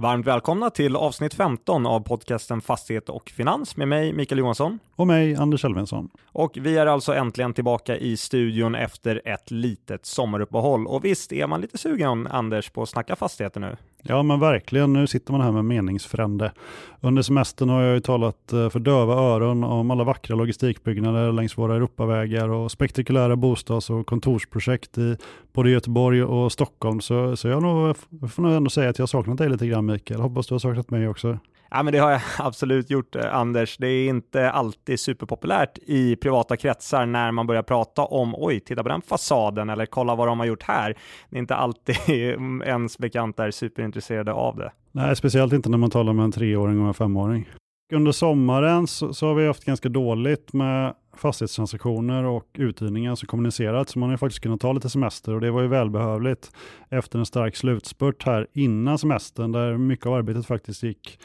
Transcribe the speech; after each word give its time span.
Varmt 0.00 0.26
välkomna 0.26 0.70
till 0.70 0.96
avsnitt 0.96 1.34
15 1.34 1.86
av 1.86 2.00
podcasten 2.00 2.60
Fastighet 2.60 3.08
och 3.08 3.30
Finans 3.30 3.76
med 3.76 3.88
mig 3.88 4.12
Mikael 4.12 4.38
Johansson. 4.38 4.78
Och 4.94 5.06
mig 5.06 5.34
Anders 5.34 5.64
Elfvinsson. 5.64 6.10
Och 6.26 6.58
vi 6.60 6.78
är 6.78 6.86
alltså 6.86 7.14
äntligen 7.14 7.54
tillbaka 7.54 7.96
i 7.96 8.16
studion 8.16 8.74
efter 8.74 9.22
ett 9.24 9.50
litet 9.50 10.06
sommaruppehåll. 10.06 10.86
Och 10.86 11.04
visst 11.04 11.32
är 11.32 11.46
man 11.46 11.60
lite 11.60 11.78
sugen 11.78 12.26
Anders 12.26 12.70
på 12.70 12.82
att 12.82 12.88
snacka 12.88 13.16
fastigheter 13.16 13.60
nu? 13.60 13.76
Ja 14.02 14.22
men 14.22 14.40
verkligen, 14.40 14.92
nu 14.92 15.06
sitter 15.06 15.32
man 15.32 15.40
här 15.40 15.52
med 15.52 15.64
meningsfrände. 15.64 16.52
Under 17.00 17.22
semestern 17.22 17.68
har 17.68 17.82
jag 17.82 17.94
ju 17.94 18.00
talat 18.00 18.52
eh, 18.52 18.68
för 18.68 18.80
döva 18.80 19.14
öron 19.14 19.64
om 19.64 19.90
alla 19.90 20.04
vackra 20.04 20.36
logistikbyggnader 20.36 21.32
längs 21.32 21.58
våra 21.58 21.76
Europavägar 21.76 22.48
och 22.48 22.70
spektakulära 22.70 23.36
bostads 23.36 23.90
och 23.90 24.06
kontorsprojekt 24.06 24.98
i 24.98 25.16
både 25.52 25.70
Göteborg 25.70 26.22
och 26.22 26.52
Stockholm. 26.52 27.00
Så, 27.00 27.36
så 27.36 27.48
jag, 27.48 27.62
nog, 27.62 27.96
jag 28.20 28.32
får 28.32 28.42
nog 28.42 28.52
ändå 28.52 28.70
säga 28.70 28.90
att 28.90 28.98
jag 28.98 29.02
har 29.02 29.08
saknat 29.08 29.38
dig 29.38 29.48
lite 29.48 29.66
grann 29.66 29.86
Mikael. 29.86 30.20
Hoppas 30.20 30.46
du 30.46 30.54
har 30.54 30.58
saknat 30.58 30.90
mig 30.90 31.08
också. 31.08 31.38
Ja, 31.70 31.82
men 31.82 31.92
det 31.92 31.98
har 31.98 32.10
jag 32.10 32.20
absolut 32.38 32.90
gjort, 32.90 33.16
eh, 33.16 33.34
Anders. 33.34 33.76
Det 33.76 33.88
är 33.88 34.08
inte 34.08 34.50
alltid 34.50 35.00
superpopulärt 35.00 35.78
i 35.86 36.16
privata 36.16 36.56
kretsar 36.56 37.06
när 37.06 37.32
man 37.32 37.46
börjar 37.46 37.62
prata 37.62 38.04
om 38.04 38.34
oj, 38.36 38.60
titta 38.60 38.82
på 38.82 38.88
den 38.88 39.02
fasaden 39.02 39.70
eller 39.70 39.86
kolla 39.86 40.14
vad 40.14 40.28
de 40.28 40.38
har 40.38 40.46
gjort 40.46 40.62
här. 40.62 40.94
Det 41.30 41.36
är 41.36 41.40
inte 41.40 41.54
alltid 41.54 41.96
mm, 42.08 42.62
ens 42.62 42.98
bekanta 42.98 43.46
är 43.46 43.50
superintresserade 43.50 44.32
av 44.32 44.56
det. 44.56 44.72
Nej, 44.92 45.16
speciellt 45.16 45.52
inte 45.52 45.68
när 45.68 45.78
man 45.78 45.90
talar 45.90 46.12
med 46.12 46.24
en 46.24 46.32
treåring 46.32 46.80
och 46.80 46.88
en 46.88 46.94
femåring. 46.94 47.48
Under 47.92 48.12
sommaren 48.12 48.86
så, 48.86 49.14
så 49.14 49.26
har 49.26 49.34
vi 49.34 49.46
haft 49.46 49.64
ganska 49.64 49.88
dåligt 49.88 50.52
med 50.52 50.94
fastighetstransaktioner 51.16 52.24
och 52.24 52.46
uthyrningar 52.54 53.14
som 53.14 53.26
kommunicerat, 53.26 53.88
så 53.88 53.98
man 53.98 54.10
har 54.10 54.16
faktiskt 54.16 54.42
kunnat 54.42 54.60
ta 54.60 54.72
lite 54.72 54.90
semester 54.90 55.34
och 55.34 55.40
det 55.40 55.50
var 55.50 55.62
ju 55.62 55.68
välbehövligt 55.68 56.50
efter 56.88 57.18
en 57.18 57.26
stark 57.26 57.56
slutspurt 57.56 58.22
här 58.22 58.46
innan 58.52 58.98
semestern 58.98 59.52
där 59.52 59.76
mycket 59.76 60.06
av 60.06 60.14
arbetet 60.14 60.46
faktiskt 60.46 60.82
gick 60.82 61.18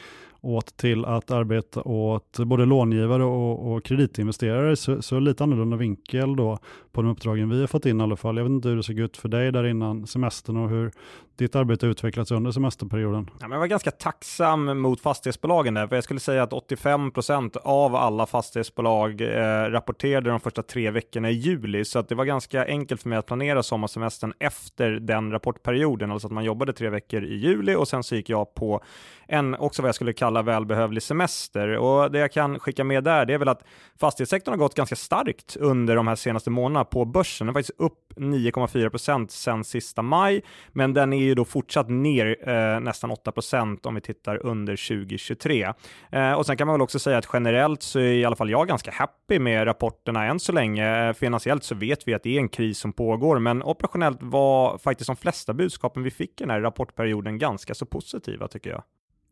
åt 0.44 0.76
till 0.76 1.04
att 1.04 1.30
arbeta 1.30 1.82
åt 1.82 2.38
både 2.38 2.64
långivare 2.64 3.24
och, 3.24 3.72
och 3.72 3.84
kreditinvesterare. 3.84 4.76
Så, 4.76 5.02
så, 5.02 5.18
lite 5.18 5.44
annorlunda 5.44 5.76
vinkel 5.76 6.36
då 6.36 6.58
på 6.92 7.02
de 7.02 7.10
uppdragen 7.10 7.48
vi 7.48 7.60
har 7.60 7.66
fått 7.66 7.86
in 7.86 8.00
i 8.00 8.02
alla 8.02 8.16
fall. 8.16 8.36
Jag 8.36 8.44
vet 8.44 8.50
inte 8.50 8.68
hur 8.68 8.76
det 8.76 8.82
såg 8.82 8.98
ut 8.98 9.16
för 9.16 9.28
dig 9.28 9.52
där 9.52 9.66
innan 9.66 10.06
semestern 10.06 10.56
och 10.56 10.68
hur 10.68 10.92
ditt 11.36 11.56
arbete 11.56 11.86
utvecklats 11.86 12.30
under 12.30 12.50
semesterperioden? 12.50 13.30
Ja, 13.40 13.48
men 13.48 13.50
jag 13.50 13.58
var 13.58 13.66
ganska 13.66 13.90
tacksam 13.90 14.80
mot 14.80 15.00
fastighetsbolagen 15.00 15.74
där, 15.74 15.86
för 15.86 15.96
jag 15.96 16.04
skulle 16.04 16.20
säga 16.20 16.42
att 16.42 16.52
85 16.52 17.10
procent 17.10 17.56
av 17.56 17.96
alla 17.96 18.26
fastighetsbolag 18.26 19.20
eh, 19.20 19.70
rapporterade 19.70 20.30
de 20.30 20.40
första 20.40 20.62
tre 20.62 20.90
veckorna 20.90 21.30
i 21.30 21.32
juli, 21.32 21.84
så 21.84 21.98
att 21.98 22.08
det 22.08 22.14
var 22.14 22.24
ganska 22.24 22.66
enkelt 22.66 23.02
för 23.02 23.08
mig 23.08 23.18
att 23.18 23.26
planera 23.26 23.62
sommarsemestern 23.62 24.32
efter 24.38 24.90
den 24.90 25.32
rapportperioden, 25.32 26.10
alltså 26.10 26.28
att 26.28 26.32
man 26.32 26.44
jobbade 26.44 26.72
tre 26.72 26.88
veckor 26.88 27.24
i 27.24 27.34
juli 27.34 27.74
och 27.74 27.88
sen 27.88 28.02
så 28.02 28.14
gick 28.14 28.28
jag 28.28 28.54
på 28.54 28.82
en, 29.28 29.54
också 29.54 29.82
vad 29.82 29.88
jag 29.88 29.94
skulle 29.94 30.12
kalla 30.12 30.42
välbehövlig 30.42 31.02
semester. 31.02 31.68
Och 31.68 32.10
det 32.10 32.18
jag 32.18 32.32
kan 32.32 32.58
skicka 32.58 32.84
med 32.84 33.04
där, 33.04 33.26
det 33.26 33.34
är 33.34 33.38
väl 33.38 33.48
att 33.48 33.64
fastighetssektorn 34.00 34.52
har 34.52 34.58
gått 34.58 34.74
ganska 34.74 34.96
starkt 34.96 35.56
under 35.56 35.96
de 35.96 36.06
här 36.06 36.16
senaste 36.16 36.50
månaderna 36.50 36.84
på 36.84 37.04
börsen. 37.04 37.46
Den 37.46 37.56
är 37.56 37.58
faktiskt 37.60 37.80
upp 37.80 38.00
9,4 38.16 38.88
procent 38.88 39.30
sedan 39.30 39.64
sista 39.64 40.02
maj, 40.02 40.42
men 40.72 40.94
den 40.94 41.12
är 41.12 41.23
är 41.24 41.28
ju 41.28 41.34
då 41.34 41.44
fortsatt 41.44 41.88
ner 41.88 42.48
eh, 42.48 42.80
nästan 42.80 43.10
8 43.10 43.32
procent 43.32 43.86
om 43.86 43.94
vi 43.94 44.00
tittar 44.00 44.46
under 44.46 44.88
2023. 44.88 45.72
Eh, 46.10 46.32
och 46.32 46.46
sen 46.46 46.56
kan 46.56 46.66
man 46.66 46.74
väl 46.74 46.82
också 46.82 46.98
säga 46.98 47.18
att 47.18 47.28
generellt 47.32 47.82
så 47.82 47.98
är 47.98 48.12
i 48.12 48.24
alla 48.24 48.36
fall 48.36 48.50
jag 48.50 48.68
ganska 48.68 48.90
happy 48.90 49.38
med 49.38 49.66
rapporterna 49.66 50.24
än 50.24 50.40
så 50.40 50.52
länge. 50.52 51.08
Eh, 51.08 51.12
finansiellt 51.12 51.64
så 51.64 51.74
vet 51.74 52.08
vi 52.08 52.14
att 52.14 52.22
det 52.22 52.36
är 52.36 52.40
en 52.40 52.48
kris 52.48 52.78
som 52.78 52.92
pågår, 52.92 53.38
men 53.38 53.62
operationellt 53.62 54.18
var 54.20 54.78
faktiskt 54.78 55.06
de 55.06 55.16
flesta 55.16 55.54
budskapen 55.54 56.02
vi 56.02 56.10
fick 56.10 56.40
i 56.40 56.44
den 56.44 56.50
här 56.50 56.60
rapportperioden 56.60 57.38
ganska 57.38 57.74
så 57.74 57.86
positiva 57.86 58.48
tycker 58.48 58.70
jag. 58.70 58.82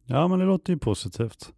Ja, 0.06 0.28
men 0.28 0.38
det 0.38 0.44
låter 0.44 0.72
ju 0.72 0.78
positivt. 0.78 1.52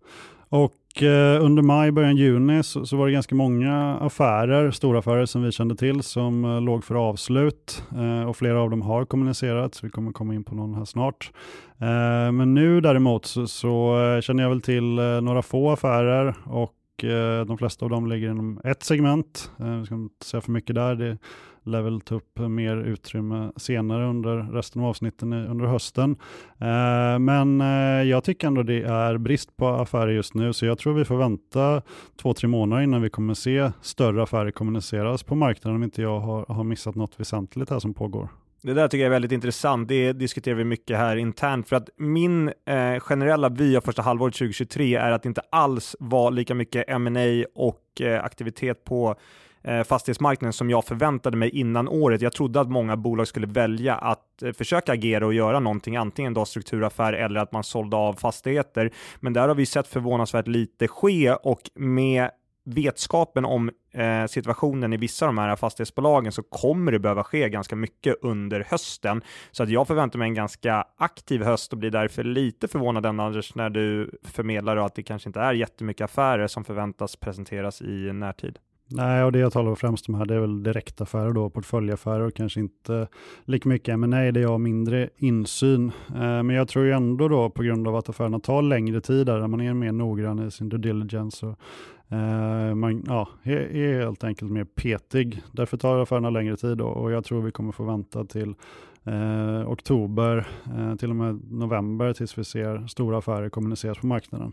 Och 0.55 1.03
eh, 1.03 1.45
under 1.45 1.63
maj, 1.63 1.93
början 1.93 2.17
juni 2.17 2.63
så, 2.63 2.87
så, 2.87 2.97
var 2.97 3.07
det 3.07 3.13
ganska 3.13 3.35
många 3.35 3.99
affärer, 4.01 4.71
stora 4.71 4.99
affärer 4.99 5.27
som 5.27 5.43
vi 5.43 5.53
kände 5.53 5.77
till 5.77 6.03
som 6.03 6.45
eh, 6.45 6.61
låg 6.61 6.85
för 6.85 6.95
avslut 6.95 7.83
eh, 7.97 8.29
och 8.29 8.37
flera 8.37 8.61
av 8.61 8.71
dem 8.71 8.83
har 8.83 9.05
kommunicerat, 9.05 9.75
så 9.75 9.87
vi 9.87 9.91
kommer 9.91 10.13
komma 10.13 10.35
in 10.35 10.45
på 10.45 10.55
någon 10.55 10.75
här 10.75 10.85
snart. 10.85 11.33
Eh, 11.79 12.33
men 12.33 12.55
nu 12.55 12.81
däremot 12.81 13.27
så, 13.27 13.47
så 13.47 14.03
eh, 14.03 14.21
känner 14.21 14.43
jag 14.43 14.51
väl 14.51 14.61
till 14.61 14.99
eh, 14.99 15.21
några 15.21 15.43
få 15.43 15.71
affärer 15.71 16.35
och 16.45 16.75
de 17.47 17.59
flesta 17.59 17.85
av 17.85 17.91
dem 17.91 18.07
ligger 18.07 18.31
inom 18.31 18.61
ett 18.65 18.83
segment. 18.83 19.51
Vi 19.81 19.87
ska 19.87 19.95
inte 19.95 20.27
säga 20.27 20.41
för 20.41 20.51
mycket 20.51 20.75
där. 20.75 20.95
Det 20.95 21.19
lär 21.65 21.83
väl 21.83 22.01
ta 22.01 22.15
upp 22.15 22.39
mer 22.39 22.77
utrymme 22.77 23.53
senare 23.57 24.07
under 24.07 24.37
resten 24.37 24.83
av 24.83 24.89
avsnitten 24.89 25.33
under 25.33 25.67
hösten. 25.67 26.17
Eh, 26.59 27.19
men 27.19 27.61
eh, 27.61 28.03
jag 28.03 28.25
tycker 28.25 28.47
ändå 28.47 28.63
det 28.63 28.83
är 28.83 29.19
brist 29.19 29.57
på 29.57 29.69
affärer 29.69 30.13
just 30.13 30.35
nu, 30.35 30.53
så 30.53 30.67
jag 30.67 30.79
tror 30.79 30.95
vi 30.95 31.05
får 31.05 31.17
vänta 31.17 31.83
två, 32.23 32.35
tre 32.35 32.49
månader 32.49 32.83
innan 32.83 33.03
vi 33.03 33.11
kommer 33.11 33.35
se 33.35 33.71
större 33.83 34.23
affärer 34.23 34.51
kommuniceras 34.51 35.23
på 35.23 35.35
marknaden 35.35 35.77
om 35.77 35.83
inte 35.83 36.03
jag 36.03 36.21
har, 36.21 36.45
har 36.49 36.65
missat 36.65 36.95
något 36.95 37.21
väsentligt 37.21 37.71
här 37.71 37.79
som 37.79 37.95
pågår. 37.95 38.29
Det 38.65 38.75
där 38.75 38.89
tycker 38.89 39.03
jag 39.03 39.07
är 39.07 39.11
väldigt 39.11 39.33
intressant. 39.33 39.89
Det 39.89 40.13
diskuterar 40.13 40.55
vi 40.55 40.65
mycket 40.65 40.97
här 40.99 41.17
internt 41.17 41.69
för 41.69 41.77
att 41.77 41.91
min 41.97 42.49
eh, 42.49 42.99
generella 43.01 43.49
vy 43.49 43.77
av 43.77 43.81
första 43.81 44.03
halvåret 44.03 44.35
2023 44.35 44.95
är 44.95 45.13
att 45.13 45.23
det 45.23 45.27
inte 45.27 45.43
alls 45.51 45.97
var 45.99 46.31
lika 46.31 46.55
mycket 46.55 46.85
M&A 46.89 47.45
och 47.55 48.01
eh, 48.01 48.25
aktivitet 48.25 48.85
på 48.85 49.17
Eh, 49.65 49.83
fastighetsmarknaden 49.83 50.53
som 50.53 50.71
jag 50.71 50.85
förväntade 50.85 51.37
mig 51.37 51.51
innan 51.51 51.89
året. 51.89 52.23
Jag 52.23 52.33
trodde 52.33 52.61
att 52.61 52.71
många 52.71 52.97
bolag 52.97 53.29
skulle 53.29 53.47
välja 53.47 53.95
att 53.95 54.43
eh, 54.43 54.53
försöka 54.53 54.93
agera 54.93 55.27
och 55.27 55.35
göra 55.35 55.61
någonting, 55.61 55.97
antingen 55.97 56.35
då 56.35 56.45
strukturaffär 56.45 57.13
eller 57.13 57.41
att 57.41 57.53
man 57.53 57.65
sålde 57.65 57.97
av 57.97 58.13
fastigheter. 58.13 58.91
Men 59.21 59.33
där 59.33 59.49
har 59.49 59.55
vi 59.55 59.67
sett 59.67 59.87
förvånansvärt 59.87 60.47
lite 60.47 60.89
ske 60.89 61.33
och 61.33 61.71
med 61.75 62.31
vetskapen 62.65 63.45
om 63.45 63.71
eh, 63.93 64.27
situationen 64.27 64.93
i 64.93 64.97
vissa 64.97 65.27
av 65.27 65.35
de 65.35 65.39
här 65.39 65.57
fastighetsbolagen 65.57 66.33
så 66.33 66.43
kommer 66.43 66.93
det 66.93 66.99
behöva 66.99 67.25
ske 67.25 67.49
ganska 67.49 67.77
mycket 67.77 68.17
under 68.23 68.67
hösten. 68.69 69.23
Så 69.51 69.63
att 69.63 69.71
jag 69.71 69.87
förväntar 69.87 70.19
mig 70.19 70.29
en 70.29 70.35
ganska 70.35 70.85
aktiv 70.97 71.43
höst 71.43 71.73
och 71.73 71.79
blir 71.79 71.91
därför 71.91 72.25
lite 72.25 72.69
förvånad 72.69 73.07
Anders 73.07 73.55
när 73.55 73.71
du 73.71 74.11
förmedlar 74.25 74.77
att 74.77 74.95
det 74.95 75.03
kanske 75.03 75.29
inte 75.29 75.41
är 75.41 75.53
jättemycket 75.53 76.05
affärer 76.05 76.47
som 76.47 76.65
förväntas 76.65 77.17
presenteras 77.17 77.83
i 77.83 78.13
närtid. 78.13 78.59
Nej, 78.89 79.25
och 79.25 79.33
det 79.33 79.39
jag 79.39 79.53
talar 79.53 79.75
främst 79.75 80.09
om 80.09 80.15
här 80.15 80.25
det 80.25 80.35
är 80.35 80.41
väl 80.41 80.63
direktaffärer 80.63 81.33
då, 81.33 81.51
portföljaffärer 81.51 82.21
och 82.21 82.35
kanske 82.35 82.61
inte 82.61 83.09
lika 83.45 83.69
mycket 83.69 83.93
M&A 83.93 84.33
det 84.33 84.41
jag 84.41 84.49
har 84.49 84.59
mindre 84.59 85.11
insyn. 85.17 85.93
Eh, 86.09 86.43
men 86.43 86.51
jag 86.51 86.69
tror 86.69 86.85
ju 86.85 86.93
ändå 86.93 87.29
då 87.29 87.51
på 87.51 87.63
grund 87.63 87.89
av 87.89 87.97
att 87.97 88.09
affärerna 88.09 88.41
tar 88.41 88.63
längre 88.63 89.01
tid 89.01 89.27
där 89.27 89.47
man 89.47 89.61
är 89.61 89.75
mer 89.75 89.93
noggrann 89.93 90.47
i 90.47 90.51
sin 90.51 90.69
due 90.69 90.81
diligence 90.81 91.47
och 91.47 91.59
eh, 92.17 92.75
man 92.75 93.05
ja, 93.07 93.29
är, 93.43 93.57
är 93.57 94.01
helt 94.01 94.25
enkelt 94.25 94.51
mer 94.51 94.65
petig. 94.65 95.43
Därför 95.53 95.77
tar 95.77 95.99
affärerna 95.99 96.31
längre 96.31 96.57
tid 96.57 96.79
då, 96.79 96.87
och 96.87 97.13
jag 97.13 97.25
tror 97.25 97.43
vi 97.43 97.53
kommer 97.53 97.73
få 97.73 97.85
vänta 97.85 98.25
till 98.25 98.55
eh, 99.05 99.71
oktober, 99.71 100.47
eh, 100.77 100.97
till 100.97 101.11
och 101.11 101.17
med 101.17 101.53
november 101.53 102.13
tills 102.13 102.39
vi 102.39 102.45
ser 102.45 102.87
stora 102.87 103.19
affärer 103.19 103.49
kommuniceras 103.49 103.99
på 103.99 104.07
marknaden. 104.07 104.53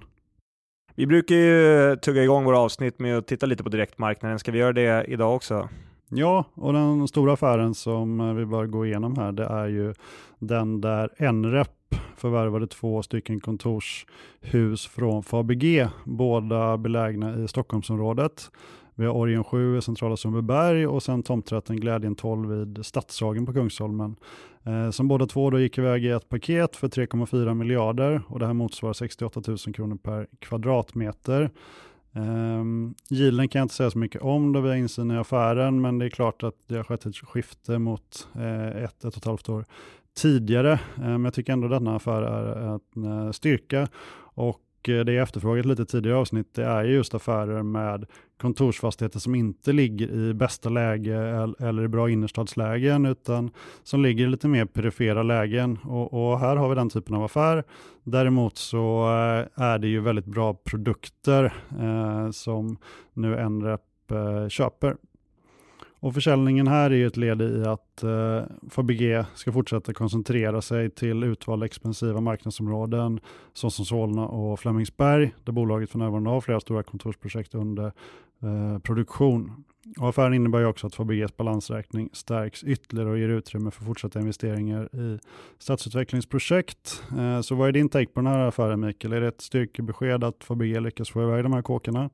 Vi 0.96 1.06
brukar 1.06 1.36
ju 1.36 1.96
tugga 1.96 2.24
igång 2.24 2.46
våra 2.46 2.60
avsnitt 2.60 3.00
med 3.00 3.18
att 3.18 3.28
titta 3.28 3.46
lite 3.46 3.64
på 3.64 3.70
direktmarknaden. 3.70 4.40
Ska 4.40 4.52
vi 4.52 4.60
göra 4.60 4.74
det 4.74 5.06
idag 5.08 5.36
också? 5.36 5.70
Ja, 6.10 6.46
och 6.54 6.74
den 6.74 7.08
stora 7.08 7.34
affären 7.34 7.74
som 7.76 8.20
eh, 8.20 8.34
vi 8.34 8.46
bör 8.46 8.66
gå 8.66 8.86
igenom 8.86 9.18
här, 9.18 9.32
det 9.32 9.46
är 9.46 9.68
ju 9.68 9.94
den 10.40 10.82
där 10.82 11.32
NREP 11.32 11.96
förvärvade 12.18 12.68
två 12.68 13.04
stycken 13.04 13.40
kontorshus 13.40 14.88
från 14.88 15.24
Fabg, 15.24 15.88
båda 16.04 16.78
belägna 16.78 17.38
i 17.44 17.48
Stockholmsområdet. 17.48 18.52
Vi 19.02 19.08
har 19.08 19.14
Orgen 19.14 19.44
7 19.44 19.78
i 19.78 19.82
centrala 19.82 20.18
Sundbyberg 20.18 20.88
och 20.88 21.04
sen 21.04 21.24
tomträtten 21.24 21.80
Glädjen 21.80 22.16
12 22.16 22.50
vid 22.50 22.86
Stadshagen 22.86 23.46
på 23.46 23.54
Kungsholmen. 23.54 24.16
Eh, 24.64 24.92
som 24.92 25.08
båda 25.08 25.26
två 25.26 25.50
då 25.50 25.60
gick 25.60 25.78
iväg 25.78 26.06
i 26.06 26.10
ett 26.10 26.30
paket 26.30 26.76
för 26.76 26.88
3,4 26.88 27.54
miljarder 27.54 28.22
och 28.28 28.40
det 28.40 28.46
här 28.46 28.54
motsvarar 28.54 28.94
68 28.94 29.42
000 29.48 29.58
kronor 29.58 29.96
per 29.96 30.28
kvadratmeter. 30.40 31.50
Ehm, 32.14 32.24
um, 32.24 32.96
Gilen 33.10 33.48
kan 33.48 33.60
jag 33.60 33.66
inte 33.66 33.76
säga 33.76 33.92
så 33.92 33.98
mycket 33.98 34.22
om 34.22 34.54
då 34.54 34.62
vi 34.62 34.70
har 34.70 34.76
insyn 34.76 35.12
i 35.12 35.18
affären, 35.18 35.82
men 35.82 36.00
det 36.00 36.06
är 36.06 36.10
klart 36.10 36.44
att 36.44 36.56
det 36.68 36.76
har 36.76 36.84
skett 36.84 37.06
ett 37.06 37.18
skifte 37.18 37.80
mot 37.80 38.28
eh, 38.36 38.68
ett, 38.68 38.98
ett 38.98 39.04
och 39.06 39.18
ett 39.18 39.26
halvt 39.26 39.50
år 39.50 39.66
tidigare. 40.18 40.72
Eh, 40.72 41.02
men 41.02 41.24
jag 41.24 41.34
tycker 41.34 41.54
ändå 41.54 41.68
denna 41.68 41.96
affär 41.96 42.22
är 42.22 42.80
en 42.96 43.04
eh, 43.04 43.32
styrka 43.32 43.88
och 44.34 44.62
Eh, 44.90 45.06
det 45.06 45.14
jag 45.14 45.24
efterfrågat 45.24 45.66
lite 45.66 45.86
tidigare 45.86 46.18
avsnitt, 46.18 46.54
det 46.54 46.64
är 46.64 46.84
just 46.84 47.14
affärer 47.14 47.64
med 47.64 48.06
kontorsfastigheter 48.42 49.20
som 49.20 49.36
inte 49.36 49.72
ligger 49.72 50.12
i 50.12 50.34
bästa 50.34 50.70
läge 50.70 51.16
eller 51.60 51.84
i 51.84 51.88
bra 51.88 52.10
innerstadslägen, 52.10 53.06
utan 53.06 53.52
som 53.84 54.02
ligger 54.02 54.26
i 54.26 54.28
lite 54.28 54.48
mer 54.48 54.66
perifera 54.66 55.24
lägen. 55.24 55.78
Och, 55.84 56.14
och, 56.14 56.40
här 56.40 56.56
har 56.56 56.70
vi 56.70 56.76
den 56.76 56.90
typen 56.90 57.16
av 57.16 57.24
affär. 57.24 57.64
Däremot 58.04 58.58
så 58.58 59.04
eh, 59.04 59.64
är 59.64 59.80
det 59.80 59.88
ju 59.88 60.00
väldigt 60.00 60.26
bra 60.26 60.54
produkter 60.54 61.54
eh, 61.80 62.32
som 62.32 62.78
nu 63.14 63.50
NREP 63.50 63.82
eh, 64.12 64.48
köper. 64.48 64.96
Och 66.02 66.14
försäljningen 66.14 66.68
här 66.68 66.92
är 66.92 67.08
ett 67.08 67.18
led 67.18 67.42
i 67.42 67.66
att 67.66 68.04
eh, 68.04 68.44
Fabege 68.70 69.26
ska 69.36 69.52
fortsätta 69.52 69.94
koncentrera 69.94 70.62
sig 70.62 70.90
till 70.90 71.24
utvalda 71.24 71.66
expansiva 71.66 72.22
marknadsområden 72.22 73.20
såsom 73.54 73.86
Solna 73.86 74.28
och 74.28 74.60
Flemingsberg, 74.60 75.34
där 75.44 75.54
bolaget 75.54 75.90
för 75.90 76.00
närvarande 76.00 76.30
har 76.30 76.42
flera 76.42 76.60
stora 76.60 76.84
kontorsprojekt 76.84 77.56
under 77.56 77.86
eh, 77.86 78.80
produktion. 78.80 79.64
Och 80.00 80.10
affären 80.10 80.34
innebär 80.34 80.60
ju 80.60 80.66
också 80.66 80.88
att 80.88 80.96
Fabeges 80.96 81.38
balansräkning 81.38 82.10
stärks 82.14 82.64
ytterligare 82.64 83.10
och 83.10 83.20
ger 83.20 83.30
utrymme 83.30 83.72
för 83.72 83.84
fortsatta 83.84 84.20
investeringar 84.20 84.96
i 84.96 85.20
stadsutvecklingsprojekt. 85.60 87.04
Eh, 87.18 87.42
så 87.42 87.56
vad 87.56 87.68
är 87.68 87.72
din 87.72 87.90
take 87.90 88.12
på 88.12 88.20
den 88.20 88.28
här 88.28 88.48
affären 88.48 88.80
Mikael? 88.80 89.14
Är 89.14 89.22
det 89.22 89.28
ett 89.28 89.42
styrkebesked 89.42 90.24
att 90.24 90.44
Fabege 90.44 90.80
lyckas 90.80 91.10
få 91.10 91.24
iväg 91.24 91.44
de 91.44 91.54
här 91.54 91.62
kåkarna? 91.62 92.10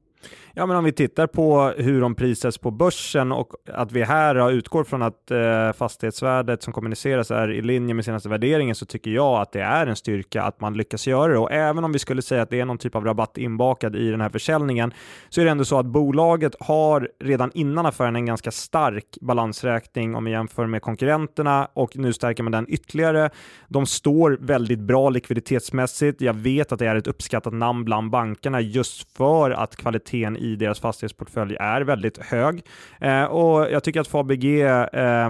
Ja, 0.60 0.66
men 0.66 0.78
om 0.78 0.84
vi 0.84 0.92
tittar 0.92 1.28
på 1.28 1.74
hur 1.78 2.02
de 2.02 2.16
prissätts 2.16 2.58
på 2.58 2.72
börsen 2.72 3.32
och 3.32 3.54
att 3.74 3.92
vi 3.92 4.04
här 4.04 4.52
utgår 4.52 4.84
från 4.84 5.02
att 5.02 5.32
eh, 5.32 5.72
fastighetsvärdet 5.74 6.64
som 6.64 6.74
kommuniceras 6.74 7.32
är 7.32 7.52
i 7.52 7.62
linje 7.62 7.94
med 7.94 8.06
senaste 8.06 8.30
värderingen 8.30 8.76
så 8.76 8.86
tycker 8.86 9.12
jag 9.12 9.42
att 9.42 9.52
det 9.52 9.62
är 9.62 9.88
en 9.88 9.96
styrka 9.96 10.44
att 10.44 10.62
man 10.62 10.74
lyckas 10.74 11.08
göra 11.08 11.32
det. 11.32 11.40
Och 11.40 11.52
även 11.52 11.84
om 11.84 11.92
vi 11.92 12.00
skulle 12.00 12.22
säga 12.22 12.42
att 12.42 12.50
det 12.50 12.60
är 12.60 12.66
någon 12.66 12.78
typ 12.78 12.96
av 12.96 13.06
rabatt 13.06 13.38
inbakad 13.38 13.96
i 13.96 14.12
den 14.12 14.22
här 14.22 14.30
försäljningen 14.30 14.94
så 15.30 15.42
är 15.42 15.46
det 15.46 15.52
ändå 15.52 15.66
så 15.66 15.80
att 15.80 15.86
bolaget 15.86 16.56
har 16.60 17.10
redan 17.20 17.52
innan 17.54 17.86
affären 17.86 18.16
en 18.16 18.26
ganska 18.26 18.52
stark 18.52 19.18
balansräkning 19.22 20.16
om 20.16 20.26
vi 20.26 20.32
jämför 20.32 20.66
med 20.66 20.82
konkurrenterna 20.82 21.68
och 21.74 21.98
nu 21.98 22.14
stärker 22.14 22.44
man 22.44 22.52
den 22.52 22.66
ytterligare. 22.70 23.30
De 23.68 23.86
står 23.86 24.38
väldigt 24.42 24.80
bra 24.80 25.10
likviditetsmässigt. 25.10 26.22
Jag 26.22 26.34
vet 26.34 26.72
att 26.72 26.80
det 26.80 26.88
är 26.88 26.96
ett 26.96 27.08
uppskattat 27.08 27.54
namn 27.54 27.86
bland 27.86 28.10
bankerna 28.10 28.62
just 28.62 29.18
för 29.18 29.52
att 29.52 29.76
kvaliteten 29.76 30.07
kvaliteten 30.08 30.38
i 30.38 30.56
deras 30.56 30.80
fastighetsportfölj 30.80 31.56
är 31.60 31.82
väldigt 31.82 32.18
hög. 32.18 32.64
Eh, 33.02 33.24
och 33.24 33.72
jag 33.72 33.84
tycker 33.84 34.02
att 34.02 34.08
Fabg 34.08 34.62
eh, 34.62 35.30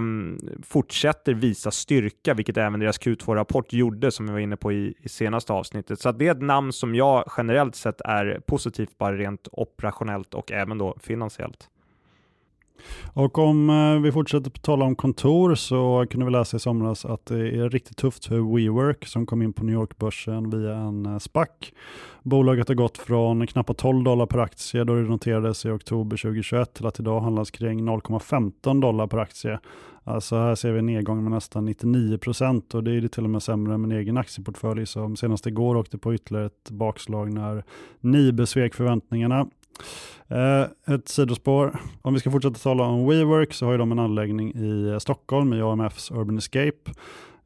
fortsätter 0.62 1.34
visa 1.34 1.70
styrka, 1.70 2.34
vilket 2.34 2.56
även 2.56 2.80
deras 2.80 3.00
Q2-rapport 3.00 3.72
gjorde, 3.72 4.10
som 4.10 4.26
vi 4.26 4.32
var 4.32 4.38
inne 4.38 4.56
på 4.56 4.72
i, 4.72 4.94
i 5.02 5.08
senaste 5.08 5.52
avsnittet. 5.52 6.00
Så 6.00 6.12
det 6.12 6.26
är 6.26 6.32
ett 6.32 6.42
namn 6.42 6.72
som 6.72 6.94
jag 6.94 7.24
generellt 7.36 7.76
sett 7.76 8.00
är 8.00 8.40
positivt, 8.46 8.98
bara 8.98 9.16
rent 9.16 9.48
operationellt 9.52 10.34
och 10.34 10.52
även 10.52 10.78
då 10.78 10.96
finansiellt. 11.00 11.68
Och 13.12 13.38
om 13.38 13.70
eh, 13.70 14.02
vi 14.02 14.12
fortsätter 14.12 14.50
på 14.50 14.58
tala 14.58 14.84
om 14.84 14.96
kontor 14.96 15.54
så 15.54 16.06
kunde 16.10 16.26
vi 16.26 16.32
läsa 16.32 16.56
i 16.56 16.60
somras 16.60 17.04
att 17.04 17.26
det 17.26 17.56
är 17.56 17.70
riktigt 17.70 17.96
tufft 17.96 18.24
för 18.24 18.56
WeWork 18.56 19.06
som 19.06 19.26
kom 19.26 19.42
in 19.42 19.52
på 19.52 19.64
New 19.64 19.74
York-börsen 19.74 20.50
via 20.50 20.74
en 20.74 21.06
eh, 21.06 21.18
SPAC. 21.18 21.48
Bolaget 22.22 22.68
har 22.68 22.74
gått 22.74 22.98
från 22.98 23.46
knappt 23.46 23.78
12 23.78 24.04
dollar 24.04 24.26
per 24.26 24.38
aktie 24.38 24.84
då 24.84 24.94
det 24.94 25.02
noterades 25.02 25.66
i 25.66 25.70
oktober 25.70 26.16
2021 26.16 26.74
till 26.74 26.86
att 26.86 27.00
idag 27.00 27.20
handlas 27.20 27.50
kring 27.50 27.88
0,15 27.88 28.80
dollar 28.80 29.06
per 29.06 29.18
aktie. 29.18 29.58
Alltså 30.08 30.36
här 30.36 30.54
ser 30.54 30.72
vi 30.72 30.78
en 30.78 30.86
nedgång 30.86 31.22
med 31.22 31.32
nästan 31.32 31.64
99 31.64 32.18
procent 32.18 32.74
och 32.74 32.84
det 32.84 32.92
är 32.92 33.00
det 33.00 33.08
till 33.08 33.24
och 33.24 33.30
med 33.30 33.42
sämre 33.42 33.74
än 33.74 33.80
min 33.80 33.92
egen 33.92 34.16
aktieportfölj 34.16 34.86
som 34.86 35.16
senast 35.16 35.46
igår 35.46 35.76
åkte 35.76 35.98
på 35.98 36.14
ytterligare 36.14 36.46
ett 36.46 36.70
bakslag 36.70 37.32
när 37.32 37.64
Nibe 38.00 38.46
svek 38.46 38.74
förväntningarna. 38.74 39.46
Eh, 40.28 40.94
ett 40.94 41.08
sidospår. 41.08 41.80
Om 42.02 42.14
vi 42.14 42.20
ska 42.20 42.30
fortsätta 42.30 42.58
tala 42.58 42.84
om 42.84 43.08
WeWork 43.08 43.52
så 43.52 43.64
har 43.66 43.72
ju 43.72 43.78
de 43.78 43.92
en 43.92 43.98
anläggning 43.98 44.54
i 44.54 44.88
eh, 44.88 44.98
Stockholm 44.98 45.52
i 45.52 45.62
AMFs 45.62 46.10
Urban 46.10 46.38
Escape. 46.38 46.90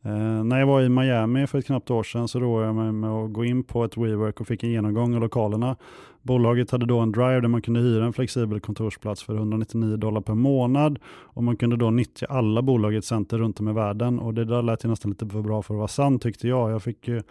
Eh, 0.04 0.44
när 0.44 0.58
jag 0.58 0.66
var 0.66 0.80
i 0.80 0.88
Miami 0.88 1.46
för 1.46 1.58
ett 1.58 1.66
knappt 1.66 1.90
år 1.90 2.02
sedan 2.02 2.28
så 2.28 2.40
roade 2.40 2.66
jag 2.66 2.74
mig 2.74 2.92
med 2.92 3.10
att 3.10 3.32
gå 3.32 3.44
in 3.44 3.64
på 3.64 3.84
ett 3.84 3.96
WeWork 3.96 4.40
och 4.40 4.46
fick 4.46 4.62
en 4.62 4.70
genomgång 4.70 5.14
av 5.14 5.20
lokalerna. 5.20 5.76
Bolaget 6.22 6.70
hade 6.70 6.86
då 6.86 6.98
en 6.98 7.12
drive 7.12 7.40
där 7.40 7.48
man 7.48 7.62
kunde 7.62 7.80
hyra 7.80 8.04
en 8.04 8.12
flexibel 8.12 8.60
kontorsplats 8.60 9.22
för 9.22 9.34
199 9.34 9.96
dollar 9.96 10.20
per 10.20 10.34
månad 10.34 10.98
och 11.06 11.44
man 11.44 11.56
kunde 11.56 11.76
då 11.76 11.90
nyttja 11.90 12.26
alla 12.26 12.62
bolagets 12.62 13.08
center 13.08 13.38
runt 13.38 13.60
om 13.60 13.68
i 13.68 13.72
världen 13.72 14.18
och 14.18 14.34
det 14.34 14.44
där 14.44 14.62
lät 14.62 14.84
ju 14.84 14.88
nästan 14.88 15.10
lite 15.10 15.26
för 15.26 15.42
bra 15.42 15.62
för 15.62 15.74
att 15.74 15.78
vara 15.78 15.88
sant 15.88 16.22
tyckte 16.22 16.48
jag. 16.48 16.70
Jag 16.70 16.82
fick 16.82 17.08
ju 17.08 17.22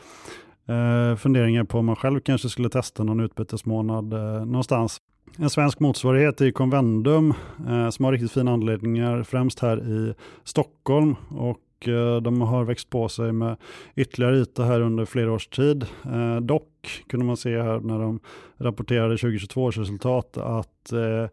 eh, 0.67 1.15
funderingar 1.15 1.63
på 1.63 1.79
om 1.79 1.85
man 1.85 1.95
själv 1.95 2.19
kanske 2.19 2.49
skulle 2.49 2.69
testa 2.69 3.03
någon 3.03 3.19
utbytesmånad 3.19 4.13
eh, 4.13 4.45
någonstans. 4.45 4.97
En 5.37 5.49
svensk 5.49 5.79
motsvarighet 5.79 6.41
är 6.41 6.51
Convendum 6.51 7.33
eh, 7.69 7.89
som 7.89 8.05
har 8.05 8.11
riktigt 8.11 8.31
fina 8.31 8.51
anläggningar, 8.53 9.23
främst 9.23 9.59
här 9.59 9.77
i 9.77 10.13
Stockholm. 10.43 11.15
Och 11.29 11.87
eh, 11.87 12.21
de 12.21 12.41
har 12.41 12.63
växt 12.63 12.89
på 12.89 13.09
sig 13.09 13.31
med 13.31 13.57
ytterligare 13.95 14.37
yta 14.37 14.63
här 14.63 14.81
under 14.81 15.05
flera 15.05 15.31
års 15.31 15.47
tid. 15.47 15.85
Eh, 16.05 16.35
dock 16.35 17.03
kunde 17.07 17.25
man 17.25 17.37
se 17.37 17.61
här 17.61 17.79
när 17.79 17.99
de 17.99 18.19
rapporterade 18.57 19.17
2022 19.17 19.63
års 19.63 19.77
resultat 19.77 20.37
att 20.37 20.91
eh, 20.91 21.27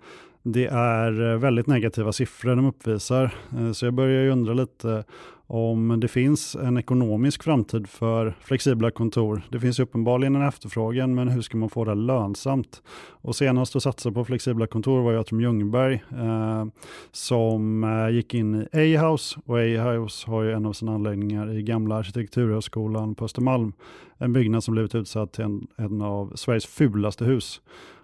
det 0.53 0.67
är 0.67 1.33
eh, 1.33 1.39
väldigt 1.39 1.67
negativa 1.67 2.12
siffror 2.12 2.56
de 2.56 2.67
uppvisar. 2.67 3.35
Eh, 3.59 3.73
så 3.73 3.87
jag 3.87 3.95
börjar 3.95 4.23
ju 4.23 4.31
undra 4.31 4.55
lite 4.55 5.05
om 5.50 6.00
det 6.00 6.09
finns 6.09 6.56
en 6.56 6.77
ekonomisk 6.77 7.43
framtid 7.43 7.89
för 7.89 8.35
flexibla 8.41 8.91
kontor. 8.91 9.43
Det 9.50 9.61
finns 9.61 9.81
uppenbarligen 9.81 10.37
en 10.37 10.49
efterfrågan, 10.49 11.15
men 11.15 11.29
hur 11.29 11.43
ska 11.43 11.56
man 11.56 11.69
få 11.69 11.85
det 11.85 11.95
lönsamt? 11.95 12.83
Och 13.11 13.37
senast 13.37 13.77
att 13.77 13.83
satsa 13.83 14.12
på 14.12 14.25
flexibla 14.25 14.67
kontor 14.67 15.03
var 15.03 15.15
Atrium 15.15 15.41
Ljungberg 15.41 15.95
eh, 16.11 16.67
som 17.12 17.85
eh, 17.85 18.15
gick 18.15 18.35
in 18.35 18.67
i 18.73 18.97
A-house 18.97 19.41
och 19.47 19.59
A-house 19.59 20.31
har 20.31 20.43
ju 20.43 20.53
en 20.53 20.67
av 20.67 20.73
sina 20.73 20.95
anläggningar 20.95 21.59
i 21.59 21.62
gamla 21.62 21.97
arkitekturhögskolan 21.97 23.15
på 23.15 23.25
Östermalm. 23.25 23.73
En 24.19 24.33
byggnad 24.33 24.65
som 24.65 24.75
blivit 24.75 24.95
utsatt 24.95 25.33
till 25.33 25.45
en, 25.45 25.67
en 25.77 26.03
av 26.03 26.33
Sveriges 26.35 26.67
fulaste 26.67 27.25
hus. 27.25 27.61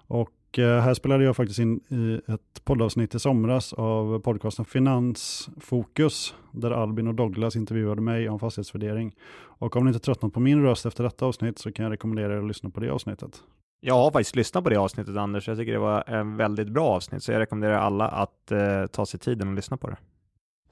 Och 0.06 0.30
Eh, 0.58 0.80
här 0.80 0.94
spelade 0.94 1.24
jag 1.24 1.36
faktiskt 1.36 1.58
in 1.58 1.80
i 1.88 2.32
ett 2.32 2.64
poddavsnitt 2.64 3.14
i 3.14 3.18
somras 3.18 3.72
av 3.72 4.20
podcasten 4.20 4.64
Finansfokus, 4.64 6.34
där 6.52 6.70
Albin 6.70 7.08
och 7.08 7.14
Douglas 7.14 7.56
intervjuade 7.56 8.00
mig 8.00 8.28
om 8.28 8.38
fastighetsvärdering. 8.38 9.14
Och 9.36 9.76
om 9.76 9.84
ni 9.84 9.88
inte 9.88 10.04
tröttnat 10.04 10.32
på 10.32 10.40
min 10.40 10.62
röst 10.62 10.86
efter 10.86 11.04
detta 11.04 11.26
avsnitt 11.26 11.58
så 11.58 11.72
kan 11.72 11.82
jag 11.82 11.92
rekommendera 11.92 12.34
er 12.34 12.38
att 12.38 12.46
lyssna 12.46 12.70
på 12.70 12.80
det 12.80 12.90
avsnittet. 12.90 13.42
Jag 13.80 13.94
har 13.94 14.10
faktiskt 14.10 14.36
lyssnat 14.36 14.64
på 14.64 14.70
det 14.70 14.76
avsnittet 14.76 15.16
Anders, 15.16 15.48
jag 15.48 15.58
tycker 15.58 15.72
det 15.72 15.78
var 15.78 16.04
en 16.06 16.36
väldigt 16.36 16.68
bra 16.68 16.88
avsnitt, 16.88 17.22
så 17.22 17.32
jag 17.32 17.40
rekommenderar 17.40 17.78
alla 17.78 18.08
att 18.08 18.52
eh, 18.52 18.86
ta 18.86 19.06
sig 19.06 19.20
tiden 19.20 19.48
och 19.48 19.54
lyssna 19.54 19.76
på 19.76 19.90
det. 19.90 19.96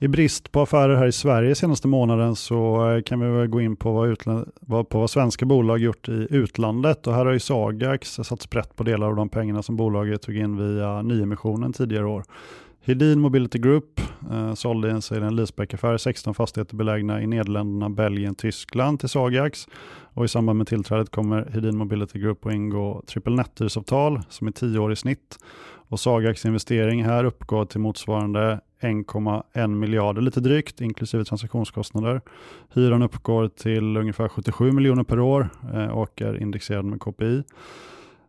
I 0.02 0.08
brist 0.08 0.52
på 0.52 0.60
affärer 0.60 0.96
här 0.96 1.06
i 1.06 1.12
Sverige 1.12 1.54
senaste 1.54 1.88
månaden 1.88 2.36
så 2.36 2.90
eh, 2.90 3.02
kan 3.02 3.20
vi 3.20 3.38
väl 3.38 3.46
gå 3.46 3.60
in 3.60 3.76
på 3.76 3.92
vad, 3.92 4.18
vad, 4.60 4.88
på 4.88 4.98
vad 4.98 5.10
svenska 5.10 5.46
bolag 5.46 5.78
gjort 5.78 6.08
i 6.08 6.26
utlandet 6.30 7.06
och 7.06 7.14
här 7.14 7.24
har 7.24 7.32
ju 7.32 7.40
Sagax 7.40 8.14
satt 8.14 8.42
sprätt 8.42 8.76
på 8.76 8.82
delar 8.82 9.06
av 9.06 9.16
de 9.16 9.28
pengarna 9.28 9.62
som 9.62 9.76
bolaget 9.76 10.22
tog 10.22 10.36
in 10.36 10.56
via 10.56 11.02
nyemissionen 11.02 11.72
tidigare 11.72 12.06
år. 12.06 12.24
Hedin 12.80 13.20
Mobility 13.20 13.58
Group 13.58 14.00
eh, 14.30 14.54
sålde 14.54 14.88
i 14.88 14.90
en 14.90 15.02
sale 15.02 15.26
en 15.26 15.36
leaseback-affär 15.36 15.96
16 15.96 16.34
fastigheter 16.34 16.76
belägna 16.76 17.22
i 17.22 17.26
Nederländerna, 17.26 17.90
Belgien, 17.90 18.34
Tyskland 18.34 19.00
till 19.00 19.08
Sagax. 19.08 19.68
Och 20.14 20.24
I 20.24 20.28
samband 20.28 20.58
med 20.58 20.66
tillträdet 20.66 21.10
kommer 21.10 21.50
Hedin 21.52 21.76
Mobility 21.76 22.18
Group 22.18 22.46
att 22.46 22.52
ingå 22.52 23.02
triple 23.06 23.36
net 23.36 23.60
som 24.28 24.48
är 24.48 24.52
10 24.52 24.78
år 24.78 24.92
i 24.92 24.96
snitt. 24.96 25.38
Och 25.88 26.00
Sagax 26.00 26.46
investering 26.46 27.04
här 27.04 27.24
uppgår 27.24 27.64
till 27.64 27.80
motsvarande 27.80 28.60
1,1 28.82 29.66
miljarder 29.66 30.22
lite 30.22 30.40
drygt, 30.40 30.80
inklusive 30.80 31.24
transaktionskostnader. 31.24 32.20
Hyran 32.74 33.02
uppgår 33.02 33.48
till 33.48 33.96
ungefär 33.96 34.28
77 34.28 34.72
miljoner 34.72 35.04
per 35.04 35.20
år 35.20 35.48
eh, 35.74 35.86
och 35.86 36.22
är 36.22 36.42
indexerad 36.42 36.84
med 36.84 37.00
KPI. 37.00 37.42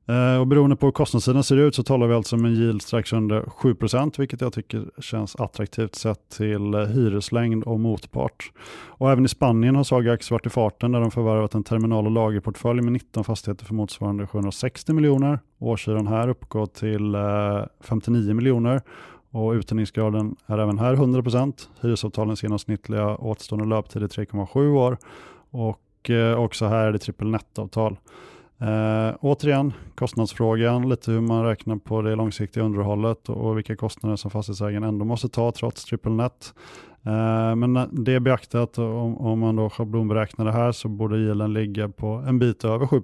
Eh, 0.05 0.39
och 0.39 0.47
beroende 0.47 0.75
på 0.75 0.85
hur 0.85 0.91
kostnadssidan 0.91 1.43
ser 1.43 1.57
ut 1.57 1.75
så 1.75 1.83
talar 1.83 2.07
vi 2.07 2.13
alltså 2.13 2.35
om 2.35 2.45
en 2.45 2.53
yield 2.53 2.81
strax 2.81 3.13
under 3.13 3.41
7% 3.41 4.19
vilket 4.19 4.41
jag 4.41 4.53
tycker 4.53 4.85
känns 4.99 5.35
attraktivt 5.35 5.95
sett 5.95 6.29
till 6.29 6.73
eh, 6.73 6.79
hyreslängd 6.79 7.63
och 7.63 7.79
motpart. 7.79 8.51
Och 8.85 9.11
även 9.11 9.25
i 9.25 9.27
Spanien 9.27 9.75
har 9.75 9.83
Sagax 9.83 10.31
varit 10.31 10.45
i 10.45 10.49
farten 10.49 10.91
där 10.91 10.99
de 10.99 11.11
förvärvat 11.11 11.53
en 11.53 11.63
terminal 11.63 12.05
och 12.05 12.11
lagerportfölj 12.11 12.81
med 12.81 12.93
19 12.93 13.23
fastigheter 13.23 13.65
för 13.65 13.73
motsvarande 13.73 14.27
760 14.27 14.93
miljoner. 14.93 15.39
Årshyran 15.59 16.07
här 16.07 16.27
uppgår 16.27 16.65
till 16.65 17.15
59 17.81 18.33
miljoner 18.33 18.81
och 19.33 19.51
uthyrningsgraden 19.51 20.35
är 20.45 20.57
även 20.57 20.79
här 20.79 20.95
100%. 20.95 21.67
Hyresavtalens 21.81 22.43
genomsnittliga 22.43 23.17
återstående 23.17 23.67
löptid 23.67 24.03
är 24.03 24.07
3,7 24.07 24.67
år 24.67 24.97
och 25.49 26.09
eh, 26.09 26.39
också 26.39 26.65
här 26.65 26.85
är 26.87 26.91
det 26.91 26.99
trippel 26.99 27.27
netavtal. 27.27 27.97
Eh, 28.57 29.15
återigen, 29.19 29.73
kostnadsfrågan, 29.95 30.89
lite 30.89 31.11
hur 31.11 31.21
man 31.21 31.45
räknar 31.45 31.75
på 31.75 32.01
det 32.01 32.15
långsiktiga 32.15 32.63
underhållet 32.63 33.29
och, 33.29 33.37
och 33.37 33.57
vilka 33.57 33.75
kostnader 33.75 34.15
som 34.15 34.31
fastighetsägaren 34.31 34.83
ändå 34.83 35.05
måste 35.05 35.29
ta 35.29 35.51
trots 35.51 35.85
triple 35.85 36.11
net. 36.11 36.53
Eh, 37.05 37.55
men 37.55 37.73
det 37.91 38.13
är 38.13 38.19
beaktat, 38.19 38.77
om, 38.77 39.17
om 39.17 39.39
man 39.39 39.55
då 39.55 39.69
schablonberäknar 39.69 40.45
det 40.45 40.51
här 40.51 40.71
så 40.71 40.87
borde 40.87 41.17
yielden 41.17 41.53
ligga 41.53 41.89
på 41.89 42.07
en 42.27 42.39
bit 42.39 42.63
över 42.63 42.87
7 42.87 43.01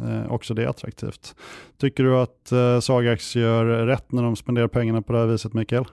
eh, 0.00 0.32
Också 0.32 0.54
det 0.54 0.62
är 0.62 0.66
attraktivt. 0.66 1.34
Tycker 1.80 2.04
du 2.04 2.16
att 2.16 2.52
eh, 2.52 2.80
Sagax 2.80 3.36
gör 3.36 3.64
rätt 3.64 4.12
när 4.12 4.22
de 4.22 4.36
spenderar 4.36 4.68
pengarna 4.68 5.02
på 5.02 5.12
det 5.12 5.18
här 5.18 5.26
viset, 5.26 5.52
Mikael? 5.52 5.84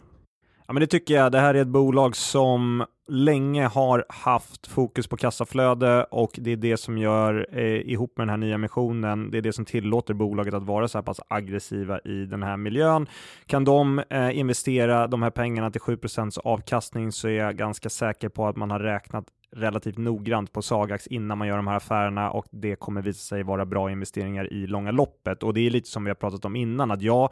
Ja, 0.67 0.74
men 0.74 0.81
det 0.81 0.88
tycker 0.88 1.13
jag. 1.13 1.31
Det 1.31 1.39
här 1.39 1.53
är 1.53 1.62
ett 1.62 1.67
bolag 1.67 2.15
som 2.15 2.86
länge 3.11 3.67
har 3.67 4.05
haft 4.09 4.67
fokus 4.67 5.07
på 5.07 5.17
kassaflöde 5.17 6.03
och 6.03 6.31
det 6.33 6.51
är 6.51 6.55
det 6.55 6.77
som 6.77 6.97
gör 6.97 7.47
eh, 7.51 7.63
ihop 7.63 8.17
med 8.17 8.27
den 8.27 8.29
här 8.29 8.37
nya 8.37 8.57
missionen. 8.57 9.31
Det 9.31 9.37
är 9.37 9.41
det 9.41 9.53
som 9.53 9.65
tillåter 9.65 10.13
bolaget 10.13 10.53
att 10.53 10.63
vara 10.63 10.87
så 10.87 10.97
här 10.97 11.03
pass 11.03 11.19
aggressiva 11.27 11.99
i 11.99 12.25
den 12.25 12.43
här 12.43 12.57
miljön. 12.57 13.07
Kan 13.45 13.63
de 13.63 13.99
eh, 14.09 14.37
investera 14.37 15.07
de 15.07 15.21
här 15.21 15.29
pengarna 15.29 15.71
till 15.71 15.81
7% 15.81 16.39
avkastning 16.43 17.11
så 17.11 17.27
är 17.27 17.31
jag 17.31 17.57
ganska 17.57 17.89
säker 17.89 18.29
på 18.29 18.47
att 18.47 18.55
man 18.55 18.71
har 18.71 18.79
räknat 18.79 19.25
relativt 19.55 19.97
noggrant 19.97 20.53
på 20.53 20.61
Sagax 20.61 21.07
innan 21.07 21.37
man 21.37 21.47
gör 21.47 21.57
de 21.57 21.67
här 21.67 21.75
affärerna 21.75 22.31
och 22.31 22.45
det 22.51 22.75
kommer 22.75 23.01
visa 23.01 23.19
sig 23.19 23.43
vara 23.43 23.65
bra 23.65 23.91
investeringar 23.91 24.53
i 24.53 24.67
långa 24.67 24.91
loppet. 24.91 25.43
Och 25.43 25.53
det 25.53 25.67
är 25.67 25.69
lite 25.69 25.89
som 25.89 26.03
vi 26.03 26.09
har 26.09 26.15
pratat 26.15 26.45
om 26.45 26.55
innan, 26.55 26.91
att 26.91 27.01
jag 27.01 27.29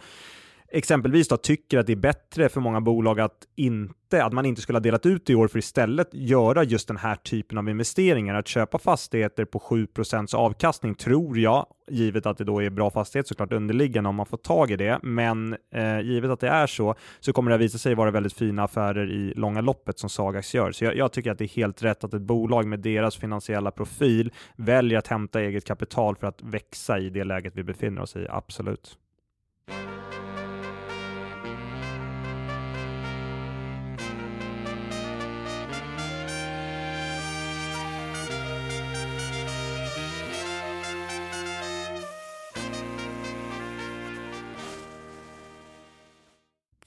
exempelvis 0.71 1.27
då 1.27 1.37
tycker 1.37 1.77
att 1.77 1.87
det 1.87 1.93
är 1.93 1.97
bättre 1.97 2.49
för 2.49 2.61
många 2.61 2.81
bolag 2.81 3.19
att 3.19 3.47
inte, 3.55 4.23
att 4.23 4.33
man 4.33 4.45
inte 4.45 4.61
skulle 4.61 4.75
ha 4.75 4.81
delat 4.81 5.05
ut 5.05 5.29
i 5.29 5.35
år 5.35 5.47
för 5.47 5.59
istället 5.59 6.09
göra 6.13 6.63
just 6.63 6.87
den 6.87 6.97
här 6.97 7.15
typen 7.15 7.57
av 7.57 7.69
investeringar. 7.69 8.35
Att 8.35 8.47
köpa 8.47 8.77
fastigheter 8.77 9.45
på 9.45 9.59
7% 9.59 10.35
avkastning 10.35 10.95
tror 10.95 11.37
jag, 11.37 11.65
givet 11.91 12.25
att 12.25 12.37
det 12.37 12.43
då 12.43 12.63
är 12.63 12.69
bra 12.69 12.89
fastighet 12.89 13.27
såklart 13.27 13.53
underliggande 13.53 14.09
om 14.09 14.15
man 14.15 14.25
får 14.25 14.37
tag 14.37 14.71
i 14.71 14.75
det. 14.75 14.99
Men 15.03 15.57
eh, 15.73 15.99
givet 16.01 16.31
att 16.31 16.39
det 16.39 16.49
är 16.49 16.67
så, 16.67 16.95
så 17.19 17.33
kommer 17.33 17.51
det 17.51 17.57
visa 17.57 17.77
sig 17.77 17.95
vara 17.95 18.11
väldigt 18.11 18.33
fina 18.33 18.63
affärer 18.63 19.11
i 19.11 19.33
långa 19.35 19.61
loppet 19.61 19.99
som 19.99 20.09
Sagax 20.09 20.55
gör. 20.55 20.71
Så 20.71 20.85
jag, 20.85 20.95
jag 20.95 21.11
tycker 21.11 21.31
att 21.31 21.37
det 21.37 21.45
är 21.45 21.55
helt 21.55 21.83
rätt 21.83 22.03
att 22.03 22.13
ett 22.13 22.21
bolag 22.21 22.65
med 22.65 22.79
deras 22.79 23.17
finansiella 23.17 23.71
profil 23.71 24.31
väljer 24.55 24.99
att 24.99 25.07
hämta 25.07 25.41
eget 25.41 25.65
kapital 25.65 26.15
för 26.15 26.27
att 26.27 26.41
växa 26.43 26.99
i 26.99 27.09
det 27.09 27.23
läget 27.23 27.55
vi 27.55 27.63
befinner 27.63 28.01
oss 28.01 28.15
i, 28.15 28.27
absolut. 28.29 28.97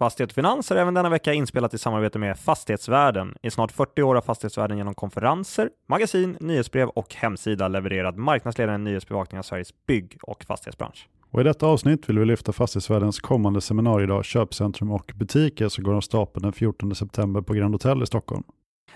Fastighet 0.02 0.30
och 0.30 0.35
Finans 0.35 0.71
är 0.71 0.76
även 0.76 0.94
denna 0.94 1.09
vecka 1.09 1.32
inspelat 1.32 1.75
i 1.75 1.78
samarbete 1.78 2.18
med 2.18 2.38
Fastighetsvärlden. 2.38 3.35
I 3.42 3.50
snart 3.50 3.73
40 3.73 4.02
år 4.02 4.14
har 4.14 4.23
Fastighetsvärlden 4.23 4.78
genom 4.78 4.94
konferenser, 4.94 5.71
magasin, 5.88 6.37
nyhetsbrev 6.40 6.88
och 6.88 7.14
hemsida 7.14 7.68
levererat 7.68 8.16
marknadsledande 8.16 8.90
nyhetsbevakning 8.90 9.38
av 9.38 9.42
Sveriges 9.42 9.87
bygg 9.87 10.18
och 10.23 10.44
fastighetsbransch. 10.44 11.09
Och 11.30 11.40
I 11.40 11.44
detta 11.44 11.66
avsnitt 11.66 12.09
vill 12.09 12.18
vi 12.18 12.25
lyfta 12.25 12.52
Fastighetsvärdens 12.52 13.21
kommande 13.21 13.61
seminariedag 13.61 14.25
Köpcentrum 14.25 14.90
och 14.90 15.12
butiker 15.14 15.68
som 15.68 15.85
går 15.85 15.94
av 15.94 16.00
stapeln 16.00 16.42
den 16.42 16.52
14 16.52 16.94
september 16.94 17.40
på 17.40 17.54
Grand 17.54 17.75
Hotel 17.75 18.02
i 18.02 18.06
Stockholm. 18.06 18.42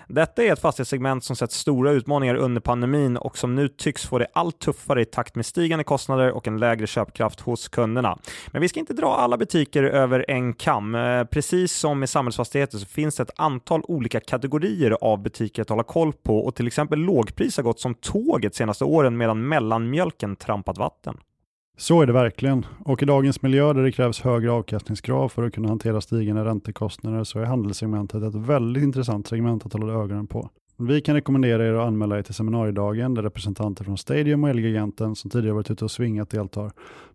Detta 0.07 0.43
är 0.43 0.53
ett 0.53 0.61
fastighetssegment 0.61 1.23
som 1.23 1.35
sett 1.35 1.51
stora 1.51 1.91
utmaningar 1.91 2.35
under 2.35 2.61
pandemin 2.61 3.17
och 3.17 3.37
som 3.37 3.55
nu 3.55 3.67
tycks 3.67 4.05
få 4.05 4.17
det 4.17 4.27
allt 4.33 4.59
tuffare 4.59 5.01
i 5.01 5.05
takt 5.05 5.35
med 5.35 5.45
stigande 5.45 5.83
kostnader 5.83 6.31
och 6.31 6.47
en 6.47 6.57
lägre 6.57 6.87
köpkraft 6.87 7.39
hos 7.39 7.67
kunderna. 7.67 8.17
Men 8.47 8.61
vi 8.61 8.69
ska 8.69 8.79
inte 8.79 8.93
dra 8.93 9.15
alla 9.15 9.37
butiker 9.37 9.83
över 9.83 10.25
en 10.27 10.53
kam. 10.53 10.95
Eh, 10.95 11.23
precis 11.23 11.73
som 11.73 11.99
med 11.99 12.09
samhällsfastigheter 12.09 12.77
så 12.77 12.85
finns 12.85 13.15
det 13.15 13.23
ett 13.23 13.39
antal 13.39 13.81
olika 13.83 14.19
kategorier 14.19 14.97
av 15.01 15.21
butiker 15.21 15.61
att 15.61 15.69
hålla 15.69 15.83
koll 15.83 16.13
på 16.13 16.39
och 16.39 16.55
till 16.55 16.67
exempel 16.67 16.99
lågpris 16.99 17.57
har 17.57 17.63
gått 17.63 17.79
som 17.79 17.93
tåget 17.93 18.55
senaste 18.55 18.85
åren 18.85 19.17
medan 19.17 19.47
mellanmjölken 19.47 20.35
trampat 20.35 20.77
vatten. 20.77 21.17
Så 21.79 22.01
är 22.01 22.05
det 22.05 22.13
verkligen. 22.13 22.65
Och 22.85 23.03
i 23.03 23.05
dagens 23.05 23.41
miljö 23.41 23.73
där 23.73 23.83
det 23.83 23.91
krävs 23.91 24.21
högre 24.21 24.51
avkastningskrav 24.51 25.29
för 25.29 25.43
att 25.43 25.53
kunna 25.53 25.67
hantera 25.67 26.01
stigande 26.01 26.45
räntekostnader 26.45 27.23
så 27.23 27.39
är 27.39 27.45
handelssegmentet 27.45 28.23
ett 28.23 28.35
väldigt 28.35 28.83
intressant 28.83 29.27
segment 29.27 29.65
att 29.65 29.73
hålla 29.73 29.93
ögonen 29.93 30.27
på. 30.27 30.49
Vi 30.79 31.01
kan 31.01 31.15
rekommendera 31.15 31.67
er 31.67 31.73
att 31.73 31.87
anmäla 31.87 32.17
er 32.17 32.21
till 32.21 32.33
seminariedagen 32.33 33.13
där 33.13 33.23
representanter 33.23 33.83
från 33.83 33.97
Stadium 33.97 34.43
och 34.43 34.49
Elgiganten 34.49 35.15
som 35.15 35.31
tidigare 35.31 35.53
varit 35.53 35.71
ute 35.71 35.85
och 35.85 35.91
svingat 35.91 36.29
deltar. 36.29 36.71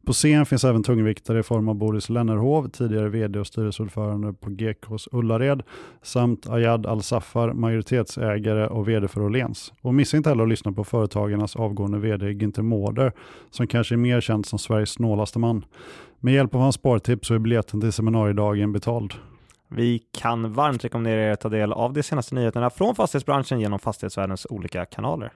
På 0.07 0.13
scen 0.13 0.47
finns 0.47 0.65
även 0.65 0.83
tungviktare 0.83 1.39
i 1.39 1.43
form 1.43 1.69
av 1.69 1.75
Boris 1.75 2.09
Lennerhov, 2.09 2.69
tidigare 2.69 3.09
vd 3.09 3.39
och 3.39 3.47
styrelseordförande 3.47 4.33
på 4.33 4.51
GKs 4.51 5.09
Ullared, 5.13 5.63
samt 6.03 6.47
Ayad 6.51 6.87
Al-Safar, 6.87 7.53
majoritetsägare 7.53 8.67
och 8.67 8.89
vd 8.89 9.09
för 9.09 9.23
Åhléns. 9.23 9.73
Och 9.81 9.95
missa 9.95 10.17
inte 10.17 10.29
heller 10.29 10.43
att 10.43 10.49
lyssna 10.49 10.73
på 10.73 10.85
företagarnas 10.85 11.57
avgående 11.57 11.99
vd 11.99 12.27
Günther 12.33 12.63
Mårder, 12.63 13.13
som 13.51 13.67
kanske 13.67 13.95
är 13.95 13.97
mer 13.97 14.21
känd 14.21 14.47
som 14.47 14.59
Sveriges 14.59 14.91
snålaste 14.91 15.39
man. 15.39 15.65
Med 16.21 16.35
hjälp 16.35 16.55
av 16.55 16.61
hans 16.61 16.75
spartips 16.75 17.29
så 17.29 17.35
är 17.35 17.39
biljetten 17.39 17.81
till 17.81 17.93
seminariedagen 17.93 18.73
betald. 18.73 19.15
Vi 19.75 19.99
kan 20.13 20.53
varmt 20.53 20.85
rekommendera 20.85 21.21
er 21.21 21.33
att 21.33 21.41
ta 21.41 21.49
del 21.49 21.73
av 21.73 21.93
de 21.93 22.03
senaste 22.03 22.35
nyheterna 22.35 22.71
från 22.71 22.95
fastighetsbranschen 22.95 23.61
genom 23.61 23.79
fastighetsvärldens 23.79 24.47
olika 24.51 24.85
kanaler. 24.85 25.33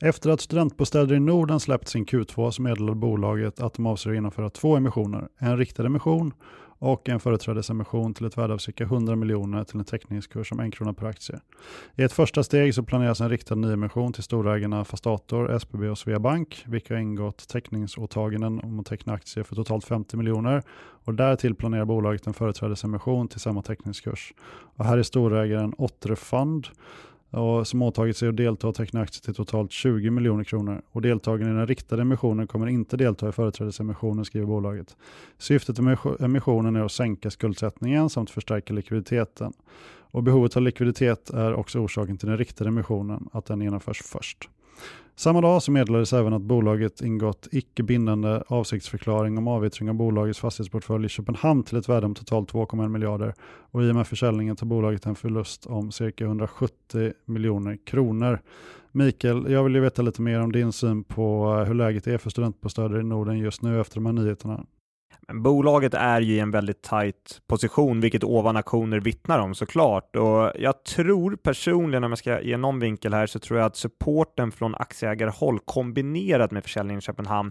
Efter 0.00 0.30
att 0.30 0.40
Studentbostäder 0.40 1.14
i 1.14 1.20
Norden 1.20 1.60
släppt 1.60 1.88
sin 1.88 2.06
Q2 2.06 2.50
så 2.50 2.62
meddelade 2.62 2.96
bolaget 2.96 3.60
att 3.60 3.74
de 3.74 3.86
avser 3.86 4.10
att 4.10 4.16
genomföra 4.16 4.50
två 4.50 4.76
emissioner. 4.76 5.28
En 5.38 5.58
riktad 5.58 5.86
emission 5.86 6.32
och 6.78 7.08
en 7.08 7.20
företrädesemission 7.20 8.14
till 8.14 8.26
ett 8.26 8.38
värde 8.38 8.54
av 8.54 8.58
cirka 8.58 8.84
100 8.84 9.16
miljoner 9.16 9.64
till 9.64 9.78
en 9.78 9.84
teckningskurs 9.84 10.52
om 10.52 10.60
en 10.60 10.70
krona 10.70 10.92
per 10.92 11.06
aktie. 11.06 11.40
I 11.96 12.02
ett 12.02 12.12
första 12.12 12.42
steg 12.42 12.74
så 12.74 12.82
planeras 12.82 13.20
en 13.20 13.28
riktad 13.28 13.54
nyemission 13.54 14.12
till 14.12 14.22
storägarna 14.22 14.84
Fastator, 14.84 15.50
SBB 15.50 15.88
och 15.88 15.98
Sveabank, 15.98 16.64
vilka 16.66 16.94
har 16.94 17.00
ingått 17.00 17.48
teckningsåtaganden 17.48 18.60
om 18.60 18.80
att 18.80 18.86
teckna 18.86 19.12
aktier 19.12 19.44
för 19.44 19.54
totalt 19.56 19.84
50 19.84 20.16
miljoner 20.16 20.62
och 21.04 21.14
därtill 21.14 21.54
planerar 21.54 21.84
bolaget 21.84 22.26
en 22.26 22.34
företrädesemission 22.34 23.28
till 23.28 23.40
samma 23.40 23.62
teckningskurs. 23.62 24.34
Och 24.76 24.84
här 24.84 24.98
är 24.98 25.02
storägaren 25.02 25.74
Otterfund 25.78 26.68
och 27.34 27.66
som 27.66 27.82
åtagit 27.82 28.16
sig 28.16 28.28
att 28.28 28.36
delta 28.36 28.68
och 28.68 28.74
teckna 28.74 29.00
aktier 29.00 29.22
till 29.22 29.34
totalt 29.34 29.72
20 29.72 30.10
miljoner 30.10 30.44
kronor. 30.44 30.82
Och 30.92 31.02
deltagarna 31.02 31.50
i 31.50 31.54
den 31.54 31.66
riktade 31.66 32.02
emissionen 32.02 32.46
kommer 32.46 32.66
inte 32.66 32.96
delta 32.96 33.28
i 33.28 33.32
företrädesemissionen, 33.32 34.24
skriver 34.24 34.46
bolaget. 34.46 34.96
Syftet 35.38 35.78
med 35.78 35.98
emissionen 36.20 36.76
är 36.76 36.84
att 36.84 36.92
sänka 36.92 37.30
skuldsättningen 37.30 38.10
samt 38.10 38.30
förstärka 38.30 38.72
likviditeten. 38.72 39.52
Och 40.14 40.22
behovet 40.22 40.56
av 40.56 40.62
likviditet 40.62 41.30
är 41.30 41.54
också 41.54 41.78
orsaken 41.78 42.18
till 42.18 42.28
den 42.28 42.38
riktade 42.38 42.68
emissionen, 42.68 43.28
att 43.32 43.46
den 43.46 43.60
genomförs 43.60 44.02
först. 44.02 44.48
Samma 45.16 45.40
dag 45.40 45.62
så 45.62 45.72
meddelades 45.72 46.12
även 46.12 46.32
att 46.32 46.42
bolaget 46.42 47.00
ingått 47.00 47.48
icke 47.52 47.82
bindande 47.82 48.42
avsiktsförklaring 48.46 49.38
om 49.38 49.48
avyttring 49.48 49.88
av 49.88 49.94
bolagets 49.94 50.38
fastighetsportfölj 50.38 51.06
i 51.06 51.08
Köpenhamn 51.08 51.62
till 51.62 51.78
ett 51.78 51.88
värde 51.88 52.06
om 52.06 52.14
totalt 52.14 52.52
2,1 52.52 52.88
miljarder 52.88 53.34
och 53.70 53.82
i 53.82 53.90
och 53.90 53.94
med 53.94 54.06
försäljningen 54.06 54.56
tar 54.56 54.66
bolaget 54.66 55.06
en 55.06 55.14
förlust 55.14 55.66
om 55.66 55.92
cirka 55.92 56.24
170 56.24 57.12
miljoner 57.24 57.78
kronor. 57.86 58.40
Mikael, 58.92 59.50
jag 59.50 59.64
vill 59.64 59.74
ju 59.74 59.80
veta 59.80 60.02
lite 60.02 60.22
mer 60.22 60.40
om 60.40 60.52
din 60.52 60.72
syn 60.72 61.04
på 61.04 61.56
eh, 61.58 61.66
hur 61.66 61.74
läget 61.74 62.06
är 62.06 62.18
för 62.18 62.30
studentbostäder 62.30 63.00
i 63.00 63.04
Norden 63.04 63.38
just 63.38 63.62
nu 63.62 63.80
efter 63.80 63.94
de 63.94 64.06
här 64.06 64.12
nyheterna. 64.12 64.66
Men 65.28 65.42
bolaget 65.42 65.94
är 65.94 66.20
ju 66.20 66.34
i 66.34 66.40
en 66.40 66.50
väldigt 66.50 66.82
tajt 66.82 67.40
position, 67.46 68.00
vilket 68.00 68.24
ovan 68.24 68.56
aktioner 68.56 69.00
vittnar 69.00 69.38
om 69.38 69.54
såklart. 69.54 70.16
Och 70.16 70.52
jag 70.58 70.84
tror 70.84 71.36
personligen, 71.36 72.04
om 72.04 72.10
jag 72.10 72.18
ska 72.18 72.40
ge 72.40 72.56
någon 72.56 72.80
vinkel 72.80 73.14
här, 73.14 73.26
så 73.26 73.38
tror 73.38 73.58
jag 73.58 73.66
att 73.66 73.76
supporten 73.76 74.52
från 74.52 74.74
aktieägarhåll 74.74 75.58
kombinerat 75.58 76.50
med 76.50 76.62
försäljningen 76.62 76.98
i 76.98 77.02
Köpenhamn 77.02 77.50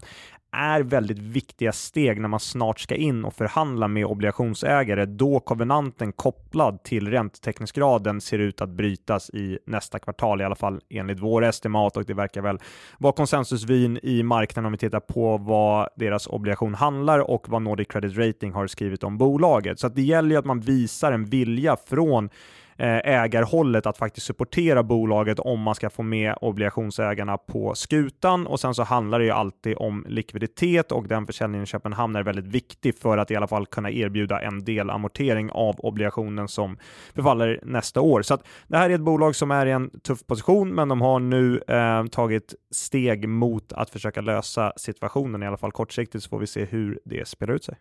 är 0.54 0.80
väldigt 0.80 1.18
viktiga 1.18 1.72
steg 1.72 2.20
när 2.20 2.28
man 2.28 2.40
snart 2.40 2.80
ska 2.80 2.94
in 2.94 3.24
och 3.24 3.34
förhandla 3.34 3.88
med 3.88 4.06
obligationsägare 4.06 5.04
då 5.04 5.40
kovenanten 5.40 6.12
kopplad 6.12 6.82
till 6.82 7.10
räntetäckningsgraden 7.10 8.20
ser 8.20 8.38
ut 8.38 8.60
att 8.60 8.68
brytas 8.68 9.30
i 9.30 9.58
nästa 9.66 9.98
kvartal, 9.98 10.40
i 10.40 10.44
alla 10.44 10.54
fall 10.54 10.80
enligt 10.90 11.20
vår 11.20 11.44
estimat 11.44 11.96
och 11.96 12.04
det 12.04 12.14
verkar 12.14 12.42
väl 12.42 12.58
vara 12.98 13.12
konsensusvyn 13.12 13.98
i 14.02 14.22
marknaden 14.22 14.66
om 14.66 14.72
vi 14.72 14.78
tittar 14.78 15.00
på 15.00 15.36
vad 15.36 15.88
deras 15.96 16.26
obligation 16.26 16.74
handlar 16.74 17.30
och 17.30 17.48
vad 17.48 17.62
Nordic 17.62 17.88
Credit 17.88 18.16
Rating 18.16 18.52
har 18.52 18.66
skrivit 18.66 19.04
om 19.04 19.18
bolaget. 19.18 19.80
Så 19.80 19.86
att 19.86 19.94
det 19.94 20.02
gäller 20.02 20.30
ju 20.30 20.36
att 20.36 20.44
man 20.44 20.60
visar 20.60 21.12
en 21.12 21.24
vilja 21.24 21.76
från 21.86 22.30
Eh, 22.78 23.00
ägarhållet 23.04 23.86
att 23.86 23.98
faktiskt 23.98 24.26
supportera 24.26 24.82
bolaget 24.82 25.38
om 25.38 25.60
man 25.60 25.74
ska 25.74 25.90
få 25.90 26.02
med 26.02 26.34
obligationsägarna 26.40 27.38
på 27.38 27.74
skutan 27.74 28.46
och 28.46 28.60
sen 28.60 28.74
så 28.74 28.82
handlar 28.82 29.18
det 29.18 29.24
ju 29.24 29.30
alltid 29.30 29.76
om 29.76 30.04
likviditet 30.08 30.92
och 30.92 31.08
den 31.08 31.26
försäljningen 31.26 31.64
i 31.64 31.66
Köpenhamn 31.66 32.16
är 32.16 32.22
väldigt 32.22 32.46
viktig 32.46 32.98
för 32.98 33.18
att 33.18 33.30
i 33.30 33.36
alla 33.36 33.46
fall 33.46 33.66
kunna 33.66 33.90
erbjuda 33.90 34.40
en 34.40 34.64
del 34.64 34.90
amortering 34.90 35.50
av 35.50 35.74
obligationen 35.78 36.48
som 36.48 36.78
förfaller 37.14 37.60
nästa 37.62 38.00
år. 38.00 38.22
Så 38.22 38.34
att 38.34 38.46
det 38.68 38.76
här 38.76 38.90
är 38.90 38.94
ett 38.94 39.00
bolag 39.00 39.36
som 39.36 39.50
är 39.50 39.66
i 39.66 39.70
en 39.70 39.90
tuff 40.00 40.26
position, 40.26 40.74
men 40.74 40.88
de 40.88 41.00
har 41.00 41.20
nu 41.20 41.60
eh, 41.68 42.06
tagit 42.06 42.54
steg 42.70 43.28
mot 43.28 43.72
att 43.72 43.90
försöka 43.90 44.20
lösa 44.20 44.72
situationen 44.76 45.42
i 45.42 45.46
alla 45.46 45.56
fall 45.56 45.72
kortsiktigt 45.72 46.24
så 46.24 46.30
får 46.30 46.38
vi 46.38 46.46
se 46.46 46.64
hur 46.64 47.00
det 47.04 47.28
spelar 47.28 47.54
ut 47.54 47.64
sig. 47.64 47.76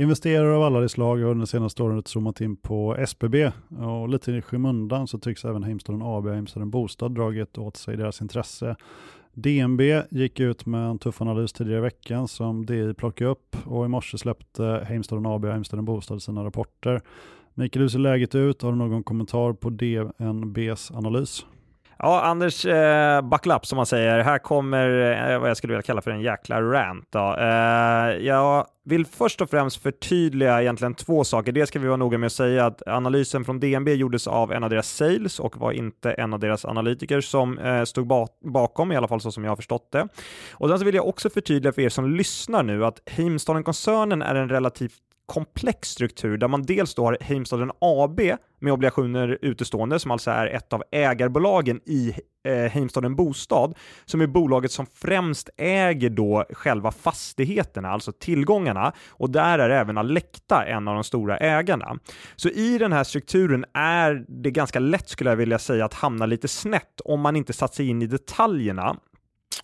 Investerare 0.00 0.56
av 0.56 0.62
alla 0.62 0.80
de 0.80 0.88
slag 0.88 1.16
har 1.16 1.30
under 1.30 1.46
senaste 1.46 1.82
året 1.82 2.08
zoomat 2.08 2.40
in 2.40 2.56
på 2.56 2.96
SBB 2.96 3.52
och 3.78 4.08
lite 4.08 4.32
i 4.32 4.42
skymundan 4.42 5.06
så 5.06 5.18
tycks 5.18 5.44
även 5.44 5.62
Heimstaden 5.62 6.02
AB 6.02 6.26
och 6.26 6.32
Heimstaden 6.32 6.70
Bostad 6.70 7.14
dragit 7.14 7.58
åt 7.58 7.76
sig 7.76 7.96
deras 7.96 8.20
intresse. 8.20 8.76
DNB 9.32 9.80
gick 10.10 10.40
ut 10.40 10.66
med 10.66 10.90
en 10.90 10.98
tuff 10.98 11.20
analys 11.22 11.52
tidigare 11.52 11.78
i 11.78 11.82
veckan 11.82 12.28
som 12.28 12.66
DI 12.66 12.94
plockade 12.94 13.30
upp 13.30 13.56
och 13.64 13.84
i 13.84 13.88
morse 13.88 14.18
släppte 14.18 14.84
Heimstaden 14.88 15.26
AB 15.26 15.44
och 15.44 15.50
Heimstaden 15.50 15.84
Bostad 15.84 16.22
sina 16.22 16.44
rapporter. 16.44 17.02
Mikael, 17.54 17.82
hur 17.82 17.88
ser 17.88 17.98
läget 17.98 18.34
ut? 18.34 18.62
Har 18.62 18.72
du 18.72 18.78
någon 18.78 19.02
kommentar 19.02 19.52
på 19.52 19.70
DNBs 19.70 20.90
analys? 20.90 21.44
Ja, 22.02 22.20
Anders, 22.20 22.64
eh, 22.64 23.22
buckle 23.22 23.54
up 23.54 23.66
som 23.66 23.76
man 23.76 23.86
säger. 23.86 24.18
Här 24.18 24.38
kommer 24.38 24.88
eh, 25.32 25.38
vad 25.38 25.50
jag 25.50 25.56
skulle 25.56 25.72
vilja 25.72 25.82
kalla 25.82 26.00
för 26.00 26.10
en 26.10 26.20
jäkla 26.20 26.62
rant. 26.62 27.06
Då. 27.10 27.36
Eh, 27.36 28.26
jag 28.26 28.66
vill 28.84 29.06
först 29.06 29.40
och 29.40 29.50
främst 29.50 29.82
förtydliga 29.82 30.62
egentligen 30.62 30.94
två 30.94 31.24
saker. 31.24 31.52
Det 31.52 31.66
ska 31.66 31.78
vi 31.78 31.86
vara 31.86 31.96
noga 31.96 32.18
med 32.18 32.26
att 32.26 32.32
säga 32.32 32.66
att 32.66 32.82
analysen 32.86 33.44
från 33.44 33.60
DNB 33.60 33.88
gjordes 33.88 34.26
av 34.26 34.52
en 34.52 34.64
av 34.64 34.70
deras 34.70 34.88
sales 34.88 35.40
och 35.40 35.56
var 35.56 35.72
inte 35.72 36.12
en 36.12 36.34
av 36.34 36.40
deras 36.40 36.64
analytiker 36.64 37.20
som 37.20 37.58
eh, 37.58 37.84
stod 37.84 38.06
ba 38.06 38.26
bakom, 38.44 38.92
i 38.92 38.96
alla 38.96 39.08
fall 39.08 39.20
så 39.20 39.32
som 39.32 39.44
jag 39.44 39.50
har 39.50 39.56
förstått 39.56 39.92
det. 39.92 40.08
Och 40.52 40.68
sen 40.68 40.78
så 40.78 40.84
vill 40.84 40.94
jag 40.94 41.08
också 41.08 41.30
förtydliga 41.30 41.72
för 41.72 41.82
er 41.82 41.88
som 41.88 42.10
lyssnar 42.10 42.62
nu 42.62 42.84
att 42.84 43.02
Heimstaden-koncernen 43.06 44.22
är 44.22 44.34
en 44.34 44.48
relativt 44.48 45.07
komplex 45.28 45.88
struktur 45.88 46.36
där 46.36 46.48
man 46.48 46.62
dels 46.62 46.94
då 46.94 47.04
har 47.04 47.18
Heimstaden 47.20 47.70
AB 47.78 48.20
med 48.60 48.72
obligationer 48.72 49.38
utestående 49.42 49.98
som 49.98 50.10
alltså 50.10 50.30
är 50.30 50.46
ett 50.46 50.72
av 50.72 50.82
ägarbolagen 50.90 51.80
i 51.86 52.14
eh, 52.44 52.54
Heimstaden 52.54 53.16
Bostad 53.16 53.74
som 54.04 54.20
är 54.20 54.26
bolaget 54.26 54.72
som 54.72 54.86
främst 54.94 55.50
äger 55.56 56.10
då 56.10 56.44
själva 56.50 56.92
fastigheterna, 56.92 57.88
alltså 57.88 58.12
tillgångarna 58.12 58.92
och 59.08 59.30
där 59.30 59.58
är 59.58 59.70
även 59.70 59.98
Alecta 59.98 60.64
en 60.66 60.88
av 60.88 60.94
de 60.94 61.04
stora 61.04 61.38
ägarna. 61.38 61.98
Så 62.36 62.48
i 62.48 62.78
den 62.78 62.92
här 62.92 63.04
strukturen 63.04 63.64
är 63.74 64.24
det 64.28 64.50
ganska 64.50 64.78
lätt 64.78 65.08
skulle 65.08 65.30
jag 65.30 65.36
vilja 65.36 65.58
säga 65.58 65.84
att 65.84 65.94
hamna 65.94 66.26
lite 66.26 66.48
snett 66.48 67.00
om 67.04 67.20
man 67.20 67.36
inte 67.36 67.52
satt 67.52 67.74
sig 67.74 67.88
in 67.88 68.02
i 68.02 68.06
detaljerna 68.06 68.96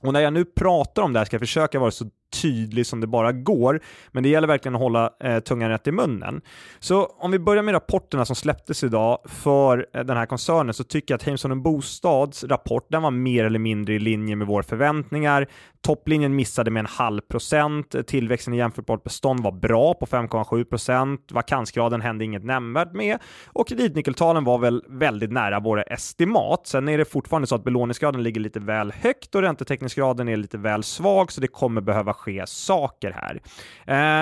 och 0.00 0.12
när 0.12 0.21
jag 0.21 0.33
nu 0.33 0.44
pratar 0.44 1.02
om 1.02 1.12
det 1.12 1.18
här 1.21 1.25
ska 1.26 1.35
jag 1.35 1.40
försöka 1.40 1.78
vara 1.78 1.90
så 1.90 2.04
tydlig 2.42 2.86
som 2.86 3.00
det 3.00 3.06
bara 3.06 3.32
går, 3.32 3.80
men 4.12 4.22
det 4.22 4.28
gäller 4.28 4.48
verkligen 4.48 4.74
att 4.74 4.80
hålla 4.80 5.10
eh, 5.20 5.40
tungan 5.40 5.70
rätt 5.70 5.86
i 5.86 5.92
munnen. 5.92 6.40
Så 6.78 7.06
om 7.06 7.30
vi 7.30 7.38
börjar 7.38 7.62
med 7.62 7.74
rapporterna 7.74 8.24
som 8.24 8.36
släpptes 8.36 8.84
idag 8.84 9.18
för 9.24 9.86
eh, 9.94 10.04
den 10.04 10.16
här 10.16 10.26
koncernen 10.26 10.74
så 10.74 10.84
tycker 10.84 11.14
jag 11.14 11.16
att 11.16 11.22
Heimson 11.22 11.62
Bostads 11.62 12.44
rapport, 12.44 12.86
den 12.90 13.02
var 13.02 13.10
mer 13.10 13.44
eller 13.44 13.58
mindre 13.58 13.94
i 13.94 13.98
linje 13.98 14.36
med 14.36 14.46
våra 14.46 14.62
förväntningar. 14.62 15.46
Topplinjen 15.82 16.36
missade 16.36 16.70
med 16.70 16.80
en 16.80 16.86
halv 16.86 17.20
procent, 17.20 17.94
tillväxten 18.06 18.54
i 18.54 18.56
jämförbart 18.56 19.02
bestånd 19.02 19.40
var 19.40 19.52
bra 19.52 19.94
på 19.94 20.06
5,7 20.06 20.64
procent, 20.64 21.32
vakansgraden 21.32 22.00
hände 22.00 22.24
inget 22.24 22.44
nämnvärt 22.44 22.92
med 22.92 23.18
och 23.46 23.68
kreditnyckeltalen 23.68 24.44
var 24.44 24.58
väl 24.58 24.84
väldigt 24.88 25.32
nära 25.32 25.60
våra 25.60 25.82
estimat. 25.82 26.66
Sen 26.66 26.88
är 26.88 26.98
det 26.98 27.04
fortfarande 27.04 27.46
så 27.46 27.54
att 27.54 27.64
belåningsgraden 27.64 28.22
ligger 28.22 28.40
lite 28.40 28.60
väl 28.60 28.92
högt 28.92 29.34
och 29.34 29.42
räntetäckningsgraden 29.42 30.28
är 30.28 30.36
lite 30.36 30.58
väl 30.58 30.82
svag, 30.82 31.32
så 31.32 31.40
det 31.40 31.48
kommer 31.48 31.80
behöva 31.80 32.14
ske 32.25 32.47
saker 32.47 33.11
här. 33.11 33.40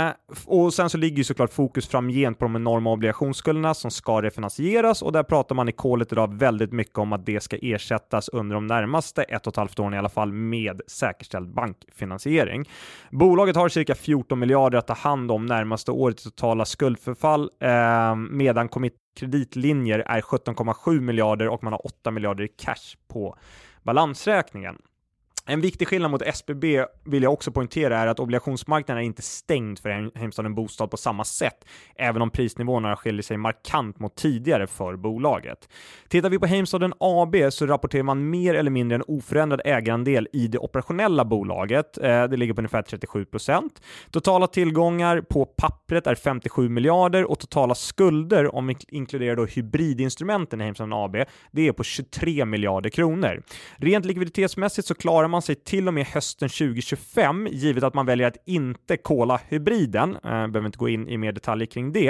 Eh, 0.08 0.12
och 0.46 0.74
sen 0.74 0.90
så 0.90 0.98
ligger 0.98 1.16
ju 1.16 1.24
såklart 1.24 1.52
fokus 1.52 1.88
framgent 1.88 2.38
på 2.38 2.44
de 2.44 2.56
enorma 2.56 2.92
obligationsskulderna 2.92 3.74
som 3.74 3.90
ska 3.90 4.22
refinansieras 4.22 5.02
och 5.02 5.12
där 5.12 5.22
pratar 5.22 5.54
man 5.54 5.68
i 5.68 5.72
kolet 5.72 6.12
idag 6.12 6.34
väldigt 6.34 6.72
mycket 6.72 6.98
om 6.98 7.12
att 7.12 7.26
det 7.26 7.40
ska 7.40 7.56
ersättas 7.62 8.28
under 8.28 8.54
de 8.54 8.66
närmaste 8.66 9.22
ett 9.22 9.46
och 9.46 9.52
ett 9.52 9.56
halvt 9.56 9.78
åren 9.78 9.94
i 9.94 9.98
alla 9.98 10.08
fall 10.08 10.32
med 10.32 10.80
säkerställd 10.86 11.54
bankfinansiering. 11.54 12.68
Bolaget 13.10 13.56
har 13.56 13.68
cirka 13.68 13.94
14 13.94 14.38
miljarder 14.38 14.78
att 14.78 14.86
ta 14.86 14.94
hand 14.94 15.30
om 15.30 15.46
närmaste 15.46 15.90
året 15.90 16.20
i 16.20 16.22
totala 16.22 16.64
skuldförfall 16.64 17.50
eh, 17.60 18.16
medan 18.16 18.68
kreditlinjer 19.16 19.98
är 19.98 20.20
17,7 20.20 21.00
miljarder 21.00 21.48
och 21.48 21.64
man 21.64 21.72
har 21.72 21.86
8 21.86 22.10
miljarder 22.10 22.44
i 22.44 22.48
cash 22.48 22.96
på 23.08 23.36
balansräkningen. 23.82 24.76
En 25.46 25.60
viktig 25.60 25.88
skillnad 25.88 26.10
mot 26.10 26.22
SBB 26.22 26.84
vill 27.04 27.22
jag 27.22 27.32
också 27.32 27.52
poängtera 27.52 27.98
är 27.98 28.06
att 28.06 28.20
obligationsmarknaden 28.20 29.02
är 29.02 29.06
inte 29.06 29.22
stängd 29.22 29.78
för 29.78 30.18
Heimstaden 30.18 30.54
Bostad 30.54 30.90
på 30.90 30.96
samma 30.96 31.24
sätt, 31.24 31.64
även 31.96 32.22
om 32.22 32.30
prisnivåerna 32.30 32.96
skiljer 32.96 33.22
sig 33.22 33.36
markant 33.36 33.98
mot 33.98 34.16
tidigare 34.16 34.66
för 34.66 34.96
bolaget. 34.96 35.68
Tittar 36.08 36.30
vi 36.30 36.38
på 36.38 36.46
Heimstaden 36.46 36.92
AB 37.00 37.36
så 37.50 37.66
rapporterar 37.66 38.02
man 38.02 38.30
mer 38.30 38.54
eller 38.54 38.70
mindre 38.70 38.94
en 38.94 39.02
oförändrad 39.06 39.60
ägarandel 39.64 40.28
i 40.32 40.48
det 40.48 40.58
operationella 40.58 41.24
bolaget. 41.24 41.98
Eh, 41.98 42.24
det 42.24 42.36
ligger 42.36 42.54
på 42.54 42.60
ungefär 42.60 42.82
37 42.82 43.24
procent. 43.24 43.82
Totala 44.10 44.46
tillgångar 44.46 45.20
på 45.20 45.44
pappret 45.44 46.06
är 46.06 46.14
57 46.14 46.68
miljarder 46.68 47.30
och 47.30 47.38
totala 47.38 47.74
skulder, 47.74 48.54
om 48.54 48.66
vi 48.66 48.76
inkluderar 48.88 49.36
då 49.36 49.44
hybridinstrumenten 49.44 50.60
i 50.60 50.64
Heimstaden 50.64 50.92
AB, 50.92 51.16
det 51.50 51.68
är 51.68 51.72
på 51.72 51.84
23 51.84 52.44
miljarder 52.44 52.90
kronor. 52.90 53.42
Rent 53.76 54.04
likviditetsmässigt 54.04 54.88
så 54.88 54.94
klarar 54.94 55.31
man 55.32 55.42
sig 55.42 55.54
till 55.54 55.88
och 55.88 55.94
med 55.94 56.06
hösten 56.06 56.48
2025, 56.48 57.48
givet 57.50 57.84
att 57.84 57.94
man 57.94 58.06
väljer 58.06 58.26
att 58.26 58.36
inte 58.46 58.96
kola 58.96 59.40
hybriden. 59.48 60.16
Eh, 60.16 60.20
behöver 60.22 60.66
inte 60.66 60.78
gå 60.78 60.88
in 60.88 61.08
i 61.08 61.18
mer 61.18 61.32
detaljer 61.32 61.66
kring 61.66 61.92
det. 61.92 62.08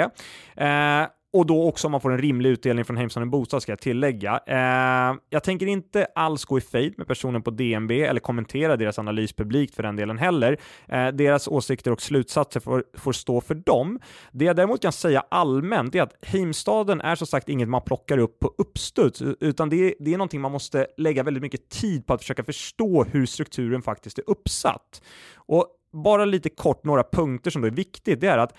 Eh, 0.55 1.07
och 1.33 1.45
då 1.45 1.67
också 1.67 1.87
om 1.87 1.91
man 1.91 2.01
får 2.01 2.11
en 2.11 2.17
rimlig 2.17 2.49
utdelning 2.49 2.85
från 2.85 2.97
Heimstaden 2.97 3.29
Bostad 3.29 3.61
ska 3.61 3.71
jag 3.71 3.79
tillägga. 3.79 4.39
Eh, 4.47 5.17
jag 5.29 5.43
tänker 5.43 5.65
inte 5.65 6.07
alls 6.15 6.45
gå 6.45 6.57
i 6.57 6.61
fejd 6.61 6.93
med 6.97 7.07
personen 7.07 7.41
på 7.41 7.51
DNB 7.51 7.91
eller 7.91 8.19
kommentera 8.19 8.77
deras 8.77 8.99
analys 8.99 9.33
publikt 9.33 9.75
för 9.75 9.83
den 9.83 9.95
delen 9.95 10.17
heller. 10.17 10.57
Eh, 10.87 11.07
deras 11.07 11.47
åsikter 11.47 11.91
och 11.91 12.01
slutsatser 12.01 12.59
får, 12.59 12.83
får, 12.97 13.11
stå 13.11 13.41
för 13.41 13.55
dem. 13.55 13.99
Det 14.31 14.45
jag 14.45 14.55
däremot 14.55 14.81
kan 14.81 14.91
säga 14.91 15.23
allmänt 15.29 15.95
är 15.95 16.01
att 16.01 16.15
Heimstaden 16.21 17.01
är 17.01 17.15
som 17.15 17.27
sagt 17.27 17.49
inget 17.49 17.69
man 17.69 17.81
plockar 17.81 18.17
upp 18.17 18.39
på 18.39 18.53
uppstuds, 18.57 19.21
utan 19.21 19.69
det 19.69 19.75
är, 19.75 19.93
det 19.99 20.13
är 20.13 20.17
någonting 20.17 20.41
man 20.41 20.51
måste 20.51 20.87
lägga 20.97 21.23
väldigt 21.23 21.43
mycket 21.43 21.69
tid 21.69 22.07
på 22.07 22.13
att 22.13 22.21
försöka 22.21 22.43
förstå 22.43 23.03
hur 23.03 23.25
strukturen 23.25 23.81
faktiskt 23.81 24.17
är 24.17 24.29
uppsatt. 24.29 25.01
Och 25.35 25.67
bara 25.93 26.25
lite 26.25 26.49
kort 26.49 26.83
några 26.85 27.03
punkter 27.03 27.51
som 27.51 27.61
då 27.61 27.67
är 27.67 27.71
viktigt, 27.71 28.21
det 28.21 28.27
är 28.27 28.37
att 28.37 28.53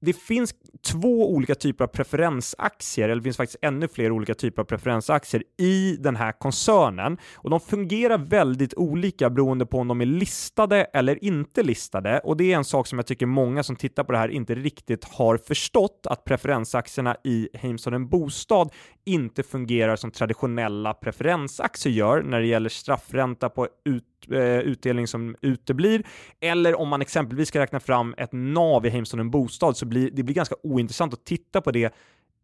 det 0.00 0.12
finns 0.12 0.54
två 0.86 1.34
olika 1.34 1.54
typer 1.54 1.84
av 1.84 1.88
preferensaktier, 1.88 3.08
eller 3.08 3.16
det 3.16 3.22
finns 3.22 3.36
faktiskt 3.36 3.58
ännu 3.62 3.88
fler 3.88 4.12
olika 4.12 4.34
typer 4.34 4.62
av 4.62 4.66
preferensaktier 4.66 5.42
i 5.58 5.96
den 6.00 6.16
här 6.16 6.32
koncernen. 6.32 7.18
Och 7.34 7.50
de 7.50 7.60
fungerar 7.60 8.18
väldigt 8.18 8.74
olika 8.74 9.30
beroende 9.30 9.66
på 9.66 9.78
om 9.78 9.88
de 9.88 10.00
är 10.00 10.06
listade 10.06 10.84
eller 10.84 11.24
inte 11.24 11.62
listade. 11.62 12.18
Och 12.18 12.36
det 12.36 12.52
är 12.52 12.56
en 12.56 12.64
sak 12.64 12.86
som 12.86 12.98
jag 12.98 13.06
tycker 13.06 13.26
många 13.26 13.62
som 13.62 13.76
tittar 13.76 14.04
på 14.04 14.12
det 14.12 14.18
här 14.18 14.28
inte 14.28 14.54
riktigt 14.54 15.04
har 15.04 15.36
förstått 15.36 16.06
att 16.10 16.24
preferensaktierna 16.24 17.16
i 17.24 17.48
Heimstaden 17.54 18.08
Bostad 18.08 18.72
inte 19.04 19.42
fungerar 19.42 19.96
som 19.96 20.10
traditionella 20.10 20.94
preferensaktier 20.94 21.92
gör 21.92 22.22
när 22.22 22.40
det 22.40 22.46
gäller 22.46 22.68
straffränta 22.68 23.48
på 23.48 23.68
ut 23.84 24.04
Eh, 24.28 24.58
utdelning 24.58 25.06
som 25.06 25.36
uteblir. 25.40 26.02
Eller 26.40 26.74
om 26.74 26.88
man 26.88 27.02
exempelvis 27.02 27.48
ska 27.48 27.60
räkna 27.60 27.80
fram 27.80 28.14
ett 28.18 28.32
NAV 28.32 28.86
i 28.86 28.90
Heimstaden 28.90 29.30
Bostad 29.30 29.76
så 29.76 29.86
blir 29.86 30.10
det 30.10 30.22
blir 30.22 30.34
ganska 30.34 30.54
ointressant 30.62 31.14
att 31.14 31.24
titta 31.24 31.60
på 31.60 31.70
det 31.70 31.94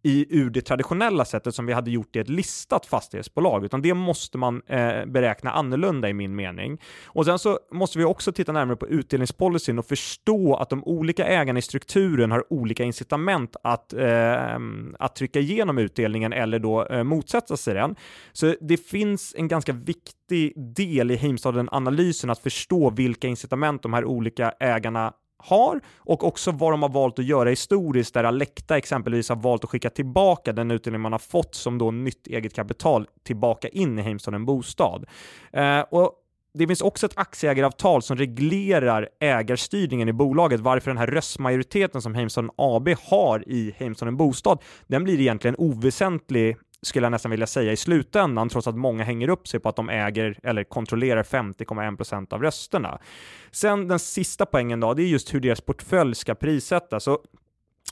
i, 0.07 0.27
ur 0.31 0.51
det 0.51 0.61
traditionella 0.61 1.25
sättet 1.25 1.55
som 1.55 1.67
vi 1.67 1.73
hade 1.73 1.91
gjort 1.91 2.17
i 2.17 2.19
ett 2.19 2.29
listat 2.29 2.87
fastighetsbolag, 2.87 3.65
utan 3.65 3.83
det 3.83 3.95
måste 3.95 4.39
man 4.39 4.63
eh, 4.67 5.05
beräkna 5.07 5.51
annorlunda 5.51 6.09
i 6.09 6.15
min 6.15 6.37
mening. 6.37 6.81
Och 7.07 7.25
sen 7.25 7.39
så 7.39 7.59
måste 7.73 7.99
vi 7.99 8.05
också 8.05 8.33
titta 8.33 8.53
närmare 8.53 8.77
på 8.77 8.89
utdelningspolicyn 8.89 9.79
och 9.79 9.87
förstå 9.87 10.55
att 10.55 10.71
de 10.71 10.85
olika 10.85 11.25
ägarna 11.27 11.59
i 11.59 11.63
strukturen 11.63 12.31
har 12.31 12.53
olika 12.53 12.85
incitament 12.85 13.57
att, 13.63 13.93
eh, 13.93 14.59
att 14.99 15.17
trycka 15.17 15.41
igenom 15.41 15.79
utdelningen 15.79 16.33
eller 16.33 16.59
då 16.59 16.87
eh, 16.87 17.03
motsätta 17.03 17.57
sig 17.57 17.75
den. 17.75 17.97
Så 18.33 18.55
det 18.61 18.77
finns 18.77 19.35
en 19.39 19.49
ganska 19.49 19.73
viktig 19.73 20.53
del 20.75 21.11
i 21.11 21.17
Heimstaden-analysen 21.17 22.31
att 22.31 22.39
förstå 22.39 22.91
vilka 22.91 23.29
incitament 23.29 23.83
de 23.83 23.93
här 23.93 24.05
olika 24.05 24.53
ägarna 24.61 25.13
har 25.39 25.81
och 25.97 26.25
också 26.25 26.51
vad 26.51 26.73
de 26.73 26.83
har 26.83 26.89
valt 26.89 27.19
att 27.19 27.25
göra 27.25 27.49
historiskt 27.49 28.15
där 28.15 28.25
Alecta 28.25 28.77
exempelvis 28.77 29.29
har 29.29 29.37
valt 29.37 29.65
att 29.65 29.71
skicka 29.71 29.91
tillbaka 29.91 30.53
den 30.53 30.71
utdelning 30.71 31.01
man 31.01 31.13
har 31.13 31.19
fått 31.19 31.55
som 31.55 31.79
då 31.79 31.91
nytt 31.91 32.27
eget 32.27 32.55
kapital 32.55 33.07
tillbaka 33.25 33.69
in 33.69 33.99
i 33.99 34.03
Heimstaden 34.03 34.45
Bostad. 34.45 35.05
Eh, 35.53 35.81
och 35.81 36.13
det 36.59 36.67
finns 36.67 36.81
också 36.81 37.07
ett 37.07 37.19
aktieägaravtal 37.19 38.03
som 38.03 38.17
reglerar 38.17 39.09
ägarstyrningen 39.21 40.09
i 40.09 40.13
bolaget, 40.13 40.61
varför 40.61 40.91
den 40.91 40.99
här 40.99 41.07
röstmajoriteten 41.07 42.03
som 42.03 42.15
Heimstaden 42.15 42.51
AB 42.57 42.89
har 42.89 43.49
i 43.49 43.75
Heimstaden 43.77 44.17
Bostad, 44.17 44.59
den 44.87 45.05
blir 45.05 45.21
egentligen 45.21 45.57
oväsentlig 45.59 46.57
skulle 46.87 47.05
jag 47.05 47.11
nästan 47.11 47.31
vilja 47.31 47.47
säga 47.47 47.73
i 47.73 47.77
slutändan, 47.77 48.49
trots 48.49 48.67
att 48.67 48.77
många 48.77 49.05
hänger 49.05 49.29
upp 49.29 49.49
sig 49.49 49.61
på 49.61 49.69
att 49.69 49.77
de 49.77 49.89
äger 49.89 50.39
eller 50.43 50.65
kontrollerar 50.65 51.23
50,1% 51.23 52.33
av 52.35 52.43
rösterna. 52.43 52.99
Sen 53.51 53.89
den 53.89 53.99
sista 53.99 54.47
poängen 54.47 54.81
då, 54.81 54.95
det 54.95 55.03
är 55.03 55.07
just 55.07 55.35
hur 55.35 55.41
deras 55.41 55.61
portfölj 55.61 56.15
ska 56.15 56.35
prissättas. 56.35 57.05
Så 57.05 57.19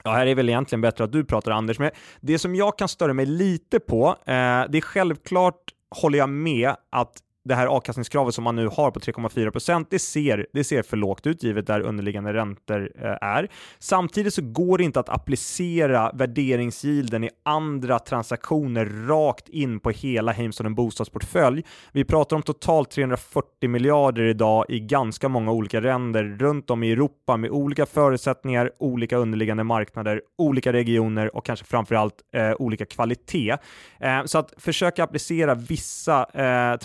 Ja, 0.04 0.11
här 0.11 0.26
är 0.26 0.35
väl 0.35 0.48
egentligen 0.48 0.80
bättre 0.80 1.04
att 1.04 1.12
du 1.12 1.24
pratar 1.24 1.50
Anders, 1.50 1.78
men 1.78 1.90
det 2.20 2.38
som 2.38 2.54
jag 2.54 2.78
kan 2.78 2.88
störa 2.88 3.12
mig 3.12 3.26
lite 3.26 3.80
på, 3.80 4.09
eh, 4.09 4.64
det 4.68 4.78
är 4.78 4.80
självklart 4.80 5.61
håller 5.90 6.18
jag 6.18 6.28
med 6.28 6.74
att 6.90 7.16
det 7.44 7.54
här 7.54 7.66
avkastningskravet 7.66 8.35
som 8.35 8.44
man 8.44 8.57
nu 8.57 8.68
har 8.68 8.90
på 8.90 9.00
3,4 9.00 9.50
procent, 9.50 9.88
det 9.90 9.98
ser, 9.98 10.46
det 10.52 10.64
ser 10.64 10.83
för 10.83 10.96
lågt 10.96 11.26
ut 11.26 11.42
givet 11.42 11.66
där 11.66 11.80
underliggande 11.80 12.33
räntor 12.33 12.90
eh, 13.02 13.16
är. 13.20 13.48
Samtidigt 13.78 14.35
så 14.35 14.42
går 14.42 14.78
det 14.78 14.85
inte 14.85 15.00
att 15.00 15.09
applicera 15.09 16.11
värderingsgilden 16.14 17.24
i 17.24 17.30
andra 17.42 17.98
transaktioner 17.98 19.07
rakt 19.09 19.48
in 19.48 19.80
på 19.80 19.90
hela 19.90 20.33
Heimstaden 20.33 20.74
bostadsportfölj. 20.74 21.64
Vi 21.92 22.04
pratar 22.04 22.37
om 22.37 22.42
totalt 22.42 22.90
340 22.90 23.68
miljarder 23.68 24.22
idag 24.22 24.64
i 24.68 24.80
ganska 24.80 25.28
många 25.28 25.52
olika 25.52 25.80
länder 25.80 26.24
runt 26.24 26.70
om 26.70 26.83
i 26.83 26.92
Europa 26.92 27.37
med 27.37 27.50
olika 27.50 27.87
förutsättningar, 27.87 28.70
olika 28.78 29.16
underliggande 29.16 29.64
marknader, 29.64 30.22
olika 30.38 30.72
regioner 30.72 31.37
och 31.37 31.44
kanske 31.44 31.66
framförallt 31.66 32.14
eh, 32.35 32.52
olika 32.59 32.87
kvalitet. 32.87 33.57
Eh, 34.00 34.24
så 34.24 34.38
att 34.38 34.54
försöka 34.57 35.04
applicera 35.04 35.54
vissa 35.54 36.26
eh, 36.35 36.76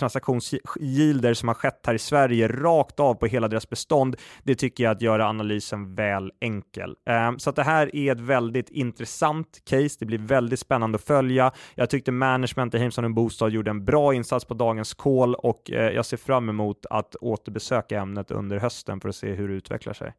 Yielder 0.80 1.34
som 1.34 1.48
har 1.48 1.54
skett 1.54 1.80
här 1.86 1.94
i 1.94 1.98
Sverige 1.98 2.48
rakt 2.48 3.00
av 3.00 3.14
på 3.14 3.26
hela 3.26 3.48
deras 3.48 3.68
bestånd, 3.68 4.16
det 4.42 4.54
tycker 4.54 4.84
jag 4.84 4.90
att 4.90 5.02
göra 5.02 5.28
analysen 5.28 5.94
väl 5.94 6.32
enkel. 6.40 6.96
Ehm, 7.06 7.38
så 7.38 7.50
att 7.50 7.56
det 7.56 7.62
här 7.62 7.96
är 7.96 8.12
ett 8.12 8.20
väldigt 8.20 8.70
intressant 8.70 9.62
case. 9.64 9.96
Det 9.98 10.06
blir 10.06 10.18
väldigt 10.18 10.60
spännande 10.60 10.96
att 10.96 11.04
följa. 11.04 11.52
Jag 11.74 11.90
tyckte 11.90 12.12
management 12.12 12.74
i 12.74 12.78
Heimstaden 12.78 13.14
Bostad 13.14 13.50
gjorde 13.50 13.70
en 13.70 13.84
bra 13.84 14.14
insats 14.14 14.44
på 14.44 14.54
dagens 14.54 14.94
call 14.94 15.34
och 15.34 15.70
eh, 15.70 15.90
jag 15.94 16.06
ser 16.06 16.16
fram 16.16 16.48
emot 16.48 16.86
att 16.90 17.16
återbesöka 17.16 18.00
ämnet 18.00 18.30
under 18.30 18.58
hösten 18.58 19.00
för 19.00 19.08
att 19.08 19.16
se 19.16 19.32
hur 19.32 19.48
det 19.48 19.54
utvecklar 19.54 19.92
sig. 19.92 20.12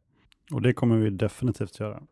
Och 0.52 0.62
det 0.62 0.72
kommer 0.72 0.96
vi 0.96 1.10
definitivt 1.10 1.80
göra. 1.80 2.02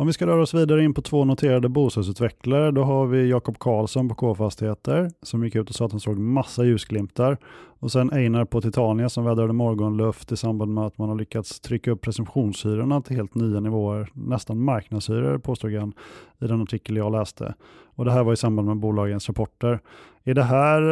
Om 0.00 0.06
vi 0.06 0.12
ska 0.12 0.26
röra 0.26 0.42
oss 0.42 0.54
vidare 0.54 0.84
in 0.84 0.94
på 0.94 1.02
två 1.02 1.24
noterade 1.24 1.68
bostadsutvecklare, 1.68 2.70
då 2.70 2.82
har 2.84 3.06
vi 3.06 3.28
Jakob 3.28 3.58
Karlsson 3.58 4.08
på 4.08 4.14
K-fastigheter 4.14 5.10
som 5.22 5.44
gick 5.44 5.54
ut 5.54 5.68
och 5.68 5.74
sa 5.74 5.84
att 5.84 5.92
han 5.92 6.00
såg 6.00 6.18
massa 6.18 6.64
ljusglimtar. 6.64 7.38
Och 7.80 7.92
sen 7.92 8.12
Einar 8.12 8.44
på 8.44 8.60
Titania 8.60 9.08
som 9.08 9.24
vädrade 9.24 9.52
morgonluft 9.52 10.32
i 10.32 10.36
samband 10.36 10.74
med 10.74 10.86
att 10.86 10.98
man 10.98 11.08
har 11.08 11.16
lyckats 11.16 11.60
trycka 11.60 11.90
upp 11.90 12.00
presumtionshyrorna 12.00 13.02
till 13.02 13.16
helt 13.16 13.34
nya 13.34 13.60
nivåer, 13.60 14.10
nästan 14.12 14.60
marknadshyror 14.60 15.38
påstod 15.38 15.74
han 15.74 15.92
i 16.40 16.46
den 16.46 16.62
artikel 16.62 16.96
jag 16.96 17.12
läste. 17.12 17.54
Och 17.98 18.04
det 18.04 18.12
här 18.12 18.24
var 18.24 18.32
i 18.32 18.36
samband 18.36 18.68
med 18.68 18.76
bolagens 18.76 19.28
rapporter. 19.28 19.80
Är 20.24 20.34
det 20.34 20.42
här 20.42 20.82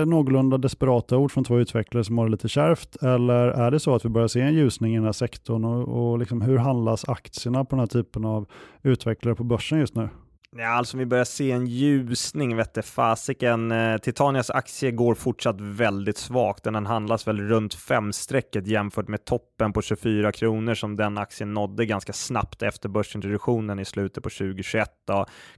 eh, 0.00 0.06
någorlunda 0.06 0.58
desperata 0.58 1.16
ord 1.16 1.32
från 1.32 1.44
två 1.44 1.58
utvecklare 1.58 2.04
som 2.04 2.18
har 2.18 2.24
det 2.24 2.30
lite 2.30 2.48
kärvt 2.48 3.02
eller 3.02 3.48
är 3.48 3.70
det 3.70 3.80
så 3.80 3.94
att 3.94 4.04
vi 4.04 4.08
börjar 4.08 4.28
se 4.28 4.40
en 4.40 4.54
ljusning 4.54 4.92
i 4.92 4.96
den 4.96 5.04
här 5.04 5.12
sektorn 5.12 5.64
och, 5.64 6.10
och 6.10 6.18
liksom 6.18 6.40
hur 6.40 6.58
handlas 6.58 7.08
aktierna 7.08 7.64
på 7.64 7.70
den 7.70 7.78
här 7.80 7.86
typen 7.86 8.24
av 8.24 8.46
utvecklare 8.82 9.34
på 9.34 9.44
börsen 9.44 9.78
just 9.78 9.94
nu? 9.94 10.08
Ja, 10.58 10.68
alltså 10.68 10.96
vi 10.96 11.06
börjar 11.06 11.24
se 11.24 11.50
en 11.50 11.66
ljusning 11.66 12.56
vette 12.56 12.82
fasiken. 12.82 13.72
Eh, 13.72 13.98
Titanias 13.98 14.50
aktie 14.50 14.90
går 14.90 15.14
fortsatt 15.14 15.60
väldigt 15.60 16.16
svagt. 16.18 16.64
Den 16.64 16.86
handlas 16.86 17.28
väl 17.28 17.40
runt 17.40 17.74
femstrecket 17.74 18.66
jämfört 18.66 19.08
med 19.08 19.24
toppen 19.24 19.72
på 19.72 19.82
24 19.82 20.32
kronor 20.32 20.74
som 20.74 20.96
den 20.96 21.18
aktien 21.18 21.54
nådde 21.54 21.86
ganska 21.86 22.12
snabbt 22.12 22.62
efter 22.62 22.88
börsintroduktionen 22.88 23.78
i 23.78 23.84
slutet 23.84 24.22
på 24.22 24.30
2021. 24.30 24.90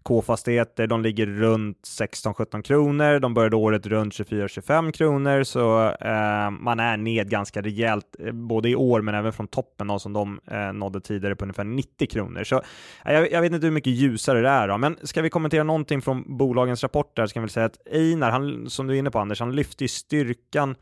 K-fastigheter, 0.02 0.86
de 0.86 1.02
ligger 1.02 1.26
runt 1.26 1.78
16-17 2.00 2.62
kronor. 2.62 3.18
De 3.18 3.34
började 3.34 3.56
året 3.56 3.86
runt 3.86 4.14
24-25 4.14 4.92
kronor, 4.92 5.42
så 5.42 5.90
eh, 6.00 6.50
man 6.50 6.80
är 6.80 6.96
ned 6.96 7.30
ganska 7.30 7.62
rejält, 7.62 8.16
eh, 8.18 8.32
både 8.32 8.68
i 8.68 8.76
år 8.76 9.00
men 9.00 9.14
även 9.14 9.32
från 9.32 9.46
toppen 9.46 9.86
då, 9.86 9.98
som 9.98 10.12
de 10.12 10.40
eh, 10.50 10.72
nådde 10.72 11.00
tidigare 11.00 11.36
på 11.36 11.44
ungefär 11.44 11.64
90 11.64 12.06
kronor. 12.06 12.44
Så 12.44 12.56
eh, 13.04 13.12
jag, 13.12 13.32
jag, 13.32 13.40
vet 13.40 13.52
inte 13.52 13.66
hur 13.66 13.74
mycket 13.74 13.92
ljusare 13.92 14.40
det 14.40 14.48
är. 14.48 14.68
Då. 14.68 14.87
Men 14.88 15.06
ska 15.06 15.22
vi 15.22 15.30
kommentera 15.30 15.62
någonting 15.64 16.02
från 16.02 16.36
bolagens 16.38 16.82
rapporter 16.82 17.26
så 17.26 17.34
kan 17.34 17.42
vi 17.42 17.48
säga 17.48 17.66
att 17.66 17.88
Einar, 17.92 18.30
han, 18.30 18.70
som 18.70 18.86
du 18.86 18.94
är 18.94 18.98
inne 18.98 19.10
på 19.10 19.18
Anders, 19.18 19.40
han 19.40 19.56
lyfter 19.56 19.84
ju 19.84 19.88
styrkan 19.88 20.74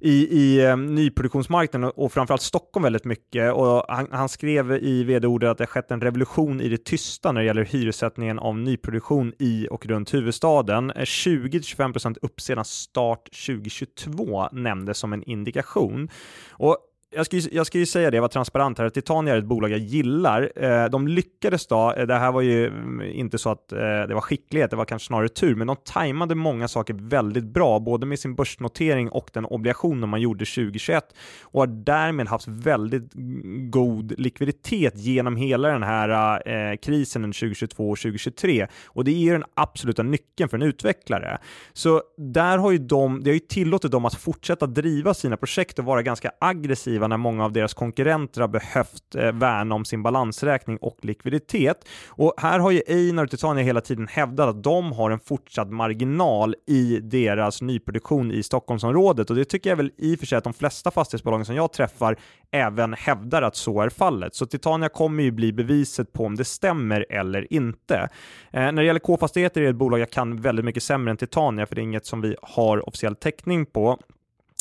i, 0.00 0.12
i 0.12 0.66
eh, 0.66 0.76
nyproduktionsmarknaden 0.76 1.88
och, 1.88 2.04
och 2.04 2.12
framförallt 2.12 2.42
Stockholm 2.42 2.82
väldigt 2.82 3.04
mycket. 3.04 3.52
Och 3.52 3.84
han, 3.88 4.08
han 4.10 4.28
skrev 4.28 4.72
i 4.72 5.04
vd-ordet 5.04 5.50
att 5.50 5.58
det 5.58 5.64
har 5.64 5.66
skett 5.66 5.90
en 5.90 6.00
revolution 6.00 6.60
i 6.60 6.68
det 6.68 6.84
tysta 6.84 7.32
när 7.32 7.40
det 7.40 7.46
gäller 7.46 7.64
hyressättningen 7.64 8.38
av 8.38 8.58
nyproduktion 8.58 9.32
i 9.38 9.68
och 9.70 9.86
runt 9.86 10.14
huvudstaden. 10.14 10.92
20-25% 10.92 12.16
upp 12.22 12.40
sedan 12.40 12.64
start 12.64 13.24
2022 13.46 14.48
nämndes 14.52 14.98
som 14.98 15.12
en 15.12 15.22
indikation. 15.22 16.08
Och 16.50 16.78
jag 17.16 17.26
ska, 17.26 17.36
ju, 17.36 17.48
jag 17.52 17.66
ska 17.66 17.78
ju 17.78 17.86
säga 17.86 18.10
det, 18.10 18.16
jag 18.16 18.22
var 18.22 18.28
transparent 18.28 18.78
här, 18.78 18.88
Titania 18.88 19.34
är 19.34 19.38
ett 19.38 19.44
bolag 19.44 19.70
jag 19.70 19.78
gillar. 19.78 20.52
Eh, 20.56 20.84
de 20.90 21.08
lyckades 21.08 21.66
då, 21.66 21.92
eh, 21.92 22.06
det 22.06 22.14
här 22.14 22.32
var 22.32 22.40
ju 22.40 22.66
mm, 22.66 23.02
inte 23.02 23.38
så 23.38 23.50
att 23.50 23.72
eh, 23.72 23.78
det 23.78 24.14
var 24.14 24.20
skicklighet, 24.20 24.70
det 24.70 24.76
var 24.76 24.84
kanske 24.84 25.06
snarare 25.06 25.28
tur, 25.28 25.54
men 25.54 25.66
de 25.66 25.76
tajmade 25.84 26.34
många 26.34 26.68
saker 26.68 26.94
väldigt 26.94 27.44
bra, 27.44 27.80
både 27.80 28.06
med 28.06 28.18
sin 28.18 28.34
börsnotering 28.34 29.08
och 29.08 29.30
den 29.32 29.44
obligationen 29.44 30.08
man 30.08 30.20
gjorde 30.20 30.44
2021 30.44 31.04
och 31.42 31.60
har 31.60 31.66
därmed 31.66 32.28
haft 32.28 32.48
väldigt 32.48 33.12
god 33.70 34.20
likviditet 34.20 34.96
genom 34.96 35.36
hela 35.36 35.68
den 35.68 35.82
här 35.82 36.42
eh, 36.48 36.76
krisen 36.76 37.22
2022 37.22 37.90
och 37.90 37.98
2023 37.98 38.66
och 38.86 39.04
det 39.04 39.10
är 39.10 39.18
ju 39.18 39.32
den 39.32 39.44
absoluta 39.54 40.02
nyckeln 40.02 40.48
för 40.48 40.56
en 40.56 40.62
utvecklare. 40.62 41.38
Så 41.72 42.02
där 42.18 42.58
har 42.58 42.70
ju 42.70 42.78
de, 42.78 43.22
det 43.22 43.30
har 43.30 43.34
ju 43.34 43.40
tillåtit 43.40 43.90
dem 43.90 44.04
att 44.04 44.14
fortsätta 44.14 44.66
driva 44.66 45.14
sina 45.14 45.36
projekt 45.36 45.78
och 45.78 45.84
vara 45.84 46.02
ganska 46.02 46.30
aggressiva 46.40 47.03
när 47.08 47.16
många 47.16 47.44
av 47.44 47.52
deras 47.52 47.74
konkurrenter 47.74 48.40
har 48.40 48.48
behövt 48.48 49.14
eh, 49.14 49.32
värna 49.32 49.74
om 49.74 49.84
sin 49.84 50.02
balansräkning 50.02 50.76
och 50.76 50.98
likviditet. 51.02 51.88
Och 52.08 52.34
här 52.36 52.58
har 52.58 52.70
ju 52.70 52.82
Einar 52.88 53.24
och 53.24 53.30
Titania 53.30 53.64
hela 53.64 53.80
tiden 53.80 54.08
hävdat 54.08 54.48
att 54.48 54.62
de 54.62 54.92
har 54.92 55.10
en 55.10 55.20
fortsatt 55.20 55.70
marginal 55.70 56.54
i 56.66 57.00
deras 57.00 57.62
nyproduktion 57.62 58.32
i 58.32 58.42
Stockholmsområdet 58.42 59.30
och 59.30 59.36
det 59.36 59.44
tycker 59.44 59.70
jag 59.70 59.76
väl 59.76 59.90
i 59.96 60.14
och 60.14 60.18
för 60.18 60.26
sig 60.26 60.38
att 60.38 60.44
de 60.44 60.54
flesta 60.54 60.90
fastighetsbolagen 60.90 61.46
som 61.46 61.54
jag 61.56 61.72
träffar 61.72 62.16
även 62.50 62.94
hävdar 62.94 63.42
att 63.42 63.56
så 63.56 63.80
är 63.80 63.88
fallet. 63.88 64.34
Så 64.34 64.46
Titania 64.46 64.88
kommer 64.88 65.22
ju 65.22 65.30
bli 65.30 65.52
beviset 65.52 66.12
på 66.12 66.24
om 66.24 66.36
det 66.36 66.44
stämmer 66.44 67.06
eller 67.10 67.52
inte. 67.52 68.08
Eh, 68.50 68.60
när 68.60 68.72
det 68.72 68.84
gäller 68.84 69.00
K-fastigheter 69.00 69.60
är 69.60 69.64
det 69.64 69.70
ett 69.70 69.76
bolag 69.76 70.00
jag 70.00 70.10
kan 70.10 70.40
väldigt 70.40 70.64
mycket 70.64 70.82
sämre 70.82 71.10
än 71.10 71.16
Titania 71.16 71.66
för 71.66 71.74
det 71.74 71.80
är 71.80 71.82
inget 71.82 72.06
som 72.06 72.20
vi 72.20 72.36
har 72.42 72.88
officiell 72.88 73.16
täckning 73.16 73.66
på. 73.66 73.98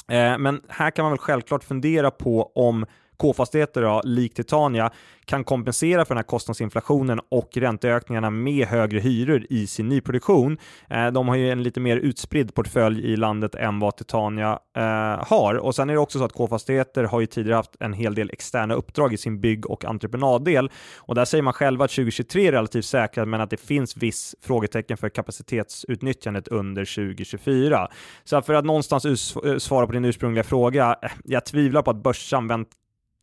Eh, 0.08 0.38
men 0.38 0.62
här 0.70 0.92
kan 0.92 1.04
man 1.04 1.12
väl 1.12 1.20
självklart 1.20 1.64
fundera 1.64 2.12
på 2.12 2.52
om 2.56 2.86
K-fastigheter, 3.24 4.02
likt 4.08 4.36
Titania, 4.36 4.92
kan 5.26 5.44
kompensera 5.44 6.06
för 6.06 6.16
den 6.16 6.18
här 6.18 6.24
kostnadsinflationen 6.24 7.20
och 7.30 7.58
ränteökningarna 7.58 8.30
med 8.30 8.68
högre 8.68 9.00
hyror 9.00 9.46
i 9.50 9.68
sin 9.68 9.90
nyproduktion. 9.90 10.58
Eh, 10.90 11.08
de 11.08 11.28
har 11.28 11.36
ju 11.36 11.52
en 11.52 11.64
lite 11.64 11.80
mer 11.80 11.98
utspridd 11.98 12.54
portfölj 12.54 13.14
i 13.14 13.16
landet 13.16 13.56
än 13.56 13.80
vad 13.80 13.98
Titania 13.98 14.60
eh, 14.78 15.28
har. 15.28 15.56
Och 15.56 15.76
sen 15.76 15.90
är 15.90 15.94
det 15.94 16.00
också 16.00 16.20
så 16.20 16.26
att 16.26 16.34
K-fastigheter 16.34 17.04
har 17.04 17.20
ju 17.20 17.26
tidigare 17.26 17.56
haft 17.56 17.76
en 17.80 17.94
hel 17.94 18.16
del 18.16 18.30
externa 18.30 18.74
uppdrag 18.74 19.14
i 19.14 19.18
sin 19.18 19.42
bygg 19.42 19.70
och 19.70 19.86
entreprenaddel 19.86 20.72
och 20.98 21.16
där 21.16 21.26
säger 21.26 21.42
man 21.42 21.54
själva 21.54 21.86
att 21.86 21.92
2023 21.92 22.48
är 22.48 22.52
relativt 22.52 22.86
säkrat 22.86 23.28
men 23.28 23.42
att 23.42 23.50
det 23.50 23.58
finns 23.58 23.98
viss 23.98 24.36
frågetecken 24.42 24.98
för 24.98 25.10
kapacitetsutnyttjandet 25.10 26.48
under 26.48 26.86
2024. 26.86 27.88
Så 28.24 28.42
för 28.42 28.54
att 28.54 28.66
någonstans 28.66 29.36
svara 29.58 29.88
på 29.88 29.94
din 29.94 30.06
ursprungliga 30.06 30.44
fråga, 30.44 30.96
eh, 31.02 31.12
jag 31.24 31.46
tvivlar 31.46 31.82
på 31.82 31.92
att 31.92 32.04
börsanvänt 32.04 32.70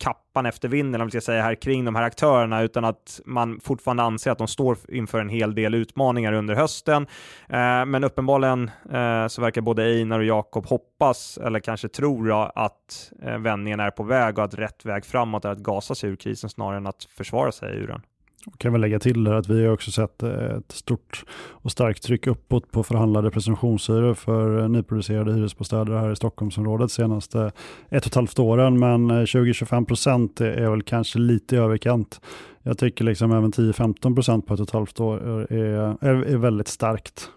kappan 0.01 0.45
efter 0.45 0.67
vinden, 0.67 1.01
om 1.01 1.07
vi 1.07 1.11
ska 1.11 1.21
säga 1.21 1.43
här, 1.43 1.55
kring 1.55 1.85
de 1.85 1.95
här 1.95 2.03
aktörerna, 2.03 2.61
utan 2.61 2.85
att 2.85 3.19
man 3.25 3.59
fortfarande 3.59 4.03
anser 4.03 4.31
att 4.31 4.37
de 4.37 4.47
står 4.47 4.77
inför 4.89 5.19
en 5.19 5.29
hel 5.29 5.55
del 5.55 5.75
utmaningar 5.75 6.33
under 6.33 6.55
hösten. 6.55 7.07
Eh, 7.49 7.85
men 7.85 8.03
uppenbarligen 8.03 8.71
eh, 8.91 9.27
så 9.27 9.41
verkar 9.41 9.61
både 9.61 9.83
Einar 9.83 10.19
och 10.19 10.25
Jakob 10.25 10.65
hoppas, 10.65 11.37
eller 11.37 11.59
kanske 11.59 11.87
tror 11.87 12.27
jag, 12.27 12.51
att 12.55 13.11
eh, 13.21 13.37
vändningen 13.37 13.79
är 13.79 13.91
på 13.91 14.03
väg 14.03 14.37
och 14.37 14.43
att 14.43 14.53
rätt 14.53 14.85
väg 14.85 15.05
framåt 15.05 15.45
är 15.45 15.49
att 15.49 15.59
gasa 15.59 15.95
sig 15.95 16.09
ur 16.09 16.15
krisen 16.15 16.49
snarare 16.49 16.77
än 16.77 16.87
att 16.87 17.03
försvara 17.03 17.51
sig 17.51 17.77
ur 17.77 17.87
den. 17.87 18.01
Och 18.45 18.59
kan 18.59 18.71
väl 18.71 18.81
lägga 18.81 18.99
till 18.99 19.27
att 19.27 19.49
vi 19.49 19.65
har 19.65 19.73
också 19.73 19.91
sett 19.91 20.23
eh, 20.23 20.29
ett 20.29 20.71
stort 20.71 21.23
och 21.51 21.71
starkt 21.71 22.03
tryck 22.03 22.27
uppåt 22.27 22.71
på 22.71 22.83
förhandlade 22.83 23.31
presumtionshyror 23.31 24.13
för 24.13 24.59
eh, 24.59 24.69
nyproducerade 24.69 25.33
hyresbostäder 25.33 25.93
här 25.93 26.11
i 26.11 26.15
Stockholmsområdet 26.15 26.91
senaste 26.91 27.51
ett 27.89 28.05
och 28.05 28.07
ett 28.07 28.15
halvt 28.15 28.39
åren. 28.39 28.79
Men 28.79 29.11
eh, 29.11 29.13
20-25 29.13 29.85
procent 29.85 30.41
är 30.41 30.69
väl 30.69 30.83
kanske 30.83 31.19
lite 31.19 31.55
i 31.55 31.59
överkant. 31.59 32.21
Jag 32.63 32.77
tycker 32.77 33.05
liksom 33.05 33.31
även 33.31 33.51
10-15 33.51 34.15
procent 34.15 34.47
på 34.47 34.53
ett 34.53 34.59
och 34.59 34.67
ett 34.67 34.73
halvt 34.73 34.99
år 34.99 35.17
är, 35.51 35.97
är, 36.01 36.15
är 36.23 36.37
väldigt 36.37 36.67
starkt. 36.67 37.29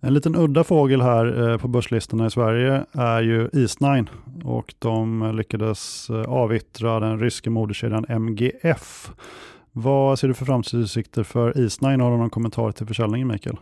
En 0.00 0.14
liten 0.14 0.36
udda 0.36 0.64
fågel 0.64 1.02
här 1.02 1.58
på 1.58 1.68
börslistorna 1.68 2.26
i 2.26 2.30
Sverige 2.30 2.84
är 2.92 3.22
ju 3.22 3.48
Eastnine 3.52 4.06
och 4.44 4.74
de 4.78 5.32
lyckades 5.36 6.10
avyttra 6.26 7.00
den 7.00 7.20
ryska 7.20 7.50
moderkedjan 7.50 8.06
MGF 8.08 9.10
vad 9.76 10.18
ser 10.18 10.28
du 10.28 10.34
för 10.34 10.44
framtidsutsikter 10.44 11.22
för 11.22 11.58
Eastnine? 11.58 12.02
Har 12.02 12.10
du 12.10 12.16
någon 12.16 12.30
kommentar 12.30 12.72
till 12.72 12.86
försäljningen 12.86 13.28
Mikael? 13.28 13.56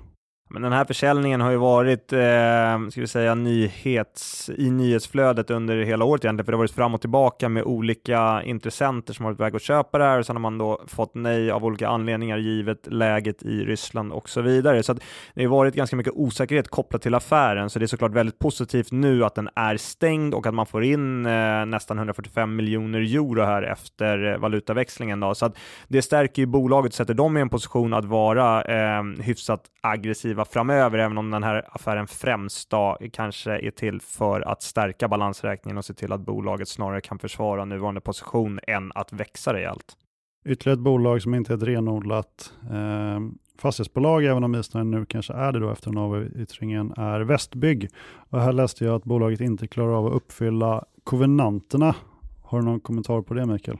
Men 0.53 0.63
den 0.63 0.73
här 0.73 0.85
försäljningen 0.85 1.41
har 1.41 1.51
ju 1.51 1.57
varit, 1.57 2.13
eh, 2.13 2.89
ska 2.91 3.01
vi 3.01 3.07
säga, 3.07 3.35
nyhets, 3.35 4.51
i 4.57 4.71
nyhetsflödet 4.71 5.51
under 5.51 5.77
hela 5.77 6.05
året 6.05 6.25
egentligen, 6.25 6.45
för 6.45 6.53
det 6.53 6.57
har 6.57 6.63
varit 6.63 6.71
fram 6.71 6.95
och 6.95 7.01
tillbaka 7.01 7.49
med 7.49 7.63
olika 7.63 8.43
intressenter 8.43 9.15
som 9.15 9.25
har 9.25 9.33
varit 9.33 9.41
väg 9.41 9.57
att 9.57 9.63
köpa 9.63 9.99
det 9.99 10.05
här 10.05 10.19
och 10.19 10.27
sen 10.27 10.37
har 10.37 10.41
man 10.41 10.59
då 10.59 10.81
fått 10.87 11.15
nej 11.15 11.51
av 11.51 11.65
olika 11.65 11.89
anledningar 11.89 12.39
givet 12.39 12.87
läget 12.87 13.43
i 13.43 13.65
Ryssland 13.65 14.13
och 14.13 14.29
så 14.29 14.41
vidare. 14.41 14.83
Så 14.83 14.97
det 15.35 15.45
har 15.45 15.51
varit 15.51 15.75
ganska 15.75 15.97
mycket 15.97 16.13
osäkerhet 16.17 16.69
kopplat 16.69 17.03
till 17.03 17.15
affären, 17.15 17.71
så 17.71 17.79
det 17.79 17.85
är 17.85 17.87
såklart 17.87 18.13
väldigt 18.13 18.39
positivt 18.39 18.93
nu 18.93 19.25
att 19.25 19.35
den 19.35 19.49
är 19.55 19.77
stängd 19.77 20.35
och 20.35 20.47
att 20.47 20.55
man 20.55 20.67
får 20.67 20.85
in 20.85 21.27
eh, 21.27 21.67
nästan 21.67 21.99
145 21.99 22.57
miljoner 22.57 23.01
euro 23.01 23.43
här 23.43 23.63
efter 23.63 24.33
eh, 24.33 24.39
valutaväxlingen. 24.39 25.21
Då. 25.21 25.35
Så 25.35 25.47
att 25.47 25.59
det 25.89 26.03
stärker 26.03 26.43
ju 26.43 26.47
bolaget, 26.47 26.95
sätter 26.95 27.15
dem 27.15 27.37
i 27.37 27.41
en 27.41 27.49
position 27.49 27.95
att 27.95 28.05
vara 28.05 28.63
eh, 28.63 29.03
hyfsat 29.03 29.61
aggressiva 29.81 30.42
framöver, 30.45 30.99
även 30.99 31.19
om 31.19 31.31
den 31.31 31.43
här 31.43 31.69
affären 31.69 32.07
främst 32.07 32.71
då 32.71 32.99
kanske 33.13 33.59
är 33.59 33.71
till 33.71 34.01
för 34.01 34.41
att 34.41 34.63
stärka 34.63 35.09
balansräkningen 35.09 35.79
och 35.79 35.85
se 35.85 35.95
till 35.95 36.13
att 36.13 36.21
bolaget 36.21 36.69
snarare 36.69 37.01
kan 37.01 37.19
försvara 37.19 37.65
nuvarande 37.65 38.01
position 38.01 38.61
än 38.67 38.93
att 38.95 39.13
växa 39.13 39.55
rejält. 39.55 39.97
Ytterligare 40.45 40.75
ett 40.75 40.85
bolag 40.85 41.23
som 41.23 41.35
inte 41.35 41.53
är 41.53 41.57
ett 41.57 41.63
renodlat 41.63 42.53
eh, 42.71 43.21
fastighetsbolag, 43.59 44.25
även 44.25 44.45
om 44.45 44.55
Eastnine 44.55 44.99
nu 44.99 45.07
kanske 45.07 45.33
är 45.33 45.53
det 45.53 45.59
då 45.59 45.71
efter 45.71 45.91
den 45.91 45.99
avyttringen, 45.99 46.93
är 46.97 47.21
Västbygg. 47.21 47.89
Och 48.31 48.41
här 48.41 48.53
läste 48.53 48.85
jag 48.85 48.95
att 48.95 49.05
bolaget 49.05 49.41
inte 49.41 49.67
klarar 49.67 49.99
av 49.99 50.07
att 50.07 50.13
uppfylla 50.13 50.85
kovenanterna. 51.05 51.95
Har 52.43 52.59
du 52.59 52.65
någon 52.65 52.81
kommentar 52.81 53.23
på 53.23 53.35
det 53.35 53.47
Mikael? 53.47 53.79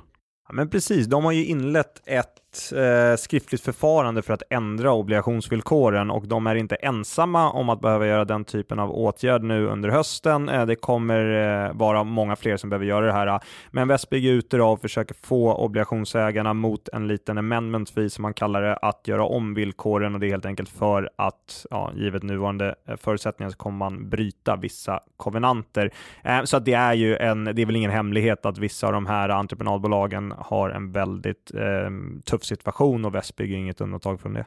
Ja, 0.49 0.55
men 0.55 0.71
precis, 0.71 1.07
de 1.07 1.25
har 1.25 1.33
ju 1.33 1.45
inlett 1.45 2.03
ett 2.09 2.42
eh, 2.73 3.17
skriftligt 3.17 3.63
förfarande 3.63 4.23
för 4.23 4.35
att 4.35 4.43
ändra 4.51 4.93
obligationsvillkoren 4.93 6.11
och 6.11 6.29
de 6.29 6.47
är 6.47 6.55
inte 6.55 6.75
ensamma 6.75 7.51
om 7.51 7.69
att 7.69 7.81
behöva 7.81 8.07
göra 8.07 8.25
den 8.25 8.45
typen 8.45 8.79
av 8.79 8.91
åtgärd 8.91 9.43
nu 9.43 9.67
under 9.67 9.89
hösten. 9.89 10.49
Eh, 10.49 10.67
det 10.67 10.77
kommer 10.77 11.67
eh, 11.67 11.73
vara 11.73 12.05
många 12.05 12.37
fler 12.37 12.57
som 12.57 12.71
behöver 12.71 12.87
göra 12.87 13.07
det 13.07 13.13
här. 13.13 13.41
Men 13.71 13.89
Västbygg 13.89 14.27
är 14.27 14.33
ute 14.33 14.63
och 14.63 14.81
försöker 14.81 15.15
få 15.23 15.55
obligationsägarna 15.55 16.55
mot 16.55 16.89
en 16.89 17.09
liten 17.09 17.39
amendment 17.39 17.91
fee 17.91 18.11
som 18.11 18.23
man 18.23 18.35
kallar 18.35 18.63
det, 18.63 18.77
att 18.77 19.09
göra 19.09 19.25
om 19.25 19.55
villkoren 19.55 20.15
och 20.15 20.21
det 20.21 20.27
är 20.27 20.31
helt 20.31 20.47
enkelt 20.47 20.69
för 20.69 21.11
att, 21.17 21.67
ja, 21.71 21.93
givet 21.97 22.23
nuvarande 22.23 22.75
eh, 22.89 22.97
förutsättningar 22.97 23.51
så 23.51 23.57
kommer 23.57 23.79
man 23.79 24.09
bryta 24.09 24.57
vissa 24.57 25.01
kovenanter. 25.17 25.91
Eh, 26.25 26.45
så 26.45 26.57
att 26.57 26.65
det 26.65 26.75
är 26.75 26.95
ju 26.95 27.17
en, 27.17 27.45
det 27.45 27.63
är 27.63 27.67
väl 27.67 27.77
ingen 27.77 27.91
hemlighet 27.91 28.47
att 28.47 28.59
vissa 28.59 28.87
av 28.87 28.93
de 28.93 29.07
här 29.07 29.29
entreprenadbolagen 29.29 30.35
har 30.39 30.71
en 30.71 30.93
väldigt 30.93 31.55
eh, 31.55 31.91
tuff 32.25 32.42
tuff 32.43 32.47
situation 32.47 33.05
och 33.05 33.15
Västbygg 33.15 33.53
är 33.53 33.57
inget 33.57 33.81
undantag 33.81 34.21
från 34.21 34.35
det. 34.35 34.47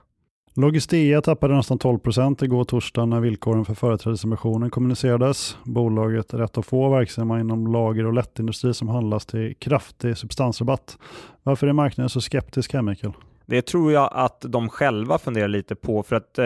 Logistea 0.57 1.21
tappade 1.21 1.55
nästan 1.55 1.79
12 1.79 1.99
procent 1.99 2.41
igår 2.41 2.63
torsdag 2.63 3.05
när 3.05 3.19
villkoren 3.19 3.65
för 3.65 3.73
företrädesemissionen 3.73 4.69
kommunicerades. 4.69 5.57
Bolaget 5.63 6.33
är 6.33 6.41
ett 6.41 6.57
av 6.57 6.61
få 6.61 6.89
verksamma 6.89 7.39
inom 7.39 7.67
lager 7.67 8.05
och 8.05 8.13
lättindustri 8.13 8.73
som 8.73 8.87
handlas 8.87 9.25
till 9.25 9.55
kraftig 9.59 10.17
substansrabatt. 10.17 10.97
Varför 11.43 11.67
är 11.67 11.73
marknaden 11.73 12.09
så 12.09 12.21
skeptisk 12.21 12.73
här 12.73 12.81
Mikael? 12.81 13.13
Det 13.47 13.61
tror 13.61 13.91
jag 13.91 14.09
att 14.11 14.41
de 14.41 14.69
själva 14.69 15.17
funderar 15.17 15.47
lite 15.47 15.75
på, 15.75 16.03
för 16.03 16.15
att 16.15 16.39
eh, 16.39 16.45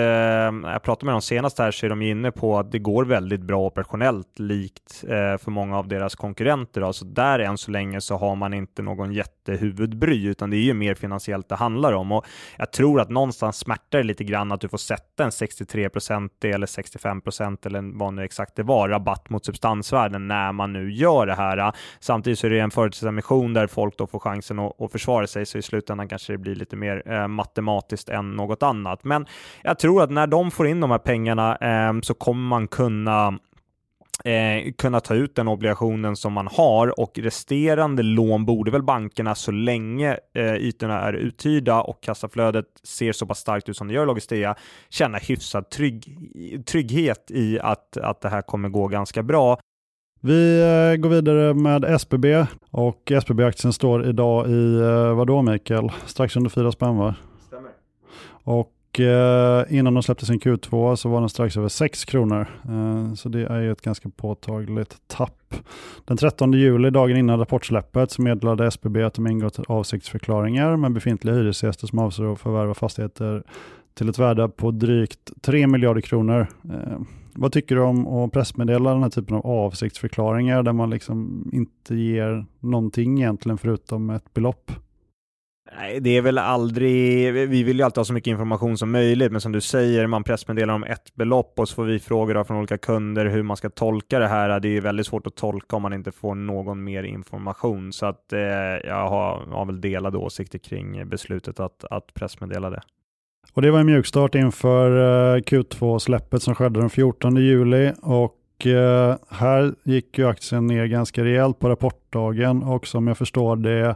jag 0.72 0.84
pratade 0.84 1.06
med 1.06 1.14
dem 1.14 1.22
senast 1.22 1.60
här 1.60 1.72
så 1.72 1.86
är 1.86 1.90
de 1.90 2.02
inne 2.02 2.32
på 2.32 2.60
att 2.60 2.72
det 2.72 2.80
går 2.80 3.06
väldigt 3.06 3.42
bra 3.42 3.66
operationellt 3.66 4.40
likt 4.40 5.04
eh, 5.04 5.38
för 5.38 5.52
många 5.52 5.78
av 5.78 5.88
deras 5.88 6.16
konkurrenter. 6.16 6.82
Alltså 6.82 7.06
där 7.06 7.40
än 7.40 7.58
så 7.58 7.72
länge 7.72 8.02
så 8.02 8.18
har 8.18 8.36
man 8.36 8.54
inte 8.54 8.82
någon 8.82 9.14
jättehuvudbry, 9.14 10.26
utan 10.26 10.50
det 10.50 10.58
är 10.58 10.62
ju 10.62 10.74
mer 10.74 10.96
finansiellt 10.96 11.50
det 11.50 11.56
handlar 11.56 11.94
om. 11.94 12.12
Och 12.12 12.26
jag 12.58 12.72
tror 12.72 13.02
att 13.02 13.10
någonstans 13.10 13.58
smärtar 13.58 13.98
det 13.98 14.04
lite 14.04 14.24
grann 14.24 14.52
att 14.52 14.62
du 14.62 14.70
får 14.70 14.78
sätta 14.78 15.24
en 15.24 15.30
63% 15.30 16.30
eller 16.42 16.68
65% 16.68 17.68
eller 17.68 17.98
vad 17.98 18.14
nu 18.14 18.24
exakt 18.24 18.56
det 18.56 18.64
var, 18.64 18.90
rabatt 18.90 19.30
mot 19.30 19.46
substansvärden 19.46 20.28
när 20.28 20.52
man 20.52 20.74
nu 20.74 20.92
gör 20.92 21.26
det 21.26 21.36
här. 21.36 21.74
Samtidigt 22.00 22.40
så 22.40 22.48
är 22.48 22.52
det 22.52 22.60
en 22.60 22.72
företrädesemission 22.72 23.54
där 23.54 23.68
folk 23.68 23.98
då 23.98 24.08
får 24.08 24.20
chansen 24.20 24.60
att, 24.60 24.82
att 24.82 24.92
försvara 24.92 25.28
sig, 25.28 25.46
så 25.46 25.58
i 25.58 25.62
slutändan 25.62 26.08
kanske 26.08 26.34
det 26.34 26.38
blir 26.38 26.56
lite 26.56 26.76
mer 26.76 26.89
mer 26.90 27.12
eh, 27.12 27.28
matematiskt 27.28 28.10
än 28.10 28.36
något 28.36 28.64
annat. 28.64 29.04
Men 29.04 29.26
jag 29.64 29.80
tror 29.80 30.04
att 30.04 30.12
när 30.12 30.28
de 30.28 30.52
får 30.52 30.68
in 30.68 30.80
de 30.80 30.92
här 30.92 30.98
pengarna 30.98 31.56
eh, 31.56 32.02
så 32.02 32.14
kommer 32.14 32.50
man 32.50 32.68
kunna 32.68 33.40
Eh, 34.24 34.72
kunna 34.78 35.00
ta 35.00 35.14
ut 35.14 35.36
den 35.36 35.48
obligationen 35.48 36.16
som 36.16 36.34
man 36.34 36.48
har 36.48 37.00
och 37.00 37.20
resterande 37.20 38.04
lån 38.04 38.46
borde 38.46 38.72
väl 38.72 38.84
bankerna 38.84 39.36
så 39.36 39.52
länge 39.52 40.18
eh, 40.36 40.56
ytorna 40.56 41.00
är 41.00 41.14
uthyrda 41.14 41.82
och 41.82 42.04
kassaflödet 42.04 42.66
ser 42.84 43.12
så 43.12 43.26
pass 43.26 43.40
starkt 43.40 43.70
ut 43.70 43.78
som 43.78 43.88
det 43.88 43.94
gör 43.94 44.04
i 44.04 44.06
Logistea 44.06 44.56
känna 44.90 45.18
hyfsad 45.18 45.70
trygg, 45.70 46.18
trygghet 46.66 47.32
i 47.32 47.60
att, 47.60 47.98
att 47.98 48.22
det 48.22 48.30
här 48.30 48.42
kommer 48.42 48.70
gå 48.70 48.88
ganska 48.88 49.24
bra. 49.24 49.60
Vi 50.22 50.62
eh, 50.62 50.96
går 51.02 51.10
vidare 51.10 51.54
med 51.54 51.84
SBB 51.86 52.46
och 52.72 53.12
SBB-aktien 53.12 53.74
står 53.74 54.06
idag 54.06 54.50
i, 54.50 54.76
eh, 54.76 55.14
vad 55.14 55.28
då 55.28 55.42
Mikael? 55.42 55.92
Strax 56.06 56.36
under 56.36 56.50
4 56.50 56.72
spänn 56.72 56.98
va? 56.98 57.16
Stämmer. 57.48 57.72
Och 58.30 59.00
eh, 59.00 59.66
innan 59.70 59.94
de 59.94 60.04
släppte 60.04 60.26
sin 60.26 60.40
Q2 60.40 60.96
så 60.96 61.10
var 61.10 61.20
den 61.20 61.30
strax 61.30 61.58
över 61.58 61.68
6 61.68 62.06
kronor. 62.06 62.48
Så 63.16 63.30
det 63.30 63.46
är 63.46 63.60
ju 63.60 63.72
ett 63.72 63.82
ganska 63.82 64.10
påtagligt 64.10 64.98
tapp. 65.08 65.56
Den 66.06 66.18
13 66.18 66.54
juli, 66.54 66.90
dagen 66.90 67.18
innan 67.18 67.40
rapportsläppet, 67.40 68.12
så 68.12 68.22
meddelade 68.22 68.68
SBB 68.68 69.04
att 69.04 69.14
de 69.14 69.28
ingått 69.28 69.60
avsiktsförklaringar 69.68 70.76
med 70.76 70.92
befintliga 70.92 71.36
hyresgäster 71.36 71.88
som 71.88 72.00
avser 72.00 72.34
att 72.34 72.40
förvärva 72.40 72.74
fastigheter 72.74 73.44
till 73.94 74.10
ett 74.10 74.20
värde 74.20 74.50
på 74.50 74.72
drygt 74.72 75.32
3 75.42 75.68
miljarder 75.68 76.02
kronor. 76.02 76.48
Vad 77.34 77.52
tycker 77.52 77.76
du 77.76 77.82
om 77.82 78.08
att 78.08 78.32
pressmeddela 78.32 78.94
den 78.94 79.04
här 79.04 79.10
typen 79.10 79.36
av 79.36 79.46
avsiktsförklaringar 79.46 80.64
där 80.64 80.74
man 80.74 80.90
liksom 80.90 81.50
inte 81.54 81.96
ger 81.96 82.46
någonting 82.60 83.18
egentligen 83.18 83.58
förutom 83.58 84.10
ett 84.10 84.34
belopp? 84.34 84.72
Nej, 85.78 86.00
det 86.00 86.18
är 86.18 86.22
väl 86.22 86.38
aldrig, 86.38 87.34
vi 87.34 87.64
vill 87.64 87.78
ju 87.78 87.84
alltid 87.84 87.98
ha 87.98 88.06
så 88.06 88.14
mycket 88.14 88.32
information 88.32 88.78
som 88.78 88.92
möjligt, 88.92 89.32
men 89.32 89.42
som 89.42 89.52
du 89.52 89.62
säger, 89.62 90.08
man 90.08 90.24
pressmeddelar 90.24 90.74
om 90.74 90.84
ett 90.84 91.16
belopp 91.16 91.60
och 91.60 91.70
så 91.70 91.76
får 91.76 91.86
vi 91.86 92.00
frågor 92.00 92.44
från 92.44 92.58
olika 92.58 92.78
kunder 92.78 93.26
hur 93.26 93.44
man 93.44 93.58
ska 93.58 93.70
tolka 93.70 94.20
det 94.20 94.28
här. 94.28 94.60
Det 94.60 94.68
är 94.68 94.72
ju 94.72 94.80
väldigt 94.80 95.08
svårt 95.08 95.28
att 95.28 95.36
tolka 95.36 95.76
om 95.76 95.82
man 95.82 95.94
inte 95.94 96.12
får 96.12 96.36
någon 96.36 96.84
mer 96.84 97.04
information, 97.04 97.94
så 97.94 98.06
att 98.06 98.34
eh, 98.34 98.40
jag 98.84 99.10
har, 99.10 99.46
har 99.52 99.66
väl 99.66 99.82
delade 99.82 100.18
åsikter 100.18 100.60
kring 100.60 101.10
beslutet 101.10 101.60
att, 101.60 101.86
att 101.92 102.14
pressmeddela 102.14 102.70
det. 102.70 102.82
Och 103.54 103.62
det 103.62 103.72
var 103.72 103.80
en 103.80 103.86
mjukstart 103.86 104.36
inför 104.36 104.92
eh, 105.36 105.40
Q2-släppet 105.40 106.42
som 106.42 106.56
skedde 106.56 106.80
den 106.80 106.90
14 106.90 107.36
juli. 107.36 107.92
Och 108.02 108.68
eh, 108.68 109.16
här 109.30 109.74
gick 109.84 110.18
ju 110.18 110.28
aktien 110.28 110.68
ner 110.68 110.86
ganska 110.86 111.24
rejält 111.24 111.60
på 111.60 111.70
rapportdagen. 111.70 112.64
Och 112.64 112.88
som 112.88 113.08
jag 113.08 113.18
förstår 113.18 113.56
det 113.56 113.96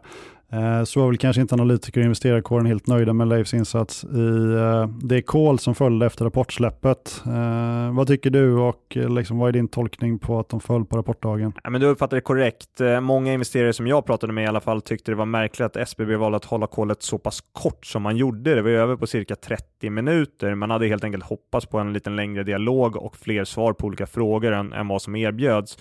Eh, 0.53 0.83
så 0.83 0.99
var 0.99 1.07
väl 1.07 1.17
kanske 1.17 1.41
inte 1.41 1.55
analytiker 1.55 2.01
och 2.01 2.05
investerarkåren 2.05 2.65
helt 2.65 2.87
nöjda 2.87 3.13
med 3.13 3.27
Leifs 3.27 3.53
insats 3.53 4.03
i 4.03 4.53
eh, 4.53 4.87
det 4.87 5.21
call 5.21 5.59
som 5.59 5.75
följde 5.75 6.05
efter 6.05 6.25
rapportsläppet. 6.25 7.21
Eh, 7.25 7.95
vad 7.95 8.07
tycker 8.07 8.29
du 8.29 8.53
och 8.53 8.95
liksom, 8.95 9.37
vad 9.37 9.49
är 9.49 9.53
din 9.53 9.67
tolkning 9.67 10.19
på 10.19 10.39
att 10.39 10.49
de 10.49 10.59
föll 10.59 10.85
på 10.85 10.97
rapportdagen? 10.97 11.53
Ja, 11.63 11.69
men 11.69 11.81
du 11.81 11.87
uppfattar 11.87 12.17
det 12.17 12.21
korrekt. 12.21 12.69
Många 13.01 13.33
investerare 13.33 13.73
som 13.73 13.87
jag 13.87 14.05
pratade 14.05 14.33
med 14.33 14.43
i 14.43 14.47
alla 14.47 14.61
fall 14.61 14.81
tyckte 14.81 15.11
det 15.11 15.15
var 15.15 15.25
märkligt 15.25 15.65
att 15.65 15.77
SBB 15.77 16.15
valde 16.15 16.35
att 16.35 16.45
hålla 16.45 16.67
callet 16.67 17.03
så 17.03 17.17
pass 17.17 17.41
kort 17.51 17.85
som 17.85 18.01
man 18.01 18.17
gjorde. 18.17 18.55
Det 18.55 18.61
var 18.61 18.69
över 18.69 18.95
på 18.95 19.07
cirka 19.07 19.35
30 19.35 19.89
minuter. 19.89 20.55
Man 20.55 20.69
hade 20.69 20.87
helt 20.87 21.03
enkelt 21.03 21.23
hoppats 21.23 21.65
på 21.65 21.79
en 21.79 21.93
lite 21.93 22.09
längre 22.09 22.43
dialog 22.43 22.95
och 22.95 23.15
fler 23.15 23.43
svar 23.43 23.73
på 23.73 23.87
olika 23.87 24.07
frågor 24.07 24.51
än, 24.51 24.73
än 24.73 24.87
vad 24.87 25.01
som 25.01 25.15
erbjöds. 25.15 25.77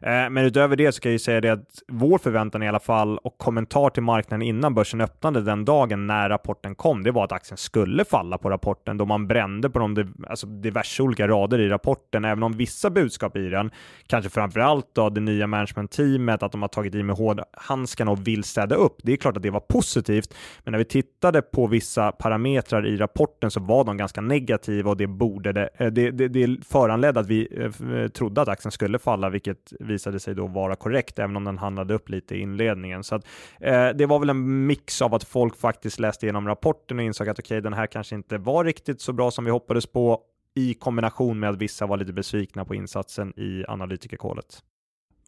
Men 0.00 0.38
utöver 0.38 0.76
det 0.76 0.92
så 0.92 1.00
kan 1.00 1.10
jag 1.10 1.14
ju 1.14 1.18
säga 1.18 1.40
det 1.40 1.52
att 1.52 1.82
vår 1.88 2.18
förväntan 2.18 2.62
i 2.62 2.68
alla 2.68 2.80
fall 2.80 3.18
och 3.18 3.38
kommentar 3.38 3.90
till 3.90 4.02
marknaden 4.02 4.15
marknaden 4.16 4.42
innan 4.42 4.74
börsen 4.74 5.00
öppnade 5.00 5.42
den 5.42 5.64
dagen 5.64 6.06
när 6.06 6.28
rapporten 6.28 6.74
kom, 6.74 7.02
det 7.02 7.10
var 7.10 7.24
att 7.24 7.32
aktien 7.32 7.56
skulle 7.56 8.04
falla 8.04 8.38
på 8.38 8.50
rapporten 8.50 8.96
då 8.96 9.04
man 9.04 9.26
brände 9.26 9.70
på 9.70 9.78
de 9.78 10.14
alltså 10.28 10.46
diverse 10.46 11.02
olika 11.02 11.28
rader 11.28 11.58
i 11.58 11.68
rapporten, 11.68 12.24
även 12.24 12.42
om 12.42 12.52
vissa 12.52 12.90
budskap 12.90 13.36
i 13.36 13.48
den, 13.48 13.70
kanske 14.06 14.30
framförallt 14.30 14.94
då 14.94 15.10
det 15.10 15.20
nya 15.20 15.46
managementteamet, 15.46 16.42
att 16.42 16.52
de 16.52 16.62
har 16.62 16.68
tagit 16.68 16.94
i 16.94 17.02
med 17.02 17.16
hårdhandskarna 17.16 18.10
och 18.10 18.26
vill 18.26 18.44
städa 18.44 18.74
upp. 18.76 18.96
Det 19.02 19.12
är 19.12 19.16
klart 19.16 19.36
att 19.36 19.42
det 19.42 19.50
var 19.50 19.60
positivt, 19.60 20.34
men 20.64 20.72
när 20.72 20.78
vi 20.78 20.84
tittade 20.84 21.42
på 21.42 21.66
vissa 21.66 22.12
parametrar 22.12 22.86
i 22.86 22.96
rapporten 22.96 23.50
så 23.50 23.60
var 23.60 23.84
de 23.84 23.96
ganska 23.96 24.20
negativa 24.20 24.90
och 24.90 24.96
det 24.96 25.06
borde 25.06 25.52
det, 25.52 25.68
eh, 25.76 25.86
det, 25.86 26.10
det, 26.10 26.28
det 26.28 26.64
föranledde 26.64 27.20
att 27.20 27.26
vi 27.26 27.48
eh, 27.56 27.98
eh, 27.98 28.08
trodde 28.08 28.42
att 28.42 28.48
aktien 28.48 28.72
skulle 28.72 28.98
falla, 28.98 29.30
vilket 29.30 29.72
visade 29.80 30.20
sig 30.20 30.34
då 30.34 30.46
vara 30.46 30.76
korrekt, 30.76 31.18
även 31.18 31.36
om 31.36 31.44
den 31.44 31.58
handlade 31.58 31.94
upp 31.94 32.08
lite 32.08 32.34
i 32.34 32.40
inledningen. 32.40 33.04
Så 33.04 33.14
att, 33.14 33.26
eh, 33.60 33.88
det 33.88 34.05
var 34.06 34.18
väl 34.18 34.30
en 34.30 34.66
mix 34.66 35.02
av 35.02 35.14
att 35.14 35.24
folk 35.24 35.56
faktiskt 35.56 35.98
läste 35.98 36.26
igenom 36.26 36.48
rapporten 36.48 36.98
och 36.98 37.04
insåg 37.04 37.28
att 37.28 37.38
okej, 37.38 37.54
okay, 37.54 37.60
den 37.60 37.72
här 37.72 37.86
kanske 37.86 38.14
inte 38.14 38.38
var 38.38 38.64
riktigt 38.64 39.00
så 39.00 39.12
bra 39.12 39.30
som 39.30 39.44
vi 39.44 39.50
hoppades 39.50 39.86
på 39.86 40.20
i 40.54 40.74
kombination 40.74 41.38
med 41.38 41.50
att 41.50 41.56
vissa 41.56 41.86
var 41.86 41.96
lite 41.96 42.12
besvikna 42.12 42.64
på 42.64 42.74
insatsen 42.74 43.32
i 43.36 43.64
analytikerkålet. 43.68 44.62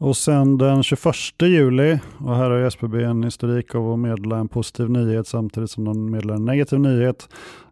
Och 0.01 0.17
sen 0.17 0.59
den 0.59 0.83
21 0.83 1.15
juli, 1.43 1.99
och 2.19 2.37
här 2.37 2.51
har 2.51 2.59
ju 2.59 2.67
SBB 2.67 3.05
en 3.05 3.23
historik 3.23 3.75
av 3.75 3.93
att 3.93 3.99
meddela 3.99 4.39
en 4.39 4.49
positiv 4.49 4.91
nyhet 4.91 5.27
samtidigt 5.27 5.71
som 5.71 5.85
de 5.85 6.11
meddelar 6.11 6.35
en 6.35 6.45
negativ 6.45 6.81
nyhet. 6.81 7.29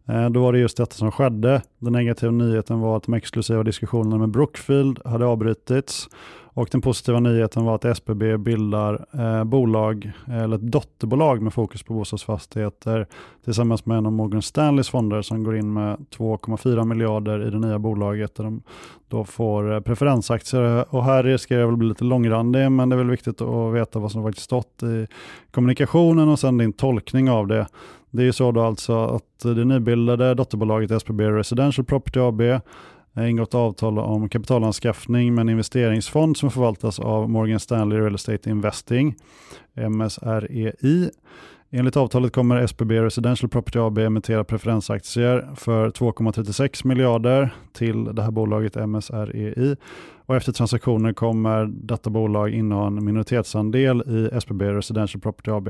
Eh, 0.09 0.31
då 0.31 0.43
var 0.43 0.53
det 0.53 0.59
just 0.59 0.77
detta 0.77 0.95
som 0.95 1.13
skedde. 1.13 1.63
Den 1.79 1.93
negativa 1.93 2.33
nyheten 2.33 2.81
var 2.81 2.97
att 2.97 3.03
de 3.03 3.15
exklusiva 3.15 3.63
diskussionerna 3.63 4.19
med 4.19 4.29
Brookfield 4.29 5.01
hade 5.05 5.27
avbrutits 5.27 6.09
och 6.57 6.69
den 6.73 6.81
positiva 6.81 7.21
nyheten 7.21 7.65
var 7.65 7.75
att 7.75 7.85
SBB 7.85 8.37
bildar 8.37 9.07
eh, 9.13 9.45
bolag, 9.45 10.13
eller 10.27 10.57
ett 10.57 10.63
dotterbolag 10.63 11.43
med 11.43 11.55
fokus 11.55 11.83
på 11.83 11.95
bostadsfastigheter 11.95 13.07
tillsammans 13.45 13.87
med 13.87 13.99
en 13.99 14.07
av 14.07 14.13
Morgan 14.13 14.43
Stanleys 14.43 14.89
fonder 14.89 15.23
som 15.23 15.45
går 15.45 15.57
in 15.57 15.73
med 15.73 15.97
2,4 16.17 16.85
miljarder 16.85 17.47
i 17.47 17.51
det 17.51 17.59
nya 17.59 17.79
bolaget 17.79 18.35
där 18.35 18.45
de 18.45 18.63
då 19.09 19.25
får 19.25 19.75
eh, 19.75 19.81
preferensaktier. 19.81 20.95
Och 20.95 21.05
här 21.05 21.23
riskerar 21.25 21.61
jag 21.61 21.67
väl 21.67 21.77
bli 21.77 21.89
lite 21.89 22.05
långrandig 22.05 22.73
men 22.73 22.89
det 22.89 22.95
är 22.95 22.99
väl 22.99 23.11
viktigt 23.11 23.41
att 23.41 23.75
veta 23.75 23.99
vad 23.99 24.13
som 24.13 24.23
faktiskt 24.23 24.45
stått 24.45 24.83
i 24.83 25.07
kommunikationen 25.51 26.29
och 26.29 26.39
sen 26.39 26.59
din 26.59 26.73
tolkning 26.73 27.31
av 27.31 27.47
det. 27.47 27.67
Det 28.11 28.23
är 28.23 28.27
ju 28.27 28.33
så 28.33 28.53
då 28.53 28.61
alltså 28.61 29.05
att 29.05 29.39
det 29.43 29.65
nybildade 29.65 30.35
dotterbolaget 30.35 30.91
SBB 30.91 31.25
Residential 31.25 31.85
Property 31.85 32.21
AB 32.21 32.61
ingått 33.21 33.55
avtal 33.55 33.99
om 33.99 34.29
kapitalanskaffning 34.29 35.35
med 35.35 35.43
en 35.43 35.49
investeringsfond 35.49 36.37
som 36.37 36.51
förvaltas 36.51 36.99
av 36.99 37.31
Morgan 37.31 37.61
Stanley 37.61 37.99
Real 37.99 38.15
Estate 38.15 38.51
Investing, 38.51 39.15
MSREI. 39.75 41.11
Enligt 41.71 41.97
avtalet 41.97 42.33
kommer 42.33 42.57
SBB 42.57 43.01
Residential 43.01 43.51
Property 43.51 43.79
AB 43.79 43.99
emittera 43.99 44.45
preferensaktier 44.45 45.49
för 45.55 45.91
2,36 45.91 46.87
miljarder 46.87 47.55
till 47.73 48.05
det 48.05 48.23
här 48.23 48.31
bolaget 48.31 48.75
MSREI 48.89 49.77
och 50.27 50.37
efter 50.37 50.53
transaktioner 50.53 51.13
kommer 51.13 51.67
detta 51.67 52.11
bolag 52.11 52.51
inneha 52.51 52.87
en 52.87 53.05
minoritetsandel 53.05 54.03
i 54.07 54.37
SBB 54.37 54.65
Residential 54.65 55.21
Property 55.21 55.51
AB. 55.51 55.69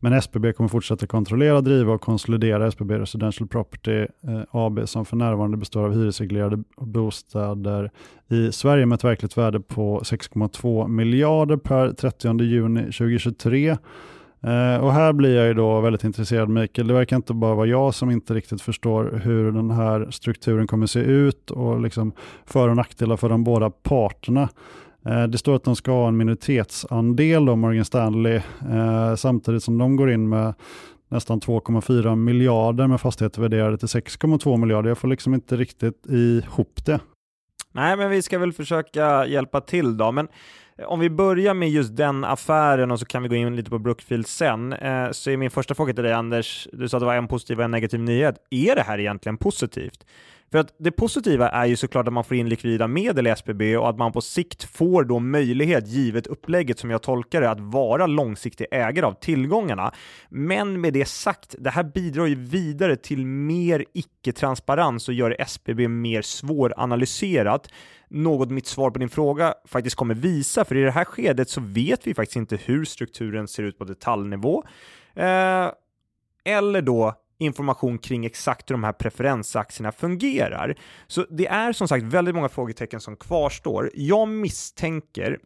Men 0.00 0.12
SBB 0.12 0.52
kommer 0.52 0.68
fortsätta 0.68 1.06
kontrollera, 1.06 1.60
driva 1.60 1.92
och 1.92 2.00
konsolidera 2.00 2.66
SBB 2.66 2.98
Residential 2.98 3.48
Property 3.48 3.98
eh, 4.00 4.42
AB 4.50 4.88
som 4.88 5.04
för 5.04 5.16
närvarande 5.16 5.56
består 5.56 5.84
av 5.84 5.94
hyresreglerade 5.94 6.62
bostäder 6.76 7.90
i 8.28 8.52
Sverige 8.52 8.86
med 8.86 8.96
ett 8.96 9.04
verkligt 9.04 9.36
värde 9.36 9.60
på 9.60 10.00
6,2 10.00 10.88
miljarder 10.88 11.56
per 11.56 11.92
30 11.92 12.42
juni 12.42 12.82
2023. 12.82 13.76
Eh, 14.42 14.84
och 14.84 14.92
här 14.92 15.12
blir 15.12 15.36
jag 15.36 15.46
ju 15.46 15.54
då 15.54 15.80
väldigt 15.80 16.04
intresserad 16.04 16.48
Mikael. 16.48 16.86
Det 16.86 16.94
verkar 16.94 17.16
inte 17.16 17.34
bara 17.34 17.54
vara 17.54 17.66
jag 17.66 17.94
som 17.94 18.10
inte 18.10 18.34
riktigt 18.34 18.62
förstår 18.62 19.20
hur 19.24 19.52
den 19.52 19.70
här 19.70 20.10
strukturen 20.10 20.66
kommer 20.66 20.86
se 20.86 21.00
ut 21.00 21.50
och 21.50 21.80
liksom 21.80 22.12
för 22.46 22.68
och 22.68 22.76
nackdelar 22.76 23.16
för 23.16 23.28
de 23.28 23.44
båda 23.44 23.70
parterna. 23.70 24.48
Eh, 25.06 25.24
det 25.24 25.38
står 25.38 25.56
att 25.56 25.64
de 25.64 25.76
ska 25.76 25.90
ha 25.90 26.08
en 26.08 26.16
minoritetsandel 26.16 27.48
av 27.48 27.58
Morgan 27.58 27.84
Stanley 27.84 28.40
eh, 28.70 29.14
samtidigt 29.16 29.62
som 29.62 29.78
de 29.78 29.96
går 29.96 30.10
in 30.10 30.28
med 30.28 30.54
nästan 31.08 31.40
2,4 31.40 32.16
miljarder 32.16 32.86
med 32.86 33.00
fastigheter 33.00 33.40
värderade 33.40 33.78
till 33.78 33.88
6,2 33.88 34.56
miljarder. 34.56 34.88
Jag 34.88 34.98
får 34.98 35.08
liksom 35.08 35.34
inte 35.34 35.56
riktigt 35.56 36.06
ihop 36.06 36.84
det. 36.84 37.00
Nej, 37.72 37.96
men 37.96 38.10
vi 38.10 38.22
ska 38.22 38.38
väl 38.38 38.52
försöka 38.52 39.26
hjälpa 39.26 39.60
till 39.60 39.96
då. 39.96 40.12
Men 40.12 40.28
Eh, 40.78 40.84
om 40.84 41.00
vi 41.00 41.10
börjar 41.10 41.54
med 41.54 41.70
just 41.70 41.96
den 41.96 42.24
affären 42.24 42.90
och 42.90 42.98
så 42.98 43.06
kan 43.06 43.22
vi 43.22 43.28
gå 43.28 43.34
in 43.34 43.56
lite 43.56 43.70
på 43.70 43.78
Brookfield 43.78 44.26
sen, 44.26 44.72
eh, 44.72 45.10
så 45.10 45.30
är 45.30 45.36
min 45.36 45.50
första 45.50 45.74
fråga 45.74 45.94
till 45.94 46.04
dig 46.04 46.12
Anders, 46.12 46.68
du 46.72 46.88
sa 46.88 46.96
att 46.96 47.00
det 47.00 47.06
var 47.06 47.14
en 47.14 47.28
positiv 47.28 47.58
och 47.58 47.64
en 47.64 47.70
negativ 47.70 48.00
nyhet. 48.00 48.36
Är 48.50 48.74
det 48.74 48.82
här 48.82 48.98
egentligen 48.98 49.36
positivt? 49.36 50.04
För 50.52 50.58
att 50.58 50.74
det 50.78 50.90
positiva 50.90 51.48
är 51.48 51.66
ju 51.66 51.76
såklart 51.76 52.06
att 52.06 52.12
man 52.12 52.24
får 52.24 52.36
in 52.36 52.48
likvida 52.48 52.88
medel 52.88 53.26
i 53.26 53.30
SBB 53.30 53.76
och 53.76 53.88
att 53.88 53.98
man 53.98 54.12
på 54.12 54.20
sikt 54.20 54.64
får 54.64 55.04
då 55.04 55.18
möjlighet, 55.18 55.88
givet 55.88 56.26
upplägget 56.26 56.78
som 56.78 56.90
jag 56.90 57.02
tolkar 57.02 57.40
det, 57.40 57.50
att 57.50 57.60
vara 57.60 58.06
långsiktig 58.06 58.66
ägare 58.70 59.06
av 59.06 59.12
tillgångarna. 59.12 59.92
Men 60.28 60.80
med 60.80 60.92
det 60.92 61.08
sagt, 61.08 61.54
det 61.58 61.70
här 61.70 61.84
bidrar 61.84 62.26
ju 62.26 62.34
vidare 62.34 62.96
till 62.96 63.26
mer 63.26 63.84
icke-transparens 63.94 65.08
och 65.08 65.14
gör 65.14 65.36
SBB 65.38 65.88
mer 65.88 66.22
svåranalyserat 66.22 67.68
något 68.12 68.50
mitt 68.50 68.66
svar 68.66 68.90
på 68.90 68.98
din 68.98 69.08
fråga 69.08 69.54
faktiskt 69.64 69.96
kommer 69.96 70.14
visa, 70.14 70.64
för 70.64 70.76
i 70.76 70.82
det 70.82 70.90
här 70.90 71.04
skedet 71.04 71.50
så 71.50 71.60
vet 71.60 72.06
vi 72.06 72.14
faktiskt 72.14 72.36
inte 72.36 72.56
hur 72.56 72.84
strukturen 72.84 73.48
ser 73.48 73.62
ut 73.62 73.78
på 73.78 73.84
detaljnivå. 73.84 74.64
Eh, 75.14 75.70
eller 76.44 76.82
då 76.82 77.14
information 77.38 77.98
kring 77.98 78.24
exakt 78.24 78.70
hur 78.70 78.74
de 78.74 78.84
här 78.84 78.92
preferensaktierna 78.92 79.92
fungerar. 79.92 80.78
Så 81.06 81.26
det 81.30 81.46
är 81.46 81.72
som 81.72 81.88
sagt 81.88 82.04
väldigt 82.04 82.34
många 82.34 82.48
frågetecken 82.48 83.00
som 83.00 83.16
kvarstår. 83.16 83.90
Jag 83.94 84.28
misstänker 84.28 85.38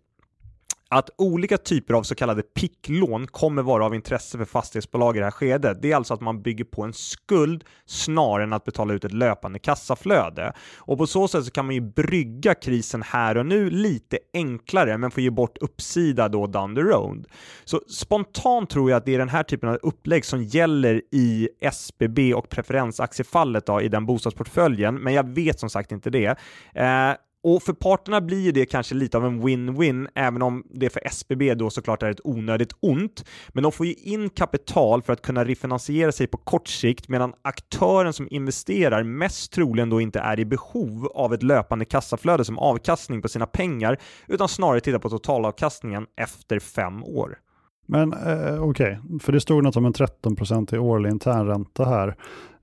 att 0.89 1.11
olika 1.19 1.59
typer 1.59 1.95
av 1.95 2.03
så 2.03 2.15
kallade 2.15 2.43
picklån 2.43 3.27
kommer 3.27 3.63
vara 3.63 3.85
av 3.85 3.95
intresse 3.95 4.39
för 4.39 4.45
fastighetsbolag 4.45 5.17
i 5.17 5.19
det 5.19 5.25
här 5.25 5.31
skedet. 5.31 5.83
Det 5.83 5.93
är 5.93 5.97
alltså 5.97 6.15
att 6.15 6.21
man 6.21 6.43
bygger 6.43 6.65
på 6.65 6.83
en 6.83 6.93
skuld 6.93 7.65
snarare 7.87 8.43
än 8.43 8.53
att 8.53 8.65
betala 8.65 8.95
ut 8.95 9.05
ett 9.05 9.13
löpande 9.13 9.59
kassaflöde. 9.59 10.53
Och 10.77 10.99
på 10.99 11.07
så 11.07 11.29
sätt 11.29 11.45
så 11.45 11.51
kan 11.51 11.67
man 11.67 11.75
ju 11.75 11.81
brygga 11.81 12.55
krisen 12.55 13.03
här 13.03 13.37
och 13.37 13.47
nu 13.47 13.71
lite 13.71 14.19
enklare, 14.35 14.99
men 14.99 15.11
få 15.11 15.21
ge 15.21 15.31
bort 15.31 15.59
uppsida 15.61 16.29
då 16.29 16.47
down 16.47 16.75
the 16.75 16.83
road. 16.83 17.27
Så 17.65 17.81
spontant 17.89 18.71
tror 18.71 18.91
jag 18.91 18.97
att 18.97 19.05
det 19.05 19.15
är 19.15 19.19
den 19.19 19.29
här 19.29 19.43
typen 19.43 19.69
av 19.69 19.79
upplägg 19.83 20.25
som 20.25 20.43
gäller 20.43 21.03
i 21.13 21.49
SBB 21.61 22.35
och 22.35 22.49
preferensaktiefallet 22.49 23.67
då, 23.67 23.81
i 23.81 23.89
den 23.89 24.07
bostadsportföljen, 24.07 24.95
men 24.95 25.15
jag 25.15 25.29
vet 25.29 25.61
som 25.61 25.71
sagt 25.71 25.93
inte 25.93 26.11
det. 26.11 26.39
Eh, 26.75 27.15
och 27.49 27.63
för 27.63 27.73
parterna 27.73 28.21
blir 28.21 28.53
det 28.53 28.67
kanske 28.67 28.95
lite 28.95 29.17
av 29.17 29.25
en 29.25 29.43
win-win, 29.43 30.09
även 30.15 30.43
om 30.43 30.65
det 30.71 30.91
för 30.91 31.07
SBB 31.07 31.55
då 31.55 31.71
såklart 31.71 32.03
är 32.03 32.11
ett 32.11 32.21
onödigt 32.25 32.73
ont. 32.81 33.25
Men 33.49 33.63
de 33.63 33.73
får 33.73 33.87
ju 33.87 33.93
in 33.95 34.31
kapital 34.31 35.03
för 35.03 35.13
att 35.13 35.23
kunna 35.23 35.45
refinansiera 35.45 36.13
sig 36.13 36.27
på 36.27 36.37
kort 36.37 36.69
sikt, 36.69 37.09
medan 37.09 37.33
aktören 37.43 38.13
som 38.13 38.29
investerar 38.31 39.03
mest 39.03 39.53
troligen 39.53 39.91
då 39.91 40.01
inte 40.01 40.21
är 40.21 40.41
i 40.41 40.45
behov 40.45 41.07
av 41.15 41.35
ett 41.35 41.43
löpande 41.43 41.85
kassaflöde 41.85 42.45
som 42.45 42.59
avkastning 42.59 43.23
på 43.23 43.29
sina 43.29 43.47
pengar, 43.47 43.99
utan 44.27 44.49
snarare 44.49 44.81
tittar 44.81 44.99
på 44.99 45.11
totalavkastningen 45.11 46.07
efter 46.17 46.59
fem 46.59 47.05
år. 47.05 47.39
Men 47.87 48.13
eh, 48.13 48.63
okej, 48.63 48.99
okay. 49.03 49.19
för 49.21 49.33
det 49.33 49.41
stod 49.41 49.65
något 49.65 49.77
om 49.77 49.87
en 49.87 49.95
13% 49.95 50.75
i 50.75 50.79
årlig 50.79 51.11
internränta 51.11 51.85
här. 51.85 52.17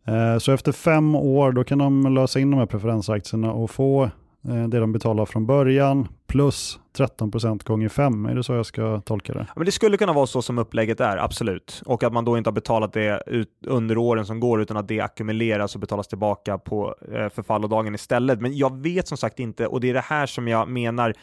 Eh, 0.08 0.38
så 0.38 0.52
efter 0.52 0.72
fem 0.72 1.16
år, 1.16 1.52
då 1.52 1.64
kan 1.64 1.78
de 1.78 2.14
lösa 2.16 2.40
in 2.40 2.52
de 2.52 2.58
här 2.58 2.66
preferensaktierna 2.66 3.52
och 3.52 3.72
få 3.72 4.10
Eh, 4.48 4.68
det 4.68 4.80
de 4.80 4.92
betalar 4.92 5.26
från 5.26 5.46
början 5.46 6.08
plus 6.28 6.80
13% 6.98 7.64
gånger 7.64 7.90
5. 7.90 8.26
Är 8.26 8.36
det 8.36 8.44
så 8.44 8.54
jag 8.54 8.66
ska 8.66 9.02
tolka 9.02 9.34
det? 9.34 9.40
Ja, 9.40 9.54
men 9.56 9.66
det 9.66 9.72
skulle 9.72 9.98
kunna 9.98 10.14
vara 10.14 10.28
så 10.28 10.42
som 10.42 10.58
upplägget 10.58 11.00
är, 11.00 11.18
absolut. 11.18 11.82
Och 11.86 12.04
att 12.04 12.14
man 12.14 12.26
då 12.26 12.38
inte 12.38 12.50
har 12.50 12.54
betalat 12.54 12.94
det 12.94 13.24
ut 13.26 13.50
under 13.66 13.98
åren 13.98 14.26
som 14.26 14.40
går, 14.40 14.62
utan 14.62 14.78
att 14.78 14.88
det 14.88 15.00
ackumuleras 15.00 15.76
och 15.76 15.82
betalas 15.82 16.08
tillbaka 16.08 16.58
på 16.58 16.96
eh, 17.14 17.30
förfallodagen 17.30 17.96
istället. 17.96 18.42
Men 18.42 18.58
jag 18.58 18.82
vet 18.82 19.08
som 19.08 19.18
sagt 19.18 19.40
inte, 19.40 19.68
och 19.68 19.82
det 19.82 19.90
är 19.90 19.94
det 19.94 20.00
här 20.00 20.26
som 20.26 20.48
jag 20.48 20.68
menar 20.70 21.14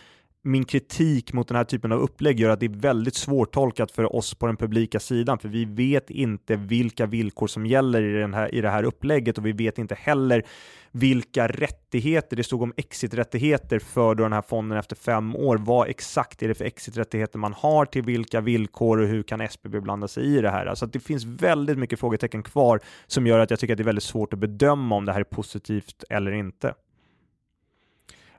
min 0.43 0.65
kritik 0.65 1.33
mot 1.33 1.49
den 1.49 1.57
här 1.57 1.65
typen 1.65 1.93
av 1.93 2.01
upplägg 2.01 2.41
gör 2.41 2.51
att 2.51 2.61
det 2.61 2.67
är 2.67 2.81
väldigt 2.81 3.15
svårtolkat 3.15 3.91
för 3.91 4.17
oss 4.17 4.35
på 4.35 4.47
den 4.47 4.57
publika 4.57 5.01
sidan, 5.01 5.39
för 5.39 5.49
vi 5.49 5.65
vet 5.65 6.11
inte 6.11 6.57
vilka 6.57 7.07
villkor 7.07 7.47
som 7.47 7.67
gäller 7.67 8.03
i, 8.03 8.21
den 8.21 8.35
här, 8.35 8.55
i 8.55 8.61
det 8.61 8.71
här 8.71 8.83
upplägget 8.85 9.39
och 9.39 9.47
vi 9.47 9.53
vet 9.53 9.79
inte 9.79 9.95
heller 9.95 10.47
vilka 10.93 11.49
rättigheter, 11.49 12.37
det 12.37 12.45
stod 12.45 12.63
om 12.63 12.73
exiträttigheter 12.77 13.79
för 13.79 14.15
då 14.15 14.23
den 14.23 14.33
här 14.33 14.43
fonden 14.43 14.79
efter 14.79 14.97
fem 14.97 15.37
år. 15.37 15.57
Vad 15.57 15.89
exakt 15.89 16.43
är 16.43 16.49
det 16.49 16.55
för 16.55 16.65
exiträttigheter 16.65 17.39
man 17.39 17.53
har 17.53 17.85
till 17.85 18.03
vilka 18.03 18.41
villkor 18.41 18.99
och 18.99 19.09
hur 19.09 19.23
kan 19.23 19.41
SBB 19.41 19.81
blanda 19.81 20.09
sig 20.09 20.25
i 20.25 20.41
det 20.41 20.51
här? 20.51 20.67
Alltså 20.67 20.85
att 20.85 20.93
det 20.93 21.01
finns 21.01 21.25
väldigt 21.25 21.79
mycket 21.79 22.01
frågetecken 22.01 22.43
kvar 22.43 22.81
som 23.07 23.27
gör 23.27 23.39
att 23.39 23.51
jag 23.51 23.59
tycker 23.59 23.75
att 23.75 23.79
det 23.79 23.83
är 23.83 23.85
väldigt 23.85 24.05
svårt 24.05 24.33
att 24.33 24.39
bedöma 24.39 24.95
om 24.97 25.05
det 25.05 25.13
här 25.13 25.21
är 25.21 25.25
positivt 25.25 26.05
eller 26.11 26.33
inte. 26.33 26.75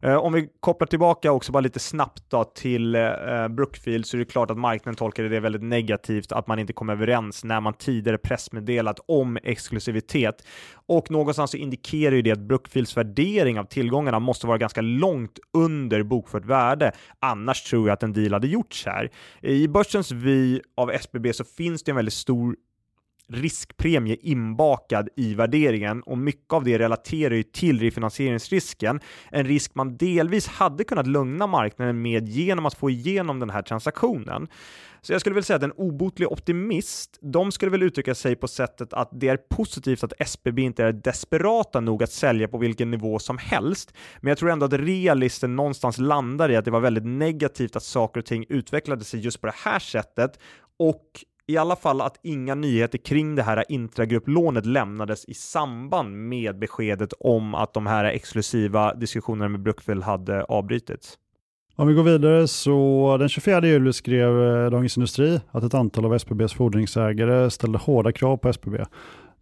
Eh, 0.02 0.16
om 0.16 0.34
vi 0.34 0.48
kopplar 0.60 0.88
tillbaka 0.88 1.32
också 1.32 1.52
bara 1.52 1.60
lite 1.60 1.80
snabbt 1.80 2.24
då 2.28 2.44
till 2.44 2.96
eh, 2.96 3.48
Brookfield 3.50 4.06
så 4.06 4.18
är 4.18 4.20
det 4.20 4.26
klart 4.26 4.52
att 4.52 4.58
marknaden 4.58 4.96
tolkade 4.96 5.30
det 5.30 5.40
väldigt 5.40 5.64
negativt 5.64 6.32
att 6.32 6.48
man 6.48 6.60
inte 6.60 6.74
kom 6.74 6.90
överens 6.90 7.44
när 7.44 7.62
man 7.62 7.74
tidigare 7.74 8.18
pressmeddelat 8.18 9.00
om 9.08 9.38
exklusivitet. 9.44 10.46
Och 10.88 11.12
någonstans 11.12 11.52
så 11.52 11.58
indikerar 11.58 12.16
ju 12.16 12.22
det 12.22 12.32
att 12.32 12.40
Brookfields 12.40 12.98
värdering 12.98 13.60
av 13.60 13.64
tillgångarna 13.64 14.20
måste 14.20 14.48
vara 14.48 14.58
ganska 14.58 14.82
långt 14.82 15.40
under 15.54 16.04
bokfört 16.04 16.46
värde. 16.46 16.92
Annars 17.20 17.64
tror 17.64 17.88
jag 17.88 17.94
att 17.94 18.04
en 18.04 18.14
deal 18.14 18.34
hade 18.34 18.48
gjorts 18.48 18.86
här. 18.86 19.10
I 19.42 19.68
börsens 19.68 20.12
vy 20.12 20.60
av 20.78 20.92
SBB 20.92 21.34
så 21.34 21.44
finns 21.44 21.84
det 21.84 21.92
en 21.92 21.96
väldigt 21.96 22.14
stor 22.14 22.56
riskpremie 23.34 24.18
inbakad 24.22 25.10
i 25.16 25.34
värderingen 25.34 26.02
och 26.02 26.18
mycket 26.18 26.54
av 26.54 26.64
det 26.64 26.80
relaterar 26.80 27.36
ju 27.36 27.44
till 27.44 27.80
refinansieringsrisken. 27.80 29.00
En 29.32 29.46
risk 29.46 29.76
man 29.76 29.98
delvis 29.98 30.48
hade 30.48 30.84
kunnat 30.84 31.08
lugna 31.08 31.48
marknaden 31.48 32.02
med 32.02 32.30
genom 32.30 32.66
att 32.66 32.74
få 32.74 32.90
igenom 32.90 33.40
den 33.40 33.50
här 33.50 33.62
transaktionen. 33.62 34.48
Så 35.04 35.14
jag 35.14 35.22
skulle 35.22 35.34
väl 35.34 35.44
säga 35.44 35.58
att 35.58 35.64
en 35.64 35.72
obotlig 35.72 36.32
optimist, 36.32 37.18
de 37.22 37.52
skulle 37.52 37.72
väl 37.72 37.84
uttrycka 37.84 38.16
sig 38.16 38.36
på 38.36 38.48
sättet 38.48 38.94
att 38.94 39.10
det 39.12 39.28
är 39.28 39.38
positivt 39.38 40.04
att 40.04 40.14
SBB 40.20 40.62
inte 40.62 40.84
är 40.84 40.94
desperata 40.94 41.80
nog 41.80 42.04
att 42.04 42.12
sälja 42.12 42.48
på 42.48 42.58
vilken 42.58 42.92
nivå 42.92 43.20
som 43.20 43.38
helst. 43.38 43.94
Men 44.20 44.30
jag 44.30 44.38
tror 44.38 44.52
ändå 44.52 44.66
att 44.66 44.74
realisten 44.74 45.56
någonstans 45.56 45.98
landar 45.98 46.52
i 46.52 46.56
att 46.56 46.66
det 46.66 46.72
var 46.72 46.80
väldigt 46.80 47.06
negativt 47.06 47.76
att 47.76 47.84
saker 47.84 48.20
och 48.20 48.26
ting 48.26 48.46
utvecklade 48.50 49.04
sig 49.04 49.20
just 49.20 49.42
på 49.42 49.48
det 49.48 49.56
här 49.56 49.80
sättet 49.80 50.40
och 50.80 51.06
i 51.52 51.58
alla 51.58 51.76
fall 51.76 52.02
att 52.02 52.20
inga 52.24 52.56
nyheter 52.56 52.98
kring 52.98 53.36
det 53.36 53.44
här 53.44 53.64
intragrupplånet 53.70 54.66
lämnades 54.66 55.26
i 55.26 55.34
samband 55.34 56.30
med 56.30 56.60
beskedet 56.60 57.14
om 57.20 57.56
att 57.56 57.74
de 57.74 57.88
här 57.88 58.06
exklusiva 58.06 58.94
diskussionerna 58.94 59.50
med 59.50 59.62
Brookfield 59.62 60.04
hade 60.04 60.44
avbrutits. 60.44 61.18
Om 61.76 61.88
vi 61.88 61.94
går 61.94 62.04
vidare 62.04 62.48
så 62.48 63.18
den 63.20 63.30
24 63.30 63.66
juli 63.66 63.94
skrev 63.94 64.44
eh, 64.44 64.72
Dagens 64.72 64.98
Industri 64.98 65.42
att 65.52 65.64
ett 65.64 65.74
antal 65.74 66.06
av 66.06 66.16
SBBs 66.16 66.54
fordringsägare 66.54 67.50
ställde 67.50 67.78
hårda 67.78 68.12
krav 68.12 68.38
på 68.38 68.50
SBB. 68.50 68.78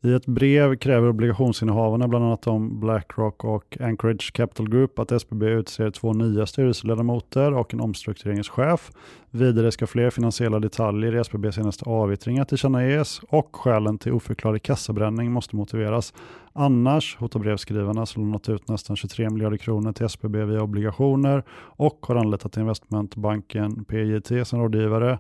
I 0.02 0.14
ett 0.14 0.26
brev 0.26 0.76
kräver 0.76 1.10
obligationsinnehavarna, 1.10 2.08
bland 2.08 2.26
annat 2.26 2.48
om 2.48 2.80
Blackrock 2.80 3.44
och 3.44 3.78
Anchorage 3.82 4.34
Capital 4.34 4.70
Group, 4.70 5.00
att 5.00 5.12
SBB 5.12 5.46
utser 5.46 5.92
två 5.92 6.14
nya 6.14 6.46
styrelseledamöter 6.46 7.54
och 7.54 7.74
en 7.74 7.80
omstruktureringschef. 7.80 8.92
Vidare 9.32 9.72
ska 9.72 9.88
fler 9.88 10.10
finansiella 10.10 10.60
detaljer 10.60 11.16
i 11.16 11.20
SBBs 11.20 11.56
senaste 11.56 11.86
avyttringar 11.86 12.46
tillkännages 12.46 13.22
och 13.30 13.56
skälen 13.56 13.98
till 13.98 14.12
oförklarlig 14.12 14.64
kassabränning 14.64 15.32
måste 15.32 15.56
motiveras. 15.56 16.14
Annars 16.54 17.18
hotar 17.18 17.40
brevskrivarna 17.40 18.06
som 18.06 18.26
lånat 18.26 18.50
ut 18.50 18.68
nästan 18.68 18.96
23 18.96 19.30
miljarder 19.30 19.58
kronor 19.58 19.92
till 19.92 20.06
SBB 20.06 20.46
via 20.46 20.62
obligationer 20.62 21.44
och 21.52 22.06
har 22.08 22.16
anlitat 22.16 22.58
investmentbanken 22.58 23.86
PJT 23.86 24.48
som 24.48 24.60
rådgivare 24.60 25.20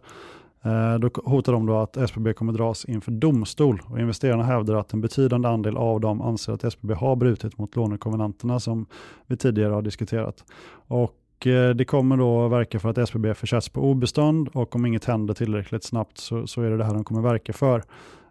Eh, 0.61 0.99
då 0.99 1.09
hotar 1.23 1.53
de 1.53 1.65
då 1.65 1.77
att 1.77 1.97
SBB 1.97 2.33
kommer 2.33 2.53
dras 2.53 2.85
inför 2.85 3.11
domstol 3.11 3.81
och 3.85 3.99
investerarna 3.99 4.43
hävdar 4.43 4.75
att 4.75 4.93
en 4.93 5.01
betydande 5.01 5.47
andel 5.47 5.77
av 5.77 6.01
dem 6.01 6.21
anser 6.21 6.53
att 6.53 6.63
SBB 6.63 6.93
har 6.93 7.15
brutit 7.15 7.57
mot 7.57 7.75
lånekonvenanterna 7.75 8.59
som 8.59 8.85
vi 9.27 9.37
tidigare 9.37 9.73
har 9.73 9.81
diskuterat. 9.81 10.43
Och 10.71 11.47
eh, 11.47 11.69
det 11.69 11.85
kommer 11.85 12.17
då 12.17 12.47
verka 12.47 12.79
för 12.79 12.89
att 12.89 12.97
SBB 12.97 13.33
försätts 13.33 13.69
på 13.69 13.81
obestånd 13.81 14.49
och 14.53 14.75
om 14.75 14.85
inget 14.85 15.05
händer 15.05 15.33
tillräckligt 15.33 15.83
snabbt 15.83 16.17
så, 16.17 16.47
så 16.47 16.61
är 16.61 16.69
det 16.69 16.77
det 16.77 16.85
här 16.85 16.93
de 16.93 17.03
kommer 17.03 17.21
verka 17.21 17.53
för. 17.53 17.83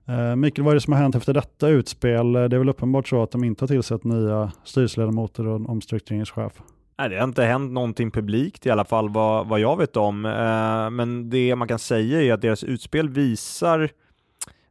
Eh, 0.07 0.37
Mikael, 0.37 0.65
vad 0.65 0.73
är 0.73 0.75
det 0.75 0.81
som 0.81 0.93
har 0.93 1.01
hänt 1.01 1.15
efter 1.15 1.35
detta 1.35 1.69
utspel? 1.69 2.33
Det 2.33 2.41
är 2.41 2.59
väl 2.59 2.69
uppenbart 2.69 3.09
så 3.09 3.23
att 3.23 3.31
de 3.31 3.45
inte 3.45 3.63
har 3.63 3.69
tillsatt 3.69 4.05
nya 4.05 4.53
styrelseledamöter 4.65 5.47
och 5.47 5.71
omstruktureringschef? 5.71 6.53
Nej, 6.99 7.09
det 7.09 7.17
har 7.17 7.25
inte 7.25 7.45
hänt 7.45 7.73
någonting 7.73 8.11
publikt 8.11 8.67
i 8.67 8.71
alla 8.71 8.85
fall 8.85 9.09
vad, 9.09 9.47
vad 9.49 9.61
jag 9.61 9.77
vet 9.77 9.97
om. 9.97 10.25
Eh, 10.25 10.91
men 10.91 11.31
det 11.31 11.57
man 11.57 11.69
kan 11.69 11.79
säga 11.79 12.23
är 12.23 12.33
att 12.33 12.43
deras 12.43 12.65
utspel 12.65 13.09
visar 13.09 13.91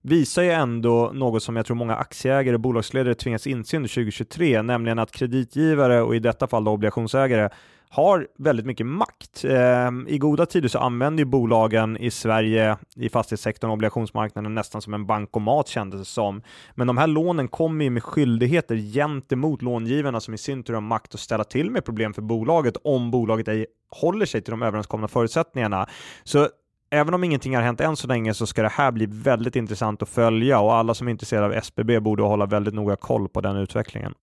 visar 0.01 0.43
ju 0.43 0.51
ändå 0.51 1.11
något 1.13 1.43
som 1.43 1.55
jag 1.55 1.65
tror 1.65 1.77
många 1.77 1.95
aktieägare 1.95 2.55
och 2.55 2.59
bolagsledare 2.59 3.13
tvingas 3.13 3.47
inse 3.47 3.77
under 3.77 3.89
2023, 3.89 4.61
nämligen 4.61 4.99
att 4.99 5.11
kreditgivare 5.11 6.01
och 6.01 6.15
i 6.15 6.19
detta 6.19 6.47
fall 6.47 6.63
då 6.63 6.71
obligationsägare 6.71 7.49
har 7.89 8.27
väldigt 8.37 8.65
mycket 8.65 8.85
makt. 8.85 9.45
Eh, 9.45 9.91
I 10.07 10.17
goda 10.17 10.45
tider 10.45 10.69
så 10.69 10.79
använder 10.79 11.21
ju 11.21 11.25
bolagen 11.25 11.97
i 11.97 12.11
Sverige 12.11 12.77
i 12.95 13.09
fastighetssektorn 13.09 13.69
och 13.69 13.73
obligationsmarknaden 13.73 14.55
nästan 14.55 14.81
som 14.81 14.93
en 14.93 15.05
bankomat 15.05 15.67
kändes 15.67 15.99
det 16.01 16.05
som. 16.05 16.41
Men 16.75 16.87
de 16.87 16.97
här 16.97 17.07
lånen 17.07 17.47
kommer 17.47 17.85
ju 17.85 17.89
med 17.89 18.03
skyldigheter 18.03 18.75
gentemot 18.75 19.61
långivarna 19.61 20.19
som 20.19 20.33
i 20.33 20.37
sin 20.37 20.63
tur 20.63 20.73
har 20.73 20.81
makt 20.81 21.13
att 21.13 21.19
ställa 21.19 21.43
till 21.43 21.71
med 21.71 21.85
problem 21.85 22.13
för 22.13 22.21
bolaget 22.21 22.77
om 22.83 23.11
bolaget 23.11 23.47
ej 23.47 23.65
håller 23.89 24.25
sig 24.25 24.41
till 24.41 24.51
de 24.51 24.61
överenskomna 24.61 25.07
förutsättningarna. 25.07 25.87
Så 26.23 26.47
Även 26.89 27.13
om 27.13 27.23
ingenting 27.23 27.55
har 27.55 27.63
hänt 27.63 27.81
än 27.81 27.95
så 27.95 28.07
länge 28.07 28.33
så 28.33 28.47
ska 28.47 28.61
det 28.61 28.69
här 28.69 28.91
bli 28.91 29.05
väldigt 29.05 29.55
intressant 29.55 30.01
att 30.01 30.09
följa 30.09 30.59
och 30.59 30.75
alla 30.75 30.93
som 30.93 31.07
är 31.07 31.11
intresserade 31.11 31.45
av 31.45 31.53
SBB 31.53 31.99
borde 31.99 32.23
hålla 32.23 32.45
väldigt 32.45 32.73
noga 32.73 32.95
koll 32.95 33.29
på 33.29 33.41
den 33.41 33.55
utvecklingen. 33.55 34.13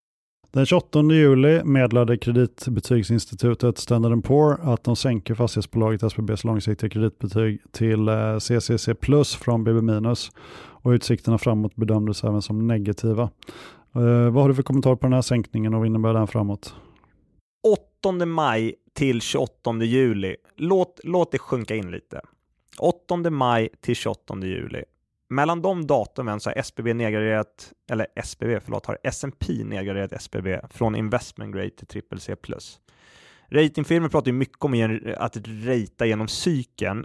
Den 0.55 0.66
28 0.66 1.02
juli 1.02 1.64
meddelade 1.64 2.18
kreditbetygsinstitutet 2.18 3.78
Standard 3.78 4.24
Poor 4.24 4.61
att 4.62 4.84
de 4.84 4.96
sänker 4.96 5.34
fastighetsbolaget 5.34 6.02
SBBs 6.02 6.44
långsiktiga 6.44 6.90
kreditbetyg 6.90 7.61
till 7.72 8.09
eh, 8.09 8.38
CCC 8.38 8.88
plus 9.00 9.34
från 9.34 9.64
BB 9.64 9.82
minus 9.82 10.30
och 10.57 10.90
utsikterna 10.90 11.38
framåt 11.38 11.76
bedömdes 11.76 12.24
även 12.24 12.42
som 12.42 12.66
negativa. 12.66 13.22
Eh, 13.94 14.30
vad 14.30 14.42
har 14.42 14.48
du 14.48 14.55
för 14.55 14.62
kommentar 14.62 14.96
på 14.96 15.07
den 15.07 15.12
här 15.12 15.22
sänkningen 15.22 15.74
och 15.74 15.80
vad 15.80 15.86
innebär 15.86 16.14
den 16.14 16.26
framåt? 16.26 16.74
8 18.02 18.26
maj 18.26 18.74
till 18.92 19.20
28 19.20 19.84
juli. 19.84 20.36
Låt, 20.57 21.00
låt 21.05 21.32
det 21.32 21.38
sjunka 21.38 21.74
in 21.74 21.90
lite. 21.90 22.20
8 22.78 23.30
maj 23.30 23.68
till 23.80 23.96
28 23.96 24.34
juli. 24.42 24.82
Mellan 25.31 25.62
de 25.62 25.87
datumen 25.87 26.41
så 26.41 26.51
har 26.51 26.59
SBB 26.59 26.95
nedgraderat, 26.95 27.72
eller 27.91 28.07
SBB, 28.16 28.61
förlåt, 28.61 28.87
har 28.87 28.99
S&P 29.03 29.64
nedgraderat 29.64 30.12
SBB 30.12 30.61
från 30.70 30.95
investment 30.97 31.55
grade 31.55 31.70
till 31.70 31.87
triple 31.87 32.20
C+. 32.20 32.37
Ratingfirmor 33.51 34.09
pratar 34.09 34.27
ju 34.27 34.33
mycket 34.33 34.64
om 34.64 35.01
att 35.16 35.37
rata 35.47 36.07
genom 36.07 36.29
cykeln. 36.29 37.05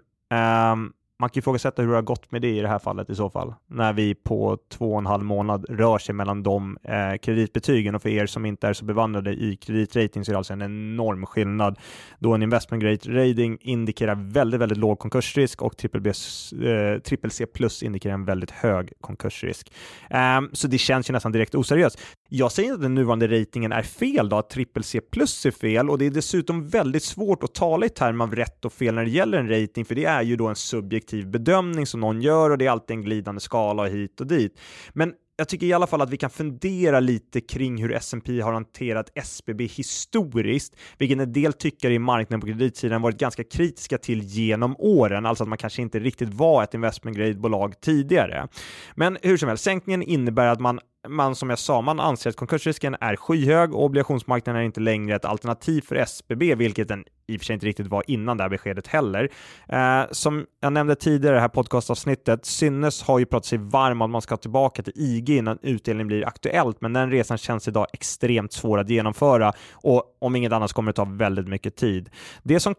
Um, 0.74 0.94
man 1.20 1.30
kan 1.30 1.40
ifrågasätta 1.40 1.82
hur 1.82 1.90
det 1.90 1.96
har 1.96 2.02
gått 2.02 2.32
med 2.32 2.42
det 2.42 2.50
i 2.50 2.62
det 2.62 2.68
här 2.68 2.80
fallet 2.80 3.10
i 3.10 3.16
så 3.16 3.30
fall, 3.30 3.54
när 3.68 3.94
vi 3.94 4.16
på 4.16 4.58
två 4.70 4.92
och 4.92 5.00
en 5.00 5.06
halv 5.06 5.24
månad 5.24 5.66
rör 5.70 5.98
sig 5.98 6.16
mellan 6.16 6.44
de 6.44 6.78
eh, 6.84 7.18
kreditbetygen 7.22 7.96
och 7.96 8.02
för 8.02 8.10
er 8.10 8.26
som 8.26 8.46
inte 8.46 8.68
är 8.68 8.74
så 8.74 8.86
bevandrade 8.86 9.32
i 9.32 9.56
kreditrating 9.56 10.26
så 10.26 10.32
är 10.32 10.34
det 10.34 10.38
alltså 10.38 10.54
en 10.54 10.62
enorm 10.62 11.26
skillnad 11.26 11.80
då 12.20 12.34
en 12.34 12.44
investment 12.44 12.84
grade 12.84 13.30
rating 13.30 13.58
indikerar 13.62 14.16
väldigt, 14.16 14.62
väldigt 14.62 14.78
låg 14.78 15.00
konkursrisk 15.00 15.62
och 15.62 15.78
triple, 15.78 16.10
eh, 16.10 17.30
C 17.30 17.46
plus 17.46 17.84
indikerar 17.84 18.14
en 18.14 18.26
väldigt 18.26 18.52
hög 18.52 18.94
konkursrisk. 19.02 19.72
Um, 20.10 20.50
så 20.54 20.68
det 20.68 20.78
känns 20.78 21.10
ju 21.10 21.14
nästan 21.14 21.32
direkt 21.32 21.56
oseriöst. 21.56 22.00
Jag 22.30 22.52
säger 22.52 22.68
inte 22.70 22.76
att 22.76 22.82
den 22.82 22.96
nuvarande 22.96 23.28
ratingen 23.28 23.72
är 23.72 23.84
fel 23.84 24.30
då, 24.30 24.38
att 24.38 24.50
triple 24.50 24.84
C 24.84 25.02
plus 25.02 25.46
är 25.46 25.52
fel 25.52 25.90
och 25.90 25.98
det 25.98 26.06
är 26.06 26.12
dessutom 26.12 26.68
väldigt 26.68 27.04
svårt 27.04 27.44
att 27.44 27.54
tala 27.54 27.86
i 27.86 27.90
termer 27.90 28.26
av 28.26 28.36
rätt 28.36 28.66
och 28.66 28.74
fel 28.74 28.96
när 28.96 29.04
det 29.04 29.12
gäller 29.12 29.38
en 29.38 29.50
rating, 29.50 29.86
för 29.86 29.96
det 29.96 30.06
är 30.06 30.22
ju 30.22 30.36
då 30.36 30.48
en 30.48 30.56
subjektiv 30.56 31.09
bedömning 31.12 31.86
som 31.86 32.00
någon 32.00 32.22
gör 32.22 32.50
och 32.50 32.58
det 32.58 32.66
är 32.66 32.70
alltid 32.70 32.98
en 32.98 33.04
glidande 33.04 33.42
skala 33.42 33.86
hit 33.86 34.22
och 34.22 34.28
dit. 34.28 34.60
Men 34.94 35.14
jag 35.40 35.48
tycker 35.48 35.66
i 35.66 35.74
alla 35.74 35.88
fall 35.88 36.02
att 36.02 36.10
vi 36.10 36.18
kan 36.18 36.30
fundera 36.30 37.00
lite 37.00 37.42
kring 37.42 37.82
hur 37.82 37.92
S&P 37.92 38.42
har 38.42 38.54
hanterat 38.54 39.12
SBB 39.16 39.66
historiskt, 39.66 40.76
vilket 40.98 41.20
en 41.20 41.34
del 41.34 41.54
tyckare 41.54 41.94
i 41.94 42.00
marknaden 42.00 42.42
på 42.42 42.48
kreditsidan 42.48 43.02
varit 43.02 43.18
ganska 43.18 43.44
kritiska 43.44 43.98
till 43.98 44.22
genom 44.22 44.76
åren, 44.80 45.26
alltså 45.26 45.44
att 45.44 45.48
man 45.50 45.58
kanske 45.58 45.82
inte 45.82 46.00
riktigt 46.00 46.34
var 46.34 46.64
ett 46.64 46.74
investment 46.74 47.18
grade-bolag 47.18 47.82
tidigare. 47.82 48.48
Men 48.96 49.18
hur 49.22 49.38
som 49.38 49.50
helst, 49.50 49.64
sänkningen 49.64 50.04
innebär 50.04 50.48
att 50.48 50.60
man 50.60 50.80
man 51.08 51.36
som 51.36 51.50
jag 51.50 51.60
sa, 51.60 51.82
man 51.82 52.00
anser 52.00 52.30
att 52.30 52.36
konkursrisken 52.36 52.96
är 53.00 53.16
skyhög 53.16 53.74
och 53.74 53.84
obligationsmarknaden 53.84 54.62
är 54.62 54.66
inte 54.66 54.80
längre 54.80 55.16
ett 55.16 55.26
alternativ 55.26 55.82
för 55.82 55.96
SBB, 55.96 56.56
vilket 56.56 56.88
den 56.88 57.06
i 57.28 57.38
och 57.38 57.40
för 57.40 57.46
sig 57.46 57.54
inte 57.54 57.66
riktigt 57.66 57.88
var 57.88 58.04
innan 58.08 58.38
det 58.38 58.44
här 58.44 58.50
beskedet 58.50 58.88
heller. 58.88 59.30
Eh, 59.68 60.04
som 60.12 60.46
jag 60.60 60.74
nämnde 60.74 60.96
tidigare 60.96 61.36
i 61.36 61.38
det 61.38 61.42
här 61.42 61.48
podcastavsnittet, 61.48 62.46
Synnes 62.46 63.04
har 63.04 63.20
ju 63.20 63.26
pratat 63.26 63.46
sig 63.46 63.58
varm 63.58 64.02
om 64.02 64.06
att 64.06 64.12
man 64.12 64.22
ska 64.22 64.38
tillbaka 64.38 64.84
till 64.84 64.94
IG 64.96 65.30
innan 65.30 65.60
utdelning 65.62 66.08
blir 66.08 66.28
aktuellt, 66.28 66.82
men 66.82 66.94
den 66.94 67.12
resan 67.12 67.38
känns 67.38 67.68
idag 67.68 67.88
extremt 67.94 68.54
svår 68.54 68.80
att 68.80 68.90
genomföra 68.90 69.54
och 69.74 70.04
om 70.20 70.36
inget 70.36 70.52
annat 70.52 70.74
kommer 70.74 70.92
det 70.92 70.96
ta 70.96 71.06
väldigt 71.06 71.48
mycket 71.48 71.76
tid. 71.76 72.10
Det 72.44 72.60
som 72.60 72.76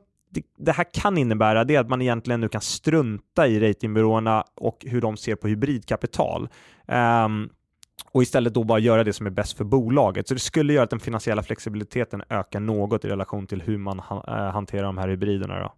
det, 0.58 0.72
här 0.72 0.86
kan 0.92 1.18
innebära 1.18 1.64
det 1.64 1.74
är 1.74 1.80
att 1.80 1.88
man 1.88 2.02
egentligen 2.02 2.40
nu 2.40 2.48
kan 2.48 2.60
strunta 2.60 3.46
i 3.46 3.60
ratingbyråerna 3.60 4.44
och 4.56 4.84
hur 4.86 5.00
de 5.00 5.16
ser 5.16 5.34
på 5.34 5.48
hybridkapital. 5.48 6.48
Um, 6.86 7.50
och 8.12 8.22
istället 8.22 8.54
då 8.54 8.64
bara 8.64 8.78
göra 8.78 9.04
det 9.04 9.12
som 9.12 9.26
är 9.26 9.30
bäst 9.30 9.56
för 9.56 9.64
bolaget. 9.64 10.28
Så 10.28 10.34
det 10.34 10.40
skulle 10.40 10.72
göra 10.72 10.84
att 10.84 10.90
den 10.90 11.00
finansiella 11.00 11.42
flexibiliteten 11.42 12.22
ökar 12.28 12.60
något 12.60 13.04
i 13.04 13.08
relation 13.08 13.46
till 13.46 13.62
hur 13.62 13.78
man 13.78 13.98
eh, 13.98 14.34
hanterar 14.34 14.82
de 14.82 14.98
här 14.98 15.08
hybriderna. 15.08 15.60
Då. 15.60 15.74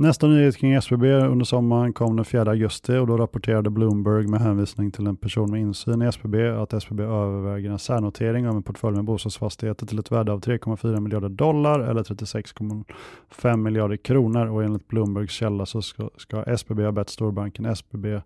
Nästa 0.00 0.26
nyhet 0.26 0.56
kring 0.56 0.74
SBB 0.74 1.12
under 1.12 1.44
sommaren 1.44 1.92
kom 1.92 2.16
den 2.16 2.24
4 2.24 2.50
augusti 2.50 2.96
och 2.96 3.06
då 3.06 3.16
rapporterade 3.16 3.70
Bloomberg 3.70 4.26
med 4.26 4.40
hänvisning 4.40 4.90
till 4.90 5.06
en 5.06 5.16
person 5.16 5.50
med 5.50 5.60
insyn 5.60 6.02
i 6.02 6.06
SBB 6.06 6.48
att 6.48 6.72
SBB 6.72 7.02
överväger 7.02 7.70
en 7.70 7.78
särnotering 7.78 8.48
av 8.48 8.56
en 8.56 8.62
portfölj 8.62 8.96
med 8.96 9.04
bostadsfastigheter 9.04 9.86
till 9.86 9.98
ett 9.98 10.12
värde 10.12 10.32
av 10.32 10.40
3,4 10.40 11.00
miljarder 11.00 11.28
dollar 11.28 11.80
eller 11.80 12.02
36,5 12.02 13.56
miljarder 13.56 13.96
kronor 13.96 14.46
och 14.46 14.64
enligt 14.64 14.88
Bloombergs 14.88 15.32
källa 15.32 15.66
så 15.66 15.82
ska, 15.82 16.10
ska 16.16 16.42
SBB 16.42 16.84
ha 16.84 16.92
bett 16.92 17.08
storbanken 17.08 17.66
SBB, 17.66 18.20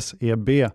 SEB 0.00 0.70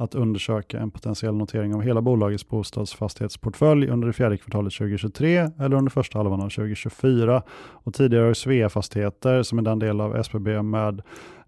att 0.00 0.14
undersöka 0.14 0.78
en 0.78 0.90
potentiell 0.90 1.34
notering 1.34 1.74
av 1.74 1.82
hela 1.82 2.00
bolagets 2.00 2.48
bostadsfastighetsportfölj 2.48 3.88
under 3.88 4.06
det 4.06 4.12
fjärde 4.12 4.36
kvartalet 4.36 4.72
2023 4.74 5.50
eller 5.58 5.76
under 5.76 5.90
första 5.90 6.18
halvan 6.18 6.40
av 6.40 6.48
2024. 6.48 7.42
Och 7.58 7.94
tidigare 7.94 8.26
har 8.26 8.34
Svea 8.34 8.68
Fastigheter, 8.68 9.42
som 9.42 9.58
är 9.58 9.62
den 9.62 9.78
del 9.78 10.00
av 10.00 10.16
SBB 10.16 10.62
med 10.62 11.02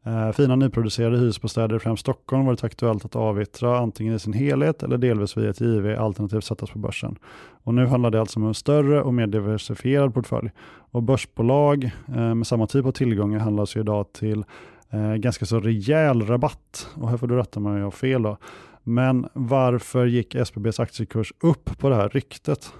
Eh, 0.05 0.33
fina 0.33 0.57
nyproducerade 0.57 1.19
hyresbostäder 1.19 1.77
i 1.77 1.79
främst 1.79 2.01
Stockholm 2.01 2.47
varit 2.47 2.65
aktuellt 2.65 3.05
att 3.05 3.17
avyttra 3.17 3.79
antingen 3.79 4.15
i 4.15 4.19
sin 4.19 4.33
helhet 4.33 4.83
eller 4.83 4.99
delvis 4.99 5.37
via 5.37 5.51
ett 5.51 5.61
JV 5.61 5.97
alternativt 5.97 6.45
sättas 6.45 6.71
på 6.71 6.79
börsen. 6.79 7.17
Och 7.65 7.75
nu 7.75 7.87
handlar 7.87 8.11
det 8.11 8.21
alltså 8.21 8.41
om 8.41 8.47
en 8.47 8.55
större 8.55 9.03
och 9.03 9.15
mer 9.15 9.27
diversifierad 9.27 10.15
portfölj. 10.15 10.51
Och 10.91 11.03
börsbolag 11.03 11.85
eh, 12.09 12.35
med 12.35 12.47
samma 12.47 12.67
typ 12.67 12.87
av 12.87 12.93
tillgångar 12.93 13.39
handlas 13.39 13.77
ju 13.77 13.81
idag 13.81 14.13
till 14.13 14.45
eh, 14.93 15.15
ganska 15.15 15.47
så 15.47 15.61
rejäl 15.61 16.27
rabatt. 16.27 16.89
Och 16.95 17.11
här 17.11 17.17
får 17.17 17.27
du 17.27 17.37
rätta 17.37 17.61
mig 17.61 17.73
om 17.73 17.79
jag 17.79 17.87
har 17.87 17.91
fel 17.91 18.23
då. 18.23 18.37
Men 18.83 19.29
varför 19.33 20.07
gick 20.07 20.35
SBBs 20.35 20.81
aktiekurs 20.81 21.33
upp 21.41 21.79
på 21.79 21.89
det 21.89 21.97
här 21.97 22.09
ryktet? 22.09 22.73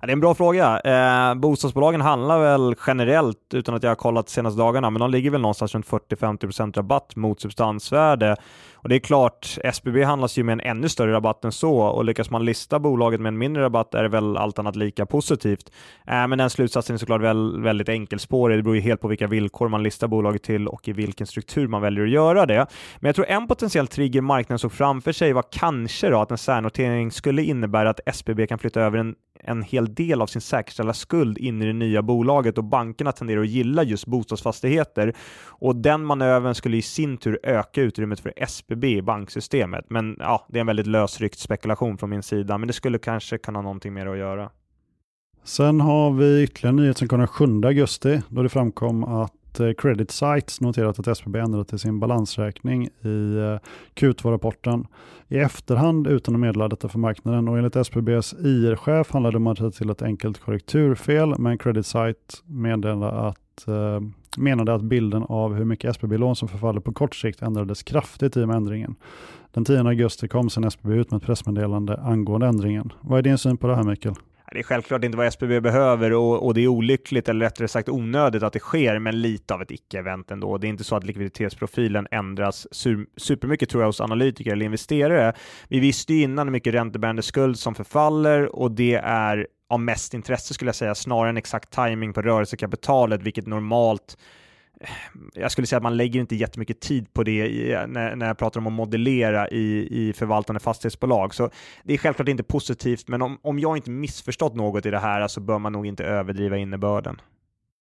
Ja, 0.00 0.06
det 0.06 0.10
är 0.10 0.12
en 0.12 0.20
bra 0.20 0.34
fråga. 0.34 0.80
Eh, 0.80 1.34
bostadsbolagen 1.34 2.00
handlar 2.00 2.40
väl 2.40 2.74
generellt, 2.86 3.54
utan 3.54 3.74
att 3.74 3.82
jag 3.82 3.90
har 3.90 3.96
kollat 3.96 4.26
de 4.26 4.32
senaste 4.32 4.60
dagarna, 4.60 4.90
men 4.90 5.00
de 5.00 5.10
ligger 5.10 5.30
väl 5.30 5.40
någonstans 5.40 5.74
runt 5.74 5.86
40-50% 5.86 6.76
rabatt 6.76 7.16
mot 7.16 7.40
substansvärde. 7.40 8.36
Och 8.84 8.88
det 8.88 8.94
är 8.94 9.00
klart, 9.00 9.58
SBB 9.64 10.04
handlas 10.04 10.38
ju 10.38 10.42
med 10.44 10.52
en 10.52 10.60
ännu 10.60 10.88
större 10.88 11.12
rabatt 11.12 11.44
än 11.44 11.52
så 11.52 11.78
och 11.78 12.04
lyckas 12.04 12.30
man 12.30 12.44
lista 12.44 12.78
bolaget 12.78 13.20
med 13.20 13.28
en 13.28 13.38
mindre 13.38 13.62
rabatt 13.62 13.94
är 13.94 14.02
det 14.02 14.08
väl 14.08 14.36
allt 14.36 14.58
annat 14.58 14.76
lika 14.76 15.06
positivt. 15.06 15.72
Äh, 16.06 16.26
men 16.26 16.38
den 16.38 16.50
slutsatsen 16.50 16.94
är 16.94 16.98
såklart 16.98 17.20
väl, 17.22 17.62
väldigt 17.62 17.88
enkelspårig. 17.88 18.58
Det 18.58 18.62
beror 18.62 18.76
ju 18.76 18.82
helt 18.82 19.00
på 19.00 19.08
vilka 19.08 19.26
villkor 19.26 19.68
man 19.68 19.82
listar 19.82 20.08
bolaget 20.08 20.42
till 20.42 20.68
och 20.68 20.88
i 20.88 20.92
vilken 20.92 21.26
struktur 21.26 21.68
man 21.68 21.82
väljer 21.82 22.04
att 22.04 22.10
göra 22.10 22.46
det. 22.46 22.66
Men 22.98 23.08
jag 23.08 23.14
tror 23.14 23.26
en 23.26 23.48
potentiell 23.48 23.86
trigger 23.86 24.20
marknaden 24.20 24.58
såg 24.58 24.72
framför 24.72 25.12
sig 25.12 25.32
var 25.32 25.44
kanske 25.52 26.08
då 26.08 26.20
att 26.20 26.30
en 26.30 26.38
särnotering 26.38 27.10
skulle 27.10 27.42
innebära 27.42 27.90
att 27.90 28.00
SBB 28.06 28.46
kan 28.46 28.58
flytta 28.58 28.80
över 28.80 28.98
en 28.98 29.14
en 29.44 29.62
hel 29.62 29.94
del 29.94 30.22
av 30.22 30.26
sin 30.26 30.40
säkerställda 30.40 30.92
skuld 30.92 31.38
in 31.38 31.62
i 31.62 31.66
det 31.66 31.72
nya 31.72 32.02
bolaget 32.02 32.58
och 32.58 32.64
bankerna 32.64 33.12
tenderar 33.12 33.40
att 33.40 33.48
gilla 33.48 33.82
just 33.82 34.06
bostadsfastigheter 34.06 35.14
och 35.46 35.76
den 35.76 36.04
manövern 36.04 36.54
skulle 36.54 36.76
i 36.76 36.82
sin 36.82 37.16
tur 37.16 37.38
öka 37.42 37.82
utrymmet 37.82 38.20
för 38.20 38.32
SBB 38.36 38.84
i 38.84 39.02
banksystemet. 39.02 39.84
Men 39.88 40.16
ja, 40.18 40.46
det 40.48 40.58
är 40.58 40.60
en 40.60 40.66
väldigt 40.66 40.86
lösryckt 40.86 41.38
spekulation 41.38 41.98
från 41.98 42.10
min 42.10 42.22
sida, 42.22 42.58
men 42.58 42.66
det 42.66 42.72
skulle 42.72 42.98
kanske 42.98 43.38
kunna 43.38 43.58
ha 43.58 43.62
någonting 43.62 43.94
mer 43.94 44.06
att 44.06 44.18
göra. 44.18 44.50
Sen 45.44 45.80
har 45.80 46.10
vi 46.10 46.42
ytterligare 46.42 46.72
en 46.72 46.76
nyhet 46.76 46.98
som 46.98 47.08
kom 47.08 47.18
den 47.18 47.28
7 47.28 47.44
augusti 47.64 48.22
då 48.28 48.42
det 48.42 48.48
framkom 48.48 49.04
att 49.04 49.32
Eh, 49.60 49.72
credit 49.72 50.10
Sites 50.10 50.60
noterat 50.60 50.98
att 50.98 51.06
SBB 51.06 51.38
ändrat 51.38 51.72
i 51.72 51.78
sin 51.78 52.00
balansräkning 52.00 52.84
i 52.84 53.36
eh, 53.36 53.58
Q2-rapporten 53.94 54.86
i 55.28 55.38
efterhand 55.38 56.06
utan 56.06 56.34
att 56.34 56.40
meddela 56.40 56.68
detta 56.68 56.88
för 56.88 56.98
marknaden 56.98 57.48
och 57.48 57.58
enligt 57.58 57.76
SBBs 57.76 58.32
IR-chef 58.32 59.10
handlade 59.10 59.54
det 59.54 59.70
till 59.70 59.90
ett 59.90 60.02
enkelt 60.02 60.40
korrekturfel 60.40 61.34
men 61.38 61.58
Credit 61.58 61.86
Site 61.86 62.34
meddelade 62.44 63.12
att, 63.12 63.68
eh, 63.68 64.00
menade 64.36 64.74
att 64.74 64.82
bilden 64.82 65.22
av 65.22 65.54
hur 65.54 65.64
mycket 65.64 65.90
SBB-lån 65.90 66.36
som 66.36 66.48
förfaller 66.48 66.80
på 66.80 66.92
kort 66.92 67.14
sikt 67.14 67.42
ändrades 67.42 67.82
kraftigt 67.82 68.36
i 68.36 68.42
och 68.42 68.48
med 68.48 68.56
ändringen. 68.56 68.94
Den 69.52 69.64
10 69.64 69.78
augusti 69.78 70.28
kom 70.28 70.50
sedan 70.50 70.64
SBB 70.64 70.94
ut 70.94 71.10
med 71.10 71.18
ett 71.18 71.26
pressmeddelande 71.26 71.96
angående 71.96 72.46
ändringen. 72.46 72.92
Vad 73.00 73.18
är 73.18 73.22
din 73.22 73.38
syn 73.38 73.56
på 73.56 73.66
det 73.66 73.76
här 73.76 73.82
Mikael? 73.82 74.14
Det 74.52 74.58
är 74.58 74.62
självklart 74.62 75.04
inte 75.04 75.18
vad 75.18 75.26
SBB 75.26 75.60
behöver 75.60 76.12
och, 76.12 76.46
och, 76.46 76.54
det 76.54 76.60
är 76.60 76.68
olyckligt, 76.68 77.28
eller 77.28 77.44
rättare 77.44 77.68
sagt 77.68 77.88
onödigt 77.88 78.42
att 78.42 78.52
det 78.52 78.58
sker, 78.58 78.98
men 78.98 79.22
lite 79.22 79.54
av 79.54 79.62
ett 79.62 79.70
icke-event 79.70 80.32
ändå. 80.32 80.58
Det 80.58 80.66
är 80.66 80.68
inte 80.68 80.84
så 80.84 80.96
att 80.96 81.04
likviditetsprofilen 81.04 82.06
ändras 82.10 82.66
supermycket 83.16 83.68
tror 83.68 83.82
jag 83.82 83.88
hos 83.88 84.00
analytiker 84.00 84.52
eller 84.52 84.66
investerare. 84.66 85.32
Vi 85.68 85.80
visste 85.80 86.14
ju 86.14 86.22
innan 86.22 86.46
hur 86.46 86.52
mycket 86.52 86.74
räntebärande 86.74 87.22
skuld 87.22 87.58
som 87.58 87.74
förfaller 87.74 88.56
och 88.56 88.70
det 88.70 88.94
är 88.94 89.46
av 89.68 89.80
mest 89.80 90.14
intresse 90.14 90.54
skulle 90.54 90.68
jag 90.68 90.76
säga, 90.76 90.94
snarare 90.94 91.28
än 91.30 91.36
exakt 91.36 91.70
timing 91.70 92.12
på 92.12 92.22
rörelsekapitalet, 92.22 93.22
vilket 93.22 93.46
normalt 93.46 94.16
jag 95.34 95.50
skulle 95.50 95.66
säga 95.66 95.76
att 95.76 95.82
man 95.82 95.96
lägger 95.96 96.20
inte 96.20 96.36
jättemycket 96.36 96.80
tid 96.80 97.12
på 97.12 97.22
det 97.22 97.46
i, 97.46 97.86
när, 97.88 98.16
när 98.16 98.26
jag 98.26 98.38
pratar 98.38 98.60
om 98.60 98.66
att 98.66 98.72
modellera 98.72 99.48
i, 99.48 99.88
i 99.90 100.12
förvaltande 100.12 100.60
fastighetsbolag. 100.60 101.34
Så 101.34 101.50
det 101.84 101.94
är 101.94 101.98
självklart 101.98 102.28
inte 102.28 102.42
positivt, 102.42 103.08
men 103.08 103.22
om, 103.22 103.38
om 103.42 103.58
jag 103.58 103.76
inte 103.76 103.90
missförstått 103.90 104.54
något 104.54 104.86
i 104.86 104.90
det 104.90 104.98
här 104.98 105.28
så 105.28 105.40
bör 105.40 105.58
man 105.58 105.72
nog 105.72 105.86
inte 105.86 106.04
överdriva 106.04 106.56
innebörden. 106.56 107.20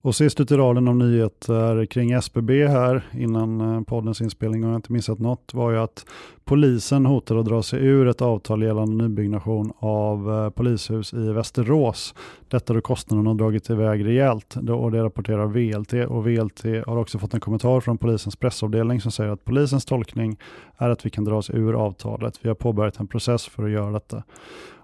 Och 0.03 0.15
sist 0.15 0.39
ut 0.39 0.51
i 0.51 0.55
raden 0.55 0.87
av 0.87 0.95
nyheter 0.95 1.85
kring 1.85 2.11
SBB 2.11 2.67
här 2.67 3.03
innan 3.13 3.61
eh, 3.61 3.81
poddens 3.81 4.21
inspelning, 4.21 4.63
om 4.63 4.69
jag 4.69 4.77
inte 4.77 4.91
missat 4.91 5.19
något, 5.19 5.53
var 5.53 5.71
ju 5.71 5.77
att 5.77 6.05
polisen 6.45 7.05
hotar 7.05 7.35
att 7.35 7.45
dra 7.45 7.63
sig 7.63 7.85
ur 7.85 8.07
ett 8.07 8.21
avtal 8.21 8.63
gällande 8.63 9.03
nybyggnation 9.03 9.71
av 9.79 10.31
eh, 10.31 10.49
polishus 10.49 11.13
i 11.13 11.31
Västerås. 11.31 12.15
Detta 12.47 12.73
då 12.73 12.81
kostnaderna 12.81 13.29
har 13.29 13.35
dragit 13.35 13.69
iväg 13.69 14.05
rejält 14.05 14.55
och 14.55 14.91
det 14.91 15.03
rapporterar 15.03 15.47
VLT 15.47 15.93
och 15.93 16.27
VLT 16.27 16.63
har 16.87 16.97
också 16.97 17.19
fått 17.19 17.33
en 17.33 17.39
kommentar 17.39 17.79
från 17.79 17.97
polisens 17.97 18.35
pressavdelning 18.35 19.01
som 19.01 19.11
säger 19.11 19.31
att 19.31 19.45
polisens 19.45 19.85
tolkning 19.85 20.37
är 20.77 20.89
att 20.89 21.05
vi 21.05 21.09
kan 21.09 21.23
dra 21.23 21.37
oss 21.37 21.49
ur 21.49 21.73
avtalet. 21.73 22.39
Vi 22.41 22.49
har 22.49 22.55
påbörjat 22.55 22.99
en 22.99 23.07
process 23.07 23.45
för 23.47 23.63
att 23.63 23.71
göra 23.71 23.91
detta. 23.91 24.23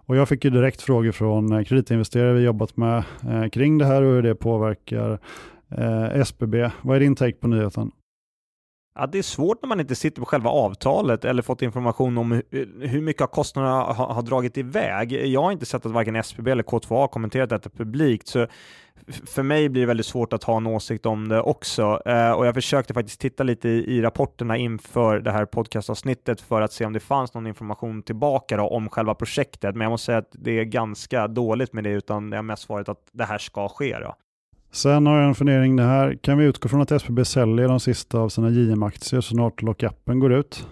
Och 0.10 0.16
jag 0.16 0.30
fick 0.30 0.46
ju 0.46 0.50
direkt 0.50 0.82
frågor 0.82 1.12
från 1.12 1.54
eh, 1.54 1.64
kreditinvesterare 1.64 2.34
vi 2.34 2.44
jobbat 2.44 2.78
med 2.78 3.04
eh, 3.30 3.50
kring 3.50 3.78
det 3.78 3.86
här 3.86 4.02
och 4.02 4.14
hur 4.14 4.22
det 4.22 4.36
påverkar 4.36 5.20
eh, 5.70 6.20
SBB. 6.22 6.70
Vad 6.82 6.96
är 6.96 7.00
din 7.00 7.16
take 7.16 7.38
på 7.38 7.48
nyheten? 7.48 7.92
Ja, 8.96 9.08
det 9.08 9.18
är 9.18 9.24
svårt 9.24 9.62
när 9.62 9.68
man 9.68 9.80
inte 9.80 9.96
sitter 9.96 10.22
på 10.22 10.26
själva 10.26 10.50
avtalet 10.50 11.26
eller 11.26 11.42
fått 11.42 11.62
information 11.62 12.18
om 12.18 12.42
hur 12.82 13.02
mycket 13.02 13.22
av 13.22 13.28
kostnaderna 13.28 13.76
har, 13.76 14.08
har 14.14 14.22
dragit 14.22 14.58
iväg. 14.58 15.12
Jag 15.12 15.42
har 15.42 15.52
inte 15.52 15.66
sett 15.66 15.86
att 15.86 15.92
varken 15.92 16.16
SBB 16.16 16.52
eller 16.52 16.64
K2A 16.64 16.96
har 16.96 17.08
kommenterat 17.08 17.50
detta 17.50 17.70
publikt, 17.70 18.28
så 18.28 18.48
för 19.08 19.44
mig 19.44 19.70
blir 19.70 19.82
det 19.82 19.88
väldigt 19.88 20.06
svårt 20.06 20.34
att 20.34 20.44
ha 20.44 20.58
en 20.58 20.68
åsikt 20.68 21.06
om 21.06 21.28
det 21.28 21.42
också. 21.42 22.02
Eh, 22.06 22.32
och 22.32 22.48
jag 22.48 22.54
försökte 22.54 22.94
faktiskt 22.94 23.22
titta 23.22 23.44
lite 23.44 23.70
i, 23.70 23.98
i 23.98 24.02
rapporterna 24.02 24.58
inför 24.58 25.20
det 25.20 25.32
här 25.32 25.46
podcastavsnittet 25.46 26.42
för 26.42 26.62
att 26.62 26.74
se 26.74 26.86
om 26.86 26.94
det 26.94 27.00
fanns 27.00 27.34
någon 27.34 27.48
information 27.48 28.04
tillbaka 28.04 28.58
då, 28.58 28.68
om 28.68 28.90
själva 28.90 29.16
projektet. 29.16 29.76
Men 29.76 29.82
jag 29.82 29.90
måste 29.90 30.06
säga 30.06 30.18
att 30.18 30.32
det 30.32 30.60
är 30.60 30.64
ganska 30.64 31.28
dåligt 31.28 31.74
med 31.74 31.84
det, 31.84 31.90
utan 31.92 32.30
det 32.30 32.38
har 32.38 32.44
mest 32.44 32.70
varit 32.70 32.90
att 32.90 33.10
det 33.12 33.24
här 33.24 33.38
ska 33.38 33.70
ske. 33.70 34.00
Då. 34.00 34.16
Sen 34.72 35.06
har 35.06 35.18
jag 35.18 35.28
en 35.28 35.36
fundering 35.36 35.76
det 35.76 35.84
här. 35.84 36.16
Kan 36.22 36.38
vi 36.38 36.46
utgå 36.46 36.70
från 36.70 36.82
att 36.82 36.92
SBB 36.92 37.26
säljer 37.26 37.68
de 37.68 37.80
sista 37.80 38.20
av 38.20 38.30
sina 38.30 38.50
JM-aktier 38.50 39.22
så 39.22 39.34
snart 39.34 39.62
lockupen 39.62 40.20
går 40.20 40.34
ut? 40.34 40.68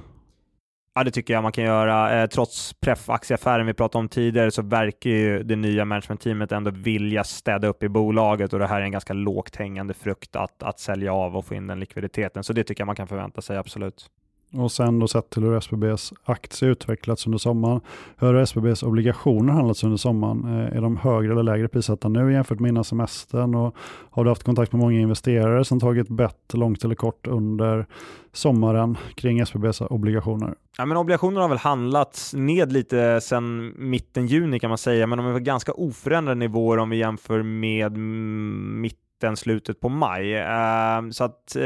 Ja, 0.96 1.04
det 1.04 1.12
tycker 1.12 1.34
jag 1.34 1.44
man 1.44 1.52
kan 1.52 1.64
göra. 1.64 2.22
Eh, 2.22 2.28
trots 2.28 2.74
pref-aktieaffären 2.80 3.66
vi 3.66 3.74
pratade 3.74 4.00
om 4.00 4.10
tidigare 4.10 4.52
så 4.52 4.62
verkar 4.62 5.10
ju 5.10 5.44
det 5.44 5.56
nya 5.56 5.86
managementteamet 5.86 6.52
ändå 6.52 6.72
vilja 6.72 7.24
städa 7.24 7.68
upp 7.68 7.84
i 7.84 7.90
bolaget 7.90 8.54
och 8.54 8.60
det 8.60 8.68
här 8.68 8.82
är 8.82 8.86
en 8.86 8.92
ganska 8.92 9.14
lågt 9.14 9.56
hängande 9.56 9.94
frukt 9.94 10.36
att, 10.36 10.64
att 10.64 10.80
sälja 10.80 11.14
av 11.14 11.38
och 11.38 11.46
få 11.46 11.56
in 11.56 11.68
den 11.68 11.80
likviditeten. 11.80 12.44
Så 12.44 12.54
det 12.54 12.64
tycker 12.64 12.82
jag 12.82 12.86
man 12.86 12.96
kan 12.96 13.08
förvänta 13.08 13.42
sig, 13.42 13.58
absolut. 13.58 14.10
Och 14.54 14.72
sen 14.72 15.00
då 15.00 15.08
sett 15.08 15.30
till 15.30 15.44
hur 15.44 15.58
SBBs 15.58 16.14
aktie 16.24 16.68
utvecklats 16.68 17.26
under 17.26 17.38
sommaren. 17.38 17.82
Hur 18.18 18.34
har 18.34 18.42
SBBs 18.42 18.84
obligationer 18.84 19.54
handlats 19.54 19.84
under 19.84 19.98
sommaren? 19.98 20.44
Eh, 20.44 20.78
är 20.78 20.82
de 20.82 20.98
högre 20.98 21.32
eller 21.32 21.44
lägre 21.44 21.68
prissatta 21.68 22.10
nu 22.10 22.34
jämfört 22.34 22.60
med 22.60 22.70
innan 22.70 22.84
semestern? 22.84 23.56
Och 23.56 23.76
har 24.10 24.24
du 24.24 24.30
haft 24.30 24.44
kontakt 24.44 24.72
med 24.72 24.80
många 24.80 25.00
investerare 25.00 25.66
som 25.66 25.80
tagit 25.80 26.10
bett 26.10 26.54
långt 26.54 26.84
eller 26.84 26.96
kort 26.96 27.28
under 27.28 27.86
sommaren 28.34 28.98
kring 29.16 29.40
SBBs 29.40 29.82
obligationer? 29.82 30.56
Ja, 30.78 30.86
men 30.86 30.98
obligationer 30.98 31.42
har 31.42 31.50
väl 31.50 31.58
handlats 31.58 32.34
ned 32.34 32.72
lite 32.72 33.22
sedan 33.22 33.74
mitten 33.78 34.28
juni 34.28 34.60
kan 34.60 34.70
man 34.70 34.78
säga, 34.78 35.08
men 35.08 35.18
de 35.18 35.28
är 35.28 35.34
på 35.34 35.40
ganska 35.40 35.72
oförändrade 35.72 36.40
nivåer 36.40 36.78
om 36.78 36.90
vi 36.90 36.98
jämför 36.98 37.44
med 37.44 37.98
mitten 37.98 39.07
mitten, 39.18 39.38
slutet 39.38 39.80
på 39.80 39.90
maj. 39.90 40.36
Uh, 40.36 41.10
så 41.12 41.24
att, 41.24 41.56
uh, 41.56 41.64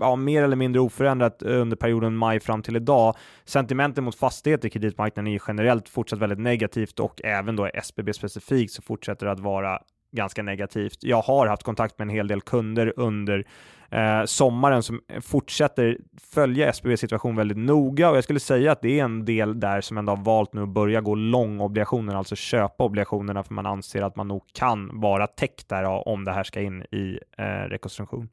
ja, 0.00 0.16
mer 0.16 0.42
eller 0.42 0.56
mindre 0.56 0.80
oförändrat 0.80 1.42
under 1.42 1.76
perioden 1.76 2.16
maj 2.16 2.40
fram 2.40 2.62
till 2.62 2.76
idag. 2.76 3.16
Sentimenten 3.44 4.04
mot 4.04 4.14
fastigheter 4.14 4.68
i 4.68 4.70
kreditmarknaden 4.70 5.32
är 5.32 5.40
generellt 5.48 5.88
fortsatt 5.88 6.18
väldigt 6.18 6.38
negativt 6.38 7.00
och 7.00 7.20
även 7.24 7.56
då 7.56 7.66
SBB 7.74 8.12
specifikt 8.12 8.72
så 8.72 8.82
fortsätter 8.82 9.26
det 9.26 9.32
att 9.32 9.40
vara 9.40 9.78
ganska 10.12 10.42
negativt. 10.42 10.98
Jag 11.00 11.22
har 11.22 11.46
haft 11.46 11.62
kontakt 11.62 11.98
med 11.98 12.06
en 12.06 12.14
hel 12.14 12.28
del 12.28 12.40
kunder 12.40 12.92
under 12.96 13.46
eh, 13.90 14.24
sommaren 14.24 14.82
som 14.82 15.00
fortsätter 15.20 15.98
följa 16.32 16.68
SBBs 16.68 17.00
situation 17.00 17.36
väldigt 17.36 17.58
noga 17.58 18.10
och 18.10 18.16
jag 18.16 18.24
skulle 18.24 18.40
säga 18.40 18.72
att 18.72 18.82
det 18.82 19.00
är 19.00 19.04
en 19.04 19.24
del 19.24 19.60
där 19.60 19.80
som 19.80 19.98
ändå 19.98 20.12
har 20.12 20.24
valt 20.24 20.54
nu 20.54 20.62
att 20.62 20.68
börja 20.68 21.00
gå 21.00 21.14
lång 21.14 21.60
obligationer, 21.60 22.14
alltså 22.14 22.36
köpa 22.36 22.84
obligationerna 22.84 23.42
för 23.42 23.54
man 23.54 23.66
anser 23.66 24.02
att 24.02 24.16
man 24.16 24.28
nog 24.28 24.42
kan 24.52 25.00
vara 25.00 25.26
täckt 25.26 25.68
där 25.68 26.08
om 26.08 26.24
det 26.24 26.32
här 26.32 26.44
ska 26.44 26.60
in 26.60 26.82
i 26.82 27.18
eh, 27.38 27.44
rekonstruktion. 27.44 28.28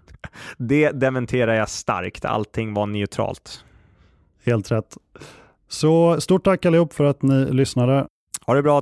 Det 0.58 0.90
dementerar 0.90 1.54
jag 1.54 1.68
starkt. 1.68 2.24
Allting 2.24 2.74
var 2.74 2.86
neutralt. 2.86 3.64
Helt 4.44 4.72
rätt. 4.72 4.96
Så 5.68 6.20
stort 6.20 6.44
tack 6.44 6.66
allihop 6.66 6.92
för 6.92 7.04
att 7.04 7.22
ni 7.22 7.52
lyssnade. 7.52 8.06
Ha 8.46 8.54
det 8.54 8.62
bra. 8.62 8.72